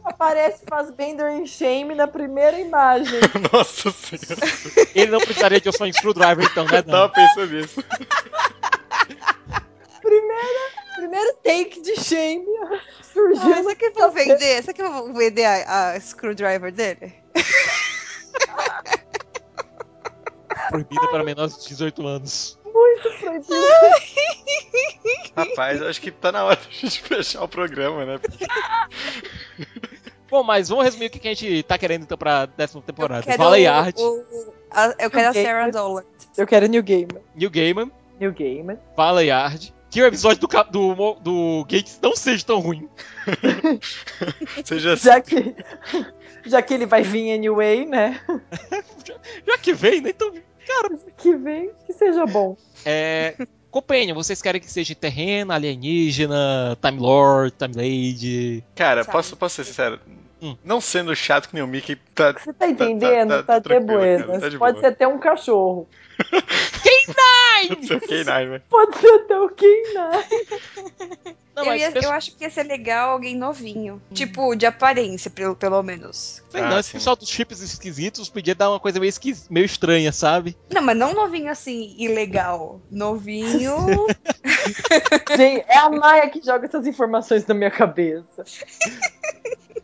aparece 0.05 0.65
Fassbender 0.69 1.29
em 1.33 1.47
Shame 1.47 1.95
na 1.95 2.09
primeira 2.09 2.59
imagem. 2.59 3.21
Nossa 3.53 3.91
senhora. 3.93 4.89
Ele 4.95 5.11
não 5.13 5.21
precisaria 5.21 5.61
de 5.61 5.69
um 5.69 5.73
sonho 5.73 5.93
screwdriver, 5.95 6.45
então, 6.51 6.65
né? 6.65 6.79
Eu 6.79 6.85
Não. 6.93 7.09
pensando 7.11 7.53
nisso. 7.53 7.85
Primeira, 10.01 10.71
primeiro 10.97 11.35
take 11.45 11.81
de 11.83 11.97
Shame 12.01 12.47
surgiu. 13.13 13.53
Ah, 13.53 13.63
será 13.63 13.75
que 13.75 13.85
eu 13.87 13.93
vou 13.95 14.11
vender? 14.11 14.63
Será 14.63 14.73
que 14.73 14.83
eu 14.83 14.93
vou 14.93 15.13
vender 15.13 15.45
a, 15.45 15.91
a 15.93 16.01
screwdriver 16.01 16.73
dele? 16.73 17.15
Proibida 20.69 21.09
para 21.09 21.25
menores 21.25 21.57
de 21.63 21.69
18 21.69 22.07
anos. 22.07 22.59
muito 22.65 23.11
proibido. 23.21 23.55
Rapaz, 25.37 25.81
eu 25.81 25.89
acho 25.89 26.01
que 26.01 26.11
tá 26.11 26.33
na 26.33 26.45
hora 26.45 26.57
da 26.57 26.63
gente 26.71 27.01
fechar 27.03 27.43
o 27.43 27.49
programa, 27.49 28.05
né? 28.05 28.19
Bom, 30.31 30.43
mas 30.43 30.69
vamos 30.69 30.85
resumir 30.85 31.07
o 31.07 31.11
que 31.11 31.27
a 31.27 31.35
gente 31.35 31.63
tá 31.63 31.79
querendo 31.79 32.03
então 32.03 32.19
pra 32.19 32.47
décima 32.47 32.83
temporada. 32.83 33.21
Eu 33.23 33.25
quero 33.27 33.43
Valeyard, 33.43 34.01
o- 34.01 34.21
o- 34.21 34.55
a- 34.71 34.95
eu 34.99 35.11
quero 35.11 35.29
a 35.29 35.31
Ok. 35.31 35.43
Sarah 35.45 35.71
Dolan. 35.71 36.05
Eu 36.37 36.47
quero 36.47 36.67
New 36.67 36.83
Gaiman. 36.83 37.21
New 37.35 37.51
Gaiman, 37.51 37.91
New 38.21 38.33
Gaiman. 38.33 38.79
Valeyard. 38.97 39.75
Que 39.91 40.03
o 40.03 40.07
episódio 40.07 40.47
do, 40.47 40.65
do, 40.71 41.15
do 41.15 41.63
Gates 41.65 41.99
não 42.03 42.15
seja 42.15 42.45
tão 42.45 42.59
ruim. 42.59 42.87
Seja 44.63 44.93
assim. 44.93 45.05
Já 45.07 45.19
que, 45.21 45.55
já 46.45 46.61
que 46.61 46.75
ele 46.75 46.85
vai 46.85 47.03
vir 47.03 47.33
anyway, 47.33 47.87
né? 47.87 48.21
Já 49.47 49.57
que 49.57 49.73
vem, 49.73 50.03
né? 50.03 50.11
Então, 50.11 50.31
Que 51.17 51.35
vem, 51.37 51.71
que 51.87 51.93
seja 51.93 52.25
bom. 52.27 52.57
É. 52.85 53.35
Companion, 53.71 54.15
vocês 54.15 54.41
querem 54.41 54.61
que 54.61 54.71
seja 54.71 54.95
terreno, 54.95 55.53
alienígena, 55.53 56.77
Time 56.81 56.99
Lord, 56.99 57.55
Time 57.59 57.75
Lady. 57.75 58.65
Cara, 58.75 59.05
Sabe. 59.05 59.13
posso, 59.13 59.37
posso 59.37 59.57
ser 59.57 59.65
sincero? 59.65 60.01
Não 60.65 60.81
sendo 60.81 61.15
chato 61.17 61.49
que 61.49 61.55
nem 61.55 61.63
o 61.63 61.67
Mickey, 61.67 61.97
tá. 62.15 62.33
Você 62.33 62.53
tá 62.53 62.69
entendendo? 62.69 63.31
Tá, 63.31 63.37
tá 63.43 63.55
tá, 63.55 63.61
tranquilo, 63.61 63.99
buenas. 63.99 64.27
cara, 64.27 64.41
tá 64.41 64.49
de 64.49 64.59
Pode 64.59 64.73
boa. 64.75 64.81
ser 64.83 64.87
até 64.93 65.09
um 65.09 65.19
cachorro. 65.19 65.89
Seu 67.87 68.01
K9, 68.01 68.25
velho. 68.49 68.63
Pode 68.69 68.99
ser 68.99 69.09
até 69.15 69.39
o 69.39 69.49
Kina. 69.51 70.11
Não, 71.59 71.65
eu, 71.65 71.71
mas 71.71 71.81
ia- 71.83 71.91
pessoal- 71.91 72.13
eu 72.13 72.17
acho 72.17 72.37
que 72.37 72.45
ia 72.45 72.51
ser 72.51 72.63
legal 72.63 73.11
alguém 73.11 73.37
novinho. 73.37 74.01
Tipo, 74.15 74.55
de 74.55 74.65
aparência, 74.65 75.29
pelo, 75.29 75.57
pelo 75.57 75.83
menos. 75.83 76.41
sei 76.51 76.61
Ah, 76.61 76.71
não, 76.71 76.79
esse 76.79 76.91
sim. 76.91 76.99
pessoal 76.99 77.17
dos 77.17 77.29
chips 77.29 77.61
esquisitos 77.61 78.29
podia 78.29 78.55
dar 78.55 78.71
uma 78.71 78.79
coisa 78.79 79.01
meio, 79.01 79.09
esquis... 79.09 79.49
meio 79.49 79.67
estranha, 79.67 80.13
sabe? 80.13 80.57
Não, 80.73 80.81
mas 80.83 80.97
não 80.97 81.13
novinho 81.15 81.51
assim, 81.51 81.97
ilegal. 81.99 82.81
Novinho. 82.89 83.75
Gente, 85.37 85.65
é 85.69 85.79
a 85.79 85.91
Maia 85.91 86.31
que 86.31 86.41
joga 86.41 86.67
essas 86.67 86.87
informações 86.87 87.45
na 87.45 87.55
minha 87.55 87.73
cabeça. 87.73 88.45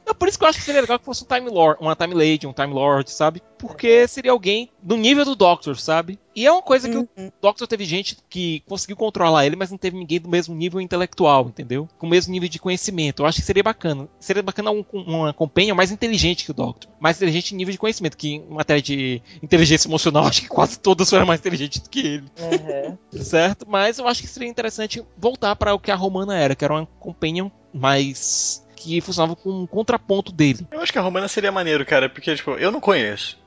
É 0.06 0.12
por 0.12 0.28
isso 0.28 0.38
que 0.38 0.44
eu 0.44 0.48
acho 0.48 0.58
que 0.58 0.64
seria 0.64 0.80
legal 0.80 0.98
que 0.98 1.04
fosse 1.04 1.24
um 1.24 1.26
Time 1.26 1.48
Lord, 1.48 1.78
uma 1.80 1.96
Time 1.96 2.14
Lady, 2.14 2.46
um 2.46 2.52
Time 2.52 2.72
Lord, 2.72 3.10
sabe? 3.10 3.42
Porque 3.58 4.06
seria 4.06 4.32
alguém 4.32 4.70
do 4.82 4.96
nível 4.96 5.24
do 5.24 5.34
Doctor, 5.34 5.78
sabe? 5.78 6.18
E 6.36 6.46
é 6.46 6.52
uma 6.52 6.62
coisa 6.62 6.88
que 6.88 6.96
o 6.96 7.08
Uhum. 7.16 7.30
Doctor 7.40 7.66
teve 7.68 7.84
gente 7.84 8.16
que 8.28 8.62
conseguiu 8.66 8.96
controlar 8.96 9.46
ele, 9.46 9.54
mas 9.56 9.70
não 9.70 9.78
teve 9.78 9.96
ninguém 9.96 10.18
do 10.18 10.28
mesmo 10.28 10.54
nível 10.54 10.80
intelectual, 10.80 11.46
entendeu? 11.46 11.88
Com 11.98 12.06
o 12.06 12.10
mesmo 12.10 12.32
nível 12.32 12.48
de 12.48 12.58
conhecimento. 12.58 13.22
Eu 13.22 13.26
acho 13.26 13.38
que 13.38 13.44
seria 13.46 13.62
bacana. 13.62 14.08
Seria 14.18 14.42
bacana 14.42 14.70
um, 14.72 14.84
uma 14.92 15.32
companhia 15.32 15.74
mais 15.74 15.92
inteligente 15.92 16.44
que 16.44 16.50
o 16.50 16.54
Doctor. 16.54 16.90
Mais 16.98 17.16
inteligente 17.16 17.52
em 17.52 17.56
nível 17.56 17.72
de 17.72 17.78
conhecimento, 17.78 18.16
que 18.16 18.34
em 18.34 18.46
matéria 18.48 18.82
de 18.82 19.22
inteligência 19.42 19.88
emocional, 19.88 20.26
acho 20.26 20.42
que 20.42 20.48
quase 20.48 20.78
todas 20.78 21.08
foram 21.08 21.26
mais 21.26 21.40
inteligentes 21.40 21.80
do 21.80 21.88
que 21.88 22.00
ele. 22.00 22.24
Uhum. 22.40 23.22
certo? 23.22 23.64
Mas 23.68 23.98
eu 23.98 24.08
acho 24.08 24.20
que 24.20 24.28
seria 24.28 24.48
interessante 24.48 25.04
voltar 25.16 25.54
para 25.56 25.74
o 25.74 25.78
que 25.78 25.90
a 25.90 25.96
Romana 25.96 26.36
era, 26.36 26.56
que 26.56 26.64
era 26.64 26.74
uma 26.74 26.86
companion 26.98 27.48
mais 27.72 28.63
que 28.84 29.00
funcionava 29.00 29.34
com 29.36 29.50
um 29.62 29.66
contraponto 29.66 30.30
dele. 30.32 30.66
Eu 30.70 30.80
acho 30.80 30.92
que 30.92 30.98
a 30.98 31.02
Romana 31.02 31.26
seria 31.28 31.50
maneiro, 31.50 31.84
cara, 31.86 32.08
porque, 32.08 32.34
tipo, 32.36 32.52
eu 32.52 32.70
não 32.70 32.80
conheço, 32.80 33.38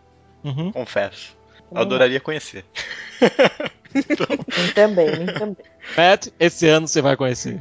Uhum. 0.43 0.71
confesso. 0.71 1.35
Eu 1.71 1.77
adoraria 1.81 2.19
conhecer. 2.19 2.63
Mim 3.93 4.71
também, 4.73 5.25
também. 5.37 5.57
Matt, 5.97 6.27
esse 6.39 6.67
ano 6.67 6.87
você 6.87 7.01
vai 7.01 7.15
conhecer. 7.17 7.59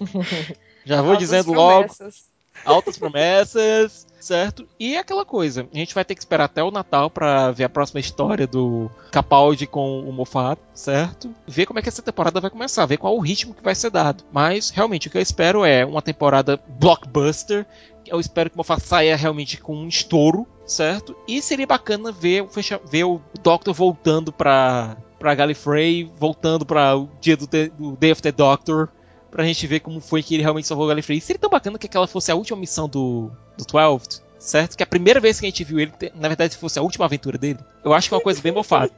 Já 0.84 1.02
vou 1.02 1.12
Altas 1.12 1.18
dizendo 1.28 1.52
logo, 1.52 1.88
promessas. 1.94 2.24
altas 2.64 2.98
promessas, 2.98 4.06
certo? 4.20 4.66
E 4.78 4.96
aquela 4.96 5.24
coisa, 5.24 5.66
a 5.72 5.76
gente 5.78 5.94
vai 5.94 6.04
ter 6.04 6.14
que 6.14 6.20
esperar 6.20 6.44
até 6.44 6.62
o 6.62 6.70
Natal 6.70 7.10
pra 7.10 7.50
ver 7.50 7.64
a 7.64 7.68
próxima 7.68 8.00
história 8.00 8.46
do 8.46 8.90
Capaldi 9.10 9.66
com 9.66 10.00
o 10.00 10.12
Moffat, 10.12 10.60
certo? 10.74 11.34
Ver 11.46 11.66
como 11.66 11.78
é 11.78 11.82
que 11.82 11.88
essa 11.88 12.02
temporada 12.02 12.40
vai 12.40 12.50
começar, 12.50 12.84
ver 12.86 12.96
qual 12.96 13.16
o 13.16 13.20
ritmo 13.20 13.54
que 13.54 13.62
vai 13.62 13.74
ser 13.74 13.90
dado. 13.90 14.24
Mas 14.32 14.70
realmente 14.70 15.08
o 15.08 15.10
que 15.10 15.18
eu 15.18 15.22
espero 15.22 15.64
é 15.64 15.84
uma 15.84 16.02
temporada 16.02 16.60
blockbuster. 16.68 17.66
Eu 18.06 18.18
espero 18.18 18.48
que 18.50 18.56
o 18.56 18.58
Moffat 18.58 18.80
saia 18.82 19.16
realmente 19.16 19.58
com 19.58 19.76
um 19.76 19.88
estouro, 19.88 20.46
certo? 20.66 21.14
E 21.26 21.42
seria 21.42 21.66
bacana 21.66 22.10
ver, 22.10 22.42
o 22.42 22.48
fecha- 22.48 22.80
ver 22.90 23.04
o 23.04 23.20
Doctor 23.42 23.74
voltando 23.74 24.32
pra, 24.32 24.96
pra 25.18 25.34
Gallifrey, 25.34 26.10
voltando 26.16 26.64
para 26.64 26.96
o 26.96 27.08
dia 27.20 27.36
do, 27.36 27.46
do 27.46 27.96
Day 27.96 28.12
of 28.12 28.22
the 28.22 28.32
Doctor, 28.32 28.88
pra 29.30 29.44
gente 29.44 29.66
ver 29.66 29.80
como 29.80 30.00
foi 30.00 30.22
que 30.22 30.34
ele 30.34 30.42
realmente 30.42 30.66
salvou 30.66 30.86
o 30.86 30.88
Gallifrey. 30.88 31.20
Seria 31.20 31.40
tão 31.40 31.50
bacana 31.50 31.78
que 31.78 31.86
aquela 31.86 32.06
fosse 32.06 32.30
a 32.30 32.34
última 32.34 32.58
missão 32.58 32.88
do, 32.88 33.30
do 33.56 33.64
12, 33.64 34.22
certo? 34.38 34.76
Que 34.76 34.82
a 34.82 34.86
primeira 34.86 35.20
vez 35.20 35.38
que 35.38 35.46
a 35.46 35.48
gente 35.48 35.64
viu 35.64 35.80
ele, 35.80 35.92
na 36.14 36.28
verdade, 36.28 36.56
fosse 36.56 36.78
a 36.78 36.82
última 36.82 37.04
aventura 37.04 37.38
dele. 37.38 37.58
Eu 37.84 37.92
acho 37.92 38.08
que 38.08 38.14
é 38.14 38.16
uma 38.16 38.22
coisa 38.22 38.40
bem 38.40 38.52
mofada. 38.52 38.90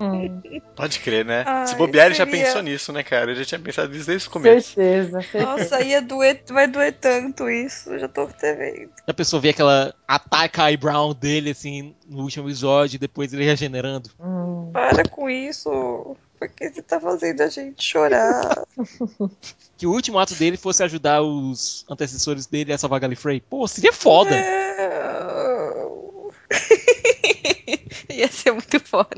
Hum, 0.00 0.40
Pode 0.74 1.00
crer, 1.00 1.24
né? 1.24 1.44
Ai, 1.46 1.66
Se 1.66 1.74
bobear, 1.74 2.06
ele 2.06 2.14
já 2.14 2.26
pensou 2.26 2.62
nisso, 2.62 2.92
né, 2.92 3.02
cara? 3.02 3.30
Ele 3.30 3.40
já 3.40 3.44
tinha 3.44 3.60
pensado 3.60 3.92
nisso 3.92 4.06
desde 4.06 4.28
o 4.28 4.30
começo. 4.30 4.74
certeza, 4.74 5.20
certeza. 5.20 5.44
Nossa, 5.44 5.82
ia 5.82 6.00
doer, 6.00 6.42
vai 6.48 6.66
doer 6.66 6.96
tanto 6.98 7.48
isso. 7.48 7.90
Eu 7.90 7.98
já 7.98 8.08
tô 8.08 8.22
até 8.22 8.54
vendo. 8.54 8.90
A 9.06 9.14
pessoa 9.14 9.40
vê 9.40 9.50
aquela 9.50 9.94
ataca 10.08 10.70
eyebrow 10.70 11.12
dele, 11.12 11.50
assim, 11.50 11.94
no 12.08 12.22
último 12.22 12.46
episódio, 12.46 12.96
e 12.96 12.98
depois 12.98 13.32
ele 13.32 13.44
regenerando. 13.44 14.10
Hum. 14.18 14.70
Para 14.72 15.04
com 15.04 15.28
isso. 15.28 16.16
Por 16.42 16.48
que 16.48 16.70
você 16.70 16.82
tá 16.82 16.98
fazendo 16.98 17.40
a 17.40 17.48
gente 17.48 17.84
chorar? 17.84 18.64
Que 19.78 19.86
o 19.86 19.90
último 19.90 20.16
ato 20.20 20.32
dele 20.36 20.56
fosse 20.56 20.80
ajudar 20.84 21.22
os 21.22 21.84
antecessores 21.90 22.46
dele 22.46 22.72
a 22.72 22.78
salvar 22.78 23.00
Gallifrey. 23.00 23.40
Pô, 23.40 23.66
seria 23.66 23.92
foda! 23.92 24.30
Não. 24.30 26.30
Ia 28.14 28.28
ser 28.28 28.52
muito 28.52 28.78
foda. 28.78 29.08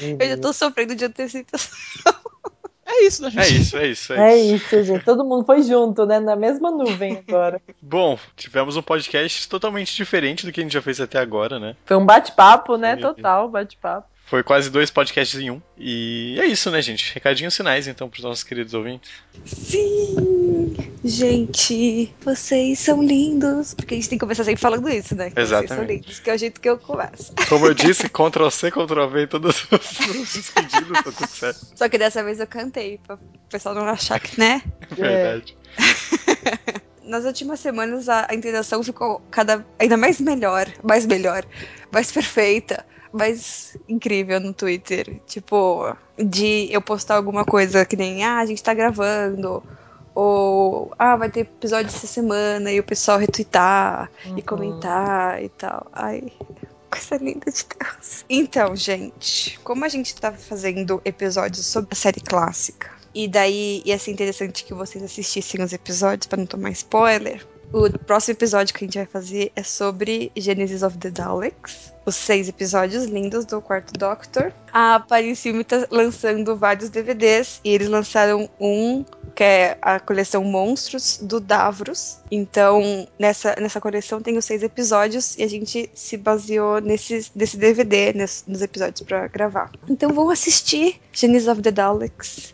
Eu 0.00 0.26
já 0.26 0.38
tô 0.38 0.54
sofrendo 0.54 0.94
de 0.94 1.04
antecipação. 1.04 1.76
É 2.86 3.04
isso, 3.04 3.22
né, 3.22 3.30
gente? 3.30 3.42
É 3.42 3.48
isso, 3.50 3.76
é 3.76 3.86
isso, 3.86 4.12
é 4.14 4.32
É 4.32 4.36
isso. 4.38 4.54
isso, 4.54 4.82
gente. 4.84 5.04
Todo 5.04 5.22
mundo 5.22 5.44
foi 5.44 5.62
junto, 5.62 6.06
né? 6.06 6.18
Na 6.18 6.34
mesma 6.34 6.70
nuvem 6.70 7.22
agora. 7.28 7.60
Bom, 7.80 8.18
tivemos 8.36 8.78
um 8.78 8.82
podcast 8.82 9.46
totalmente 9.50 9.94
diferente 9.94 10.46
do 10.46 10.52
que 10.52 10.60
a 10.60 10.62
gente 10.62 10.72
já 10.72 10.80
fez 10.80 10.98
até 10.98 11.18
agora, 11.18 11.58
né? 11.58 11.76
Foi 11.84 11.98
um 11.98 12.06
bate-papo, 12.06 12.78
né? 12.78 12.96
Total, 12.96 13.46
bate-papo. 13.50 14.08
Foi 14.30 14.44
quase 14.44 14.70
dois 14.70 14.92
podcasts 14.92 15.40
em 15.40 15.50
um. 15.50 15.60
E 15.76 16.38
é 16.40 16.46
isso, 16.46 16.70
né, 16.70 16.80
gente? 16.80 17.12
Recadinhos 17.12 17.56
finais, 17.56 17.88
então, 17.88 18.08
pros 18.08 18.22
nossos 18.22 18.44
queridos 18.44 18.74
ouvintes. 18.74 19.10
Sim! 19.44 20.76
Gente, 21.04 22.14
vocês 22.20 22.78
são 22.78 23.02
lindos. 23.02 23.74
Porque 23.74 23.94
a 23.94 23.96
gente 23.96 24.08
tem 24.08 24.16
que 24.16 24.24
começar 24.24 24.44
sempre 24.44 24.60
falando 24.60 24.88
isso, 24.88 25.16
né? 25.16 25.30
Que 25.30 25.34
Vocês 25.34 25.48
são 25.48 25.58
Exatamente. 25.58 25.92
lindos, 25.94 26.20
que 26.20 26.30
é 26.30 26.34
o 26.34 26.38
jeito 26.38 26.60
que 26.60 26.70
eu 26.70 26.78
começo. 26.78 27.34
Como 27.48 27.66
eu 27.66 27.74
disse, 27.74 28.06
Ctrl 28.08 28.48
C, 28.50 28.70
Ctrl 28.70 29.06
V 29.08 29.22
em 29.24 29.26
todos 29.26 29.66
os 29.68 30.36
os 30.38 30.50
pedidos, 30.54 31.02
tá 31.02 31.10
tudo 31.10 31.28
certo. 31.28 31.66
Só 31.74 31.88
que 31.88 31.98
dessa 31.98 32.22
vez 32.22 32.38
eu 32.38 32.46
cantei, 32.46 33.00
pra 33.04 33.16
o 33.16 33.18
pessoal 33.50 33.74
não 33.74 33.84
achar 33.84 34.20
que, 34.20 34.38
né? 34.38 34.62
Verdade. 34.90 35.56
Nas 37.02 37.24
últimas 37.24 37.58
semanas 37.58 38.08
a, 38.08 38.28
a 38.30 38.34
interação 38.36 38.80
ficou 38.84 39.20
cada 39.28 39.66
ainda 39.76 39.96
mais 39.96 40.20
melhor, 40.20 40.68
mais 40.84 41.04
melhor, 41.04 41.44
mais 41.90 42.12
perfeita, 42.12 42.86
mais 43.12 43.76
incrível 43.88 44.40
no 44.40 44.52
Twitter. 44.52 45.20
Tipo, 45.26 45.94
de 46.18 46.68
eu 46.70 46.80
postar 46.80 47.16
alguma 47.16 47.44
coisa 47.44 47.84
que 47.84 47.96
nem, 47.96 48.24
ah, 48.24 48.38
a 48.38 48.46
gente 48.46 48.62
tá 48.62 48.72
gravando, 48.74 49.62
ou 50.14 50.92
ah, 50.98 51.16
vai 51.16 51.30
ter 51.30 51.40
episódio 51.40 51.88
essa 51.88 52.06
semana, 52.06 52.70
e 52.72 52.80
o 52.80 52.84
pessoal 52.84 53.18
retweetar 53.18 54.10
e 54.24 54.30
Uhum. 54.30 54.40
comentar 54.42 55.42
e 55.42 55.48
tal. 55.48 55.86
Ai. 55.92 56.32
Coisa 56.90 57.16
linda 57.22 57.50
de 57.50 57.64
Deus. 57.78 58.24
Então, 58.28 58.74
gente, 58.74 59.58
como 59.60 59.84
a 59.84 59.88
gente 59.88 60.14
tá 60.16 60.32
fazendo 60.32 61.00
episódios 61.04 61.64
sobre 61.64 61.90
a 61.92 61.94
série 61.94 62.20
clássica, 62.20 62.90
e 63.14 63.28
daí 63.28 63.80
ia 63.84 63.98
ser 63.98 64.10
interessante 64.10 64.64
que 64.64 64.74
vocês 64.74 65.02
assistissem 65.02 65.62
os 65.62 65.72
episódios 65.72 66.26
para 66.26 66.38
não 66.38 66.46
tomar 66.46 66.70
spoiler. 66.70 67.46
O 67.72 67.88
próximo 68.00 68.32
episódio 68.32 68.74
que 68.74 68.84
a 68.84 68.86
gente 68.86 68.98
vai 68.98 69.06
fazer 69.06 69.52
é 69.54 69.62
sobre 69.62 70.32
Genesis 70.36 70.82
of 70.82 70.98
the 70.98 71.08
Daleks. 71.10 71.92
Os 72.04 72.16
seis 72.16 72.48
episódios 72.48 73.04
lindos 73.04 73.44
do 73.44 73.60
quarto 73.60 73.92
Doctor. 73.92 74.52
A 74.72 74.98
Paris 74.98 75.40
Filme 75.40 75.62
tá 75.62 75.86
lançando 75.88 76.56
vários 76.56 76.90
DVDs 76.90 77.60
e 77.62 77.70
eles 77.70 77.88
lançaram 77.88 78.48
um 78.60 79.04
que 79.36 79.44
é 79.44 79.78
a 79.80 80.00
coleção 80.00 80.42
Monstros 80.42 81.20
do 81.22 81.38
Davros. 81.38 82.18
Então, 82.30 83.06
nessa, 83.16 83.54
nessa 83.60 83.80
coleção 83.80 84.20
tem 84.20 84.36
os 84.36 84.44
seis 84.44 84.62
episódios 84.64 85.38
e 85.38 85.44
a 85.44 85.48
gente 85.48 85.88
se 85.94 86.16
baseou 86.16 86.80
nesse, 86.80 87.30
nesse 87.36 87.56
DVD, 87.56 88.12
nes- 88.12 88.42
nos 88.48 88.62
episódios 88.62 89.02
para 89.02 89.28
gravar. 89.28 89.70
Então, 89.88 90.12
vão 90.12 90.28
assistir 90.30 91.00
Genesis 91.12 91.46
of 91.48 91.62
the 91.62 91.70
Daleks. 91.70 92.52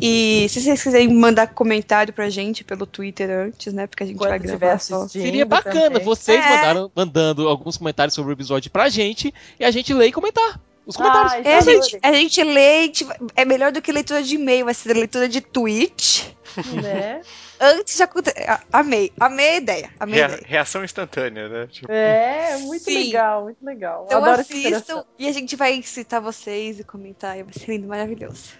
E 0.00 0.46
se 0.48 0.60
vocês 0.60 0.82
quiserem 0.82 1.08
mandar 1.12 1.48
comentário 1.48 2.12
pra 2.12 2.28
gente 2.28 2.62
pelo 2.64 2.86
Twitter 2.86 3.30
antes, 3.30 3.72
né? 3.72 3.86
Porque 3.86 4.02
a 4.04 4.06
gente 4.06 4.16
vai 4.18 4.28
Quando 4.30 4.44
estiver 4.44 4.58
gravar 4.58 4.78
só. 4.78 5.08
Seria 5.08 5.44
bacana 5.46 5.90
também. 5.90 6.04
vocês 6.04 6.44
É. 6.44 6.48
mandaram, 6.48 6.90
mandando 6.94 7.48
alguns 7.48 7.76
comentários 7.76 8.14
sobre 8.14 8.32
o 8.32 8.34
episódio 8.34 8.70
pra 8.70 8.88
gente 8.88 9.32
e 9.58 9.64
a 9.64 9.70
gente 9.70 9.92
lê 9.94 10.06
e 10.08 10.12
comentar. 10.12 10.60
Os 10.86 10.96
comentários. 10.96 11.32
Ai, 11.32 11.42
É, 11.44 11.56
a 11.56 11.60
gente, 11.60 11.98
a 12.00 12.12
gente 12.12 12.44
lê, 12.44 12.78
a 12.78 12.82
gente 12.82 13.04
vai- 13.04 13.16
é 13.34 13.44
melhor 13.44 13.72
do 13.72 13.82
que 13.82 13.90
leitura 13.90 14.22
de 14.22 14.36
e-mail, 14.36 14.66
vai 14.66 14.74
ser 14.74 14.94
leitura 14.94 15.28
de 15.28 15.40
tweet. 15.40 16.36
Né? 16.80 17.20
Antes 17.60 17.96
de 17.96 18.02
acontecer. 18.02 18.46
Amei, 18.72 19.10
amei 19.18 19.48
a 19.48 19.56
ideia. 19.56 19.90
Amei 19.98 20.22
a 20.22 20.26
Rea- 20.28 20.36
ideia. 20.36 20.48
reação 20.48 20.84
instantânea, 20.84 21.48
né? 21.48 21.66
Tipo, 21.68 21.90
É, 21.90 22.56
muito 22.58 22.84
Sim. 22.84 23.04
legal, 23.06 23.44
muito 23.44 23.64
legal. 23.64 24.04
Então 24.06 24.18
Adoro 24.22 24.42
assistam 24.42 25.04
e 25.18 25.26
a 25.26 25.32
gente 25.32 25.56
vai 25.56 25.82
citar 25.82 26.20
vocês 26.20 26.78
e 26.78 26.84
comentar. 26.84 27.36
e 27.38 27.42
Vai 27.42 27.52
ser 27.54 27.66
lindo, 27.72 27.88
maravilhoso. 27.88 28.50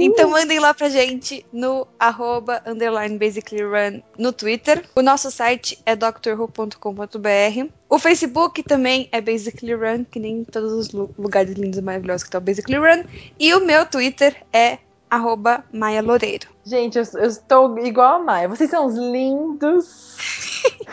Então 0.00 0.30
mandem 0.30 0.58
lá 0.58 0.72
pra 0.74 0.88
gente 0.88 1.44
no 1.52 1.86
arroba 1.98 2.62
underline 2.66 3.18
basically 3.18 3.62
run 3.62 4.00
no 4.18 4.32
Twitter. 4.32 4.84
O 4.94 5.02
nosso 5.02 5.30
site 5.30 5.78
é 5.84 5.94
drwho.com.br. 5.96 7.68
O 7.88 7.98
Facebook 7.98 8.62
também 8.62 9.08
é 9.12 9.20
Basically 9.20 9.74
Run, 9.74 10.04
que 10.04 10.18
nem 10.18 10.44
todos 10.44 10.72
os 10.72 10.90
lu- 10.90 11.14
lugares 11.18 11.54
lindos 11.54 11.78
e 11.78 11.82
maravilhosos 11.82 12.24
que 12.24 12.30
tá 12.30 12.38
o 12.38 12.40
Basically 12.40 12.78
Run. 12.78 13.04
E 13.38 13.54
o 13.54 13.64
meu 13.64 13.86
Twitter 13.86 14.36
é 14.52 14.78
arroba 15.08 15.64
Maia 15.72 16.02
Loureiro. 16.02 16.48
Gente, 16.64 16.98
eu, 16.98 17.04
eu 17.14 17.26
estou 17.28 17.78
igual 17.78 18.16
a 18.16 18.18
Maia. 18.18 18.48
Vocês 18.48 18.68
são 18.70 18.86
os 18.86 18.94
lindos. 18.96 20.16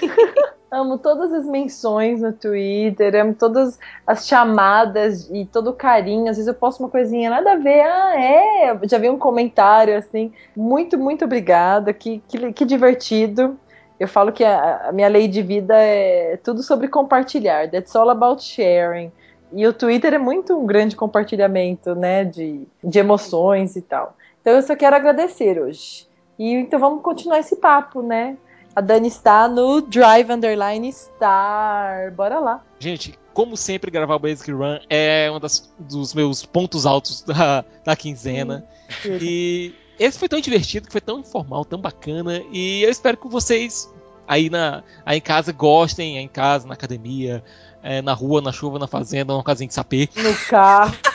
amo 0.73 0.97
todas 0.97 1.31
as 1.31 1.45
menções 1.45 2.21
no 2.21 2.33
Twitter, 2.33 3.15
amo 3.15 3.33
todas 3.33 3.79
as 4.05 4.27
chamadas 4.27 5.29
e 5.31 5.45
todo 5.45 5.69
o 5.69 5.73
carinho. 5.73 6.29
Às 6.29 6.37
vezes 6.37 6.47
eu 6.47 6.53
posto 6.53 6.79
uma 6.79 6.89
coisinha 6.89 7.29
nada 7.29 7.53
a 7.53 7.55
ver. 7.55 7.81
Ah, 7.81 8.19
é. 8.19 8.79
Já 8.83 8.97
vi 8.97 9.09
um 9.09 9.17
comentário 9.17 9.95
assim. 9.95 10.33
Muito, 10.55 10.97
muito 10.97 11.25
obrigada. 11.25 11.93
Que, 11.93 12.21
que, 12.27 12.51
que 12.53 12.65
divertido. 12.65 13.57
Eu 13.99 14.07
falo 14.07 14.31
que 14.31 14.43
a, 14.43 14.89
a 14.89 14.91
minha 14.91 15.07
lei 15.07 15.27
de 15.27 15.41
vida 15.41 15.75
é 15.75 16.37
tudo 16.43 16.63
sobre 16.63 16.87
compartilhar. 16.87 17.69
That's 17.69 17.95
all 17.95 18.09
about 18.09 18.43
sharing. 18.43 19.11
E 19.53 19.67
o 19.67 19.73
Twitter 19.73 20.15
é 20.15 20.17
muito 20.17 20.57
um 20.57 20.65
grande 20.65 20.95
compartilhamento, 20.95 21.93
né, 21.93 22.25
de, 22.25 22.67
de 22.83 22.99
emoções 22.99 23.75
e 23.75 23.81
tal. 23.83 24.17
Então 24.41 24.53
eu 24.53 24.61
só 24.63 24.75
quero 24.75 24.95
agradecer 24.95 25.61
hoje. 25.61 26.07
E 26.39 26.53
então 26.53 26.79
vamos 26.79 27.03
continuar 27.03 27.37
esse 27.37 27.55
papo, 27.57 28.01
né? 28.01 28.35
A 28.75 28.81
Dani 28.81 29.07
está 29.07 29.47
no 29.47 29.81
Drive 29.81 30.31
Underline 30.31 30.91
Star. 30.91 32.11
Bora 32.11 32.39
lá. 32.39 32.63
Gente, 32.79 33.17
como 33.33 33.55
sempre, 33.55 33.91
gravar 33.91 34.15
o 34.15 34.19
Basic 34.19 34.51
Run 34.51 34.79
é 34.89 35.29
um 35.31 35.39
das, 35.39 35.71
dos 35.77 36.13
meus 36.13 36.45
pontos 36.45 36.85
altos 36.85 37.21
da, 37.25 37.63
da 37.85 37.95
quinzena. 37.95 38.65
E 39.05 39.75
esse 39.99 40.17
foi 40.17 40.27
tão 40.27 40.39
divertido, 40.39 40.91
foi 40.91 41.01
tão 41.01 41.19
informal, 41.19 41.63
tão 41.63 41.79
bacana. 41.79 42.41
E 42.51 42.83
eu 42.83 42.89
espero 42.89 43.15
que 43.17 43.27
vocês 43.27 43.93
aí, 44.27 44.49
na, 44.49 44.83
aí 45.05 45.19
em 45.19 45.21
casa 45.21 45.51
gostem, 45.51 46.17
aí 46.17 46.23
em 46.23 46.27
casa, 46.27 46.67
na 46.67 46.73
academia, 46.73 47.43
é, 47.83 48.01
na 48.01 48.13
rua, 48.13 48.41
na 48.41 48.51
chuva, 48.51 48.79
na 48.79 48.87
fazenda, 48.87 49.35
na 49.35 49.43
casinha 49.43 49.67
de 49.67 49.73
sapê. 49.73 50.09
No 50.15 50.35
carro. 50.47 50.95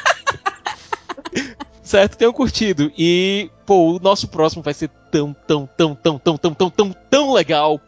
certo? 1.88 2.16
Tenham 2.16 2.32
curtido. 2.32 2.92
E, 2.96 3.50
pô, 3.66 3.96
o 3.96 3.98
nosso 3.98 4.28
próximo 4.28 4.62
vai 4.62 4.74
ser 4.74 4.88
tão, 5.10 5.34
tão, 5.46 5.66
tão, 5.66 5.94
tão, 5.94 6.18
tão, 6.18 6.36
tão, 6.36 6.54
tão, 6.54 6.70
tão, 6.70 6.92
tão 7.10 7.32
legal. 7.32 7.80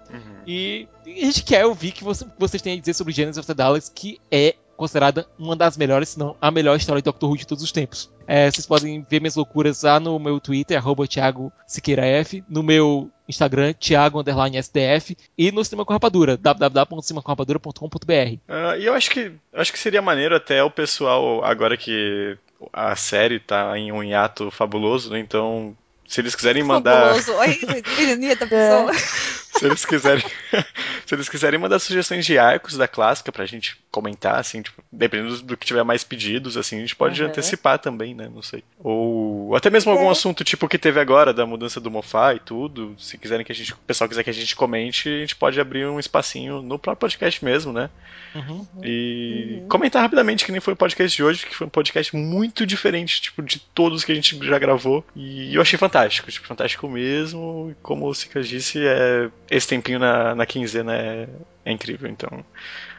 E, 0.47 0.89
e 1.07 1.23
a 1.23 1.27
gente 1.27 1.45
quer 1.45 1.67
ouvir 1.67 1.93
que 1.93 2.03
você, 2.03 2.27
vocês 2.39 2.63
têm 2.63 2.77
a 2.77 2.81
dizer 2.81 2.95
sobre 2.95 3.13
Genesis 3.13 3.39
of 3.39 3.47
the 3.47 3.55
Daleks, 3.55 3.93
que 3.95 4.19
é 4.31 4.55
considerada 4.77 5.27
uma 5.39 5.55
das 5.55 5.77
melhores, 5.77 6.09
se 6.09 6.19
não 6.19 6.35
a 6.41 6.51
melhor 6.51 6.75
história 6.75 7.03
de 7.03 7.05
Doctor 7.05 7.29
Who 7.29 7.37
de 7.37 7.47
todos 7.47 7.63
os 7.63 7.71
tempos. 7.71 8.11
É, 8.27 8.51
vocês 8.51 8.67
podem 8.67 9.07
ver 9.09 9.21
minhas 9.21 9.37
loucuras 9.37 9.83
lá 9.83 10.01
no 10.01 10.19
meu 10.19 10.41
Twitter, 10.41 10.79
arroba 10.79 11.07
Thiago 11.07 11.53
Siqueira 11.67 12.07
F, 12.07 12.43
no 12.49 12.63
meu 12.63 13.11
Instagram, 13.29 13.75
Thiago 13.75 14.23
SDF, 14.23 15.19
e 15.37 15.53
no 15.53 15.63
Cinema 15.63 15.85
com 15.85 15.93
Rapadura, 15.93 16.39
www.cinemacorrapadura.com.br. 16.39 18.39
Uh, 18.49 18.79
e 18.79 18.87
eu 18.87 18.95
acho 18.95 19.11
que 19.11 19.33
acho 19.53 19.71
que 19.71 19.79
seria 19.79 20.01
maneiro 20.01 20.35
até 20.35 20.65
o 20.65 20.71
pessoal, 20.71 21.45
agora 21.45 21.77
que 21.77 22.39
a 22.73 22.95
série 22.97 23.41
tá 23.41 23.77
em 23.79 23.93
um 23.93 24.03
hiato 24.03 24.51
fabuloso, 24.51 25.11
né? 25.11 25.19
Então, 25.19 25.77
se 26.07 26.21
eles 26.21 26.35
quiserem 26.35 26.63
mandar. 26.63 27.15
Fabuloso, 27.15 27.33
olha 27.35 27.53
a 27.53 28.03
ironia 28.03 28.37
da 28.37 28.47
pessoa. 28.47 28.93
se 28.95 29.65
eles 29.65 29.85
quiserem 29.85 30.25
se 31.11 31.17
eles 31.17 31.29
quiserem 31.29 31.59
mandar 31.59 31.81
sugestões 31.81 32.25
de 32.25 32.39
arcos 32.39 32.77
da 32.77 32.87
clássica 32.87 33.33
pra 33.33 33.45
gente 33.45 33.77
comentar 33.91 34.37
assim 34.37 34.63
tipo, 34.63 34.81
dependendo 34.93 35.43
do 35.43 35.57
que 35.57 35.67
tiver 35.67 35.83
mais 35.83 36.05
pedidos 36.05 36.57
assim 36.57 36.77
a 36.77 36.81
gente 36.81 36.95
pode 36.95 37.21
uhum. 37.21 37.29
antecipar 37.29 37.81
também 37.81 38.15
né 38.15 38.31
não 38.33 38.43
sei 38.43 38.63
ou 38.79 39.57
até 39.57 39.69
mesmo 39.69 39.91
algum 39.91 40.07
é. 40.07 40.13
assunto 40.13 40.45
tipo 40.45 40.69
que 40.69 40.79
teve 40.79 41.01
agora 41.01 41.35
da 41.35 41.45
mudança 41.45 41.81
do 41.81 41.91
Mofá 41.91 42.33
e 42.35 42.39
tudo 42.39 42.95
se 42.97 43.19
quiserem 43.19 43.45
que 43.45 43.51
a 43.51 43.55
gente 43.55 43.73
o 43.73 43.77
pessoal 43.79 44.07
quiser 44.07 44.23
que 44.23 44.31
a 44.31 44.35
gente 44.35 44.55
comente 44.55 45.09
a 45.09 45.19
gente 45.19 45.35
pode 45.35 45.61
abrir 45.61 45.85
um 45.85 45.99
espacinho 45.99 46.63
no 46.63 46.79
próprio 46.79 47.01
podcast 47.01 47.45
mesmo 47.45 47.73
né 47.73 47.91
uhum. 48.33 48.65
e 48.85 49.59
uhum. 49.63 49.69
comentar 49.69 50.03
rapidamente 50.03 50.45
que 50.45 50.53
nem 50.53 50.61
foi 50.61 50.75
o 50.75 50.77
podcast 50.77 51.17
de 51.17 51.25
hoje 51.25 51.45
que 51.45 51.57
foi 51.57 51.67
um 51.67 51.71
podcast 51.71 52.15
muito 52.15 52.65
diferente 52.65 53.21
tipo 53.21 53.43
de 53.43 53.59
todos 53.59 54.05
que 54.05 54.13
a 54.13 54.15
gente 54.15 54.39
já 54.47 54.61
gravou 54.61 55.05
e 55.17 55.57
eu 55.57 55.61
achei 55.61 55.77
fantástico 55.77 56.31
tipo 56.31 56.47
fantástico 56.47 56.89
mesmo 56.89 57.75
como 57.83 58.07
o 58.07 58.15
Cicas 58.15 58.47
disse 58.47 58.79
é 58.79 59.29
esse 59.51 59.67
tempinho 59.67 59.99
na, 59.99 60.37
na 60.37 60.47
quinzena 60.47 61.00
é, 61.01 61.29
é 61.65 61.73
incrível. 61.73 62.09
Então, 62.09 62.45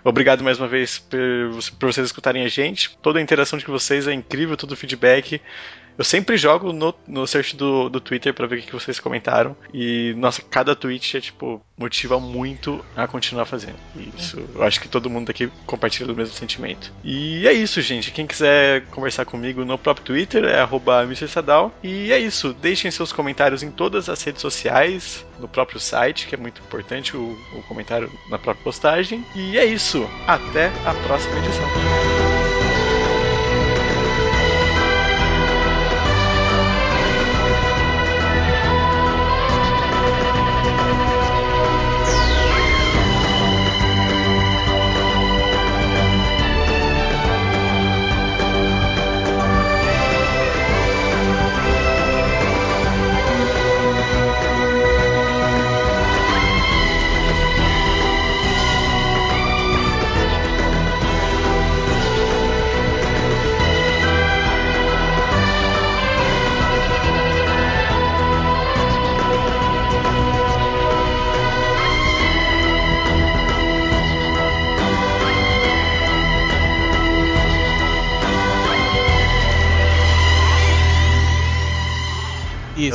obrigado 0.03 0.43
mais 0.43 0.57
uma 0.59 0.67
vez 0.67 0.99
por, 0.99 1.19
por 1.79 1.93
vocês 1.93 2.05
escutarem 2.05 2.43
a 2.43 2.47
gente. 2.47 2.97
Toda 3.01 3.19
a 3.19 3.21
interação 3.21 3.57
de 3.57 3.65
vocês 3.65 4.07
é 4.07 4.13
incrível, 4.13 4.57
todo 4.57 4.71
o 4.71 4.75
feedback. 4.75 5.41
Eu 5.97 6.03
sempre 6.03 6.37
jogo 6.37 6.73
no, 6.73 6.93
no 7.07 7.27
search 7.27 7.55
do, 7.55 7.89
do 7.89 7.99
Twitter 7.99 8.33
para 8.33 8.47
ver 8.47 8.59
o 8.59 8.61
que 8.61 8.73
vocês 8.73 8.99
comentaram. 8.99 9.55
E, 9.73 10.13
nossa, 10.17 10.41
cada 10.41 10.75
tweet 10.75 11.17
é, 11.17 11.21
tipo, 11.21 11.61
motiva 11.77 12.19
muito 12.19 12.83
a 12.95 13.07
continuar 13.07 13.45
fazendo. 13.45 13.75
Isso, 14.17 14.43
eu 14.55 14.63
acho 14.63 14.79
que 14.79 14.87
todo 14.87 15.09
mundo 15.09 15.29
aqui 15.29 15.51
compartilha 15.65 16.07
do 16.07 16.15
mesmo 16.15 16.33
sentimento. 16.33 16.93
E 17.03 17.47
é 17.47 17.53
isso, 17.53 17.81
gente. 17.81 18.11
Quem 18.11 18.27
quiser 18.27 18.85
conversar 18.87 19.25
comigo 19.25 19.65
no 19.65 19.77
próprio 19.77 20.05
Twitter 20.05 20.45
é 20.45 20.61
@mrsadal. 20.61 21.73
E 21.83 22.11
é 22.11 22.19
isso. 22.19 22.53
Deixem 22.53 22.91
seus 22.91 23.11
comentários 23.11 23.63
em 23.63 23.71
todas 23.71 24.09
as 24.09 24.21
redes 24.23 24.41
sociais, 24.41 25.25
no 25.39 25.47
próprio 25.47 25.79
site, 25.79 26.27
que 26.27 26.35
é 26.35 26.37
muito 26.37 26.61
importante 26.61 27.15
o, 27.17 27.37
o 27.53 27.63
comentário 27.63 28.11
na 28.29 28.37
própria 28.37 28.63
postagem. 28.63 29.25
E 29.35 29.57
é 29.57 29.65
isso. 29.65 30.07
Até 30.27 30.67
a 30.85 30.93
próxima 31.05 31.37
edição. 31.39 32.30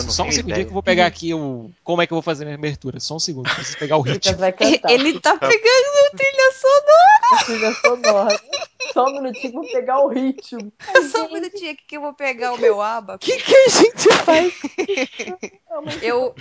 Isso, 0.01 0.13
só 0.13 0.25
um 0.25 0.33
segundinho 0.33 0.65
que 0.67 0.71
eu 0.71 0.75
vou 0.75 0.83
pegar 0.83 1.07
aqui 1.07 1.35
o. 1.35 1.71
Como 1.83 2.03
é 2.03 2.07
que 2.07 2.13
eu 2.13 2.17
vou 2.17 2.23
fazer 2.23 2.45
minha 2.45 2.57
abertura? 2.57 3.01
Só 3.01 3.17
um 3.17 3.19
segundo, 3.19 3.53
preciso 3.53 3.79
pegar 3.79 3.97
o 3.97 4.03
ritmo. 4.03 4.37
Ele 4.89 5.21
tá 5.21 5.37
pegando 5.37 5.87
a 6.07 6.17
trilha 6.17 6.53
sonora. 6.55 7.45
trilha 7.45 7.75
sonora. 7.75 8.41
Só 8.93 9.07
um 9.07 9.13
minutinho 9.13 9.41
que 9.41 9.57
eu 9.57 9.63
vou 9.63 9.71
pegar 9.71 10.01
o 10.01 10.09
ritmo. 10.09 10.73
É 10.95 11.03
só 11.03 11.27
um 11.27 11.33
minutinho 11.33 11.73
aqui 11.73 11.83
que 11.87 11.97
eu 11.97 12.01
vou 12.01 12.15
pegar 12.15 12.53
o 12.55 12.59
meu 12.59 12.81
aba. 12.81 13.17
O 13.17 13.19
que, 13.19 13.37
que 13.37 13.55
a 13.55 13.69
gente 13.69 14.09
faz? 14.25 14.55
eu 16.03 16.35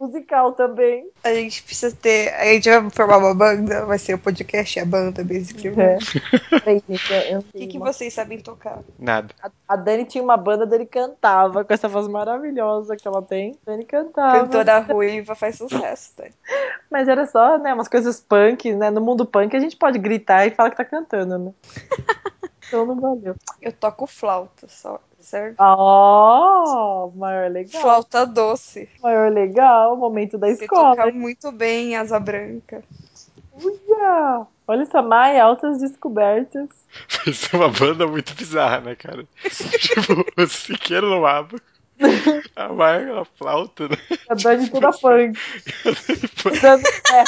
musical 0.00 0.52
também. 0.52 1.10
A 1.22 1.34
gente 1.34 1.62
precisa 1.62 1.94
ter. 1.94 2.32
A 2.34 2.46
gente 2.46 2.68
vai 2.70 2.90
formar 2.90 3.18
uma 3.18 3.34
banda, 3.34 3.84
vai 3.84 3.98
ser 3.98 4.14
o 4.14 4.18
podcast 4.18 4.80
a 4.80 4.84
banda, 4.86 5.22
basically. 5.22 5.74
É. 5.78 7.38
O 7.38 7.42
que, 7.42 7.66
que 7.66 7.78
vocês 7.78 8.14
sabem 8.14 8.40
tocar? 8.40 8.80
Nada. 8.98 9.34
A, 9.42 9.50
a, 9.68 9.76
Dani 9.76 10.06
tinha 10.06 10.24
uma 10.24 10.36
banda 10.36 10.66
dele 10.66 10.86
cantava 10.86 11.64
com 11.64 11.72
essa 11.72 11.86
voz 11.86 12.08
maravilhosa 12.08 12.96
que 12.96 13.06
ela 13.06 13.20
tem. 13.20 13.58
Dani 13.66 13.84
cantava. 13.84 14.40
Cantora 14.40 14.78
ruiva 14.78 15.34
faz 15.34 15.56
sucesso, 15.56 16.12
Dani. 16.16 16.34
Mas 16.90 17.06
era 17.06 17.26
só, 17.26 17.58
né, 17.58 17.74
umas 17.74 17.88
coisas 17.88 18.20
punk, 18.20 18.72
né? 18.74 18.90
No 18.90 19.00
mundo 19.00 19.26
punk 19.26 19.54
a 19.54 19.60
gente 19.60 19.76
pode 19.76 19.98
gritar 19.98 20.46
e 20.46 20.50
falar 20.50 20.70
que 20.70 20.76
tá 20.76 20.84
cantando, 20.84 21.38
né? 21.38 21.52
então 22.66 22.86
não 22.86 22.98
valeu. 22.98 23.36
Eu 23.60 23.72
toco 23.72 24.06
flauta 24.06 24.66
só 24.66 24.98
certo? 25.22 25.60
Oh, 25.60 27.12
maior 27.16 27.50
legal. 27.50 27.82
Flauta 27.82 28.26
doce. 28.26 28.88
Maior 29.02 29.30
legal, 29.30 29.96
momento 29.96 30.38
da 30.38 30.48
Você 30.48 30.64
escola. 30.64 30.96
Toca 30.96 31.12
muito 31.12 31.52
bem 31.52 31.96
Asa 31.96 32.18
Branca. 32.18 32.82
Uia! 33.62 34.46
Olha 34.66 34.82
essa 34.82 35.02
Maia, 35.02 35.44
altas 35.44 35.80
descobertas. 35.80 36.68
Vai 37.24 37.34
ser 37.34 37.56
uma 37.56 37.68
banda 37.68 38.06
muito 38.06 38.34
bizarra, 38.34 38.80
né, 38.80 38.94
cara? 38.94 39.26
tipo, 39.50 40.24
o 40.36 40.46
Siqueiro 40.46 41.08
no 41.08 41.26
aba. 41.26 41.60
A 42.56 42.68
Maia 42.72 43.14
na 43.14 43.24
flauta, 43.24 43.88
né? 43.88 43.96
A 44.28 44.34
Dani 44.34 44.70
toda 44.70 44.90
punk. 44.92 45.38
Dando... 46.62 46.86
É. 47.12 47.24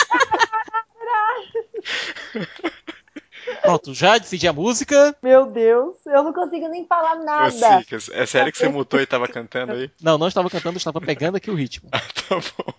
Pronto, 3.63 3.95
já 3.95 4.19
decidi 4.19 4.49
a 4.49 4.53
música. 4.53 5.17
Meu 5.23 5.47
Deus, 5.47 5.95
eu 6.07 6.23
não 6.23 6.33
consigo 6.33 6.69
nem 6.69 6.87
falar 6.87 7.17
nada. 7.17 7.79
Ô, 7.79 8.13
é 8.13 8.27
sério 8.27 8.53
que 8.53 8.59
você 8.59 8.69
mutou 8.69 9.01
e 9.01 9.07
tava 9.07 9.29
cantando 9.29 9.75
aí? 9.75 9.91
Não, 10.03 10.19
não 10.19 10.29
estava 10.29 10.51
cantando, 10.51 10.77
estava 10.77 11.01
pegando 11.01 11.37
aqui 11.37 11.51
o 11.51 11.55
ritmo. 11.55 11.89
Ah, 11.93 12.01
tá 12.29 12.37
bom. 12.37 12.75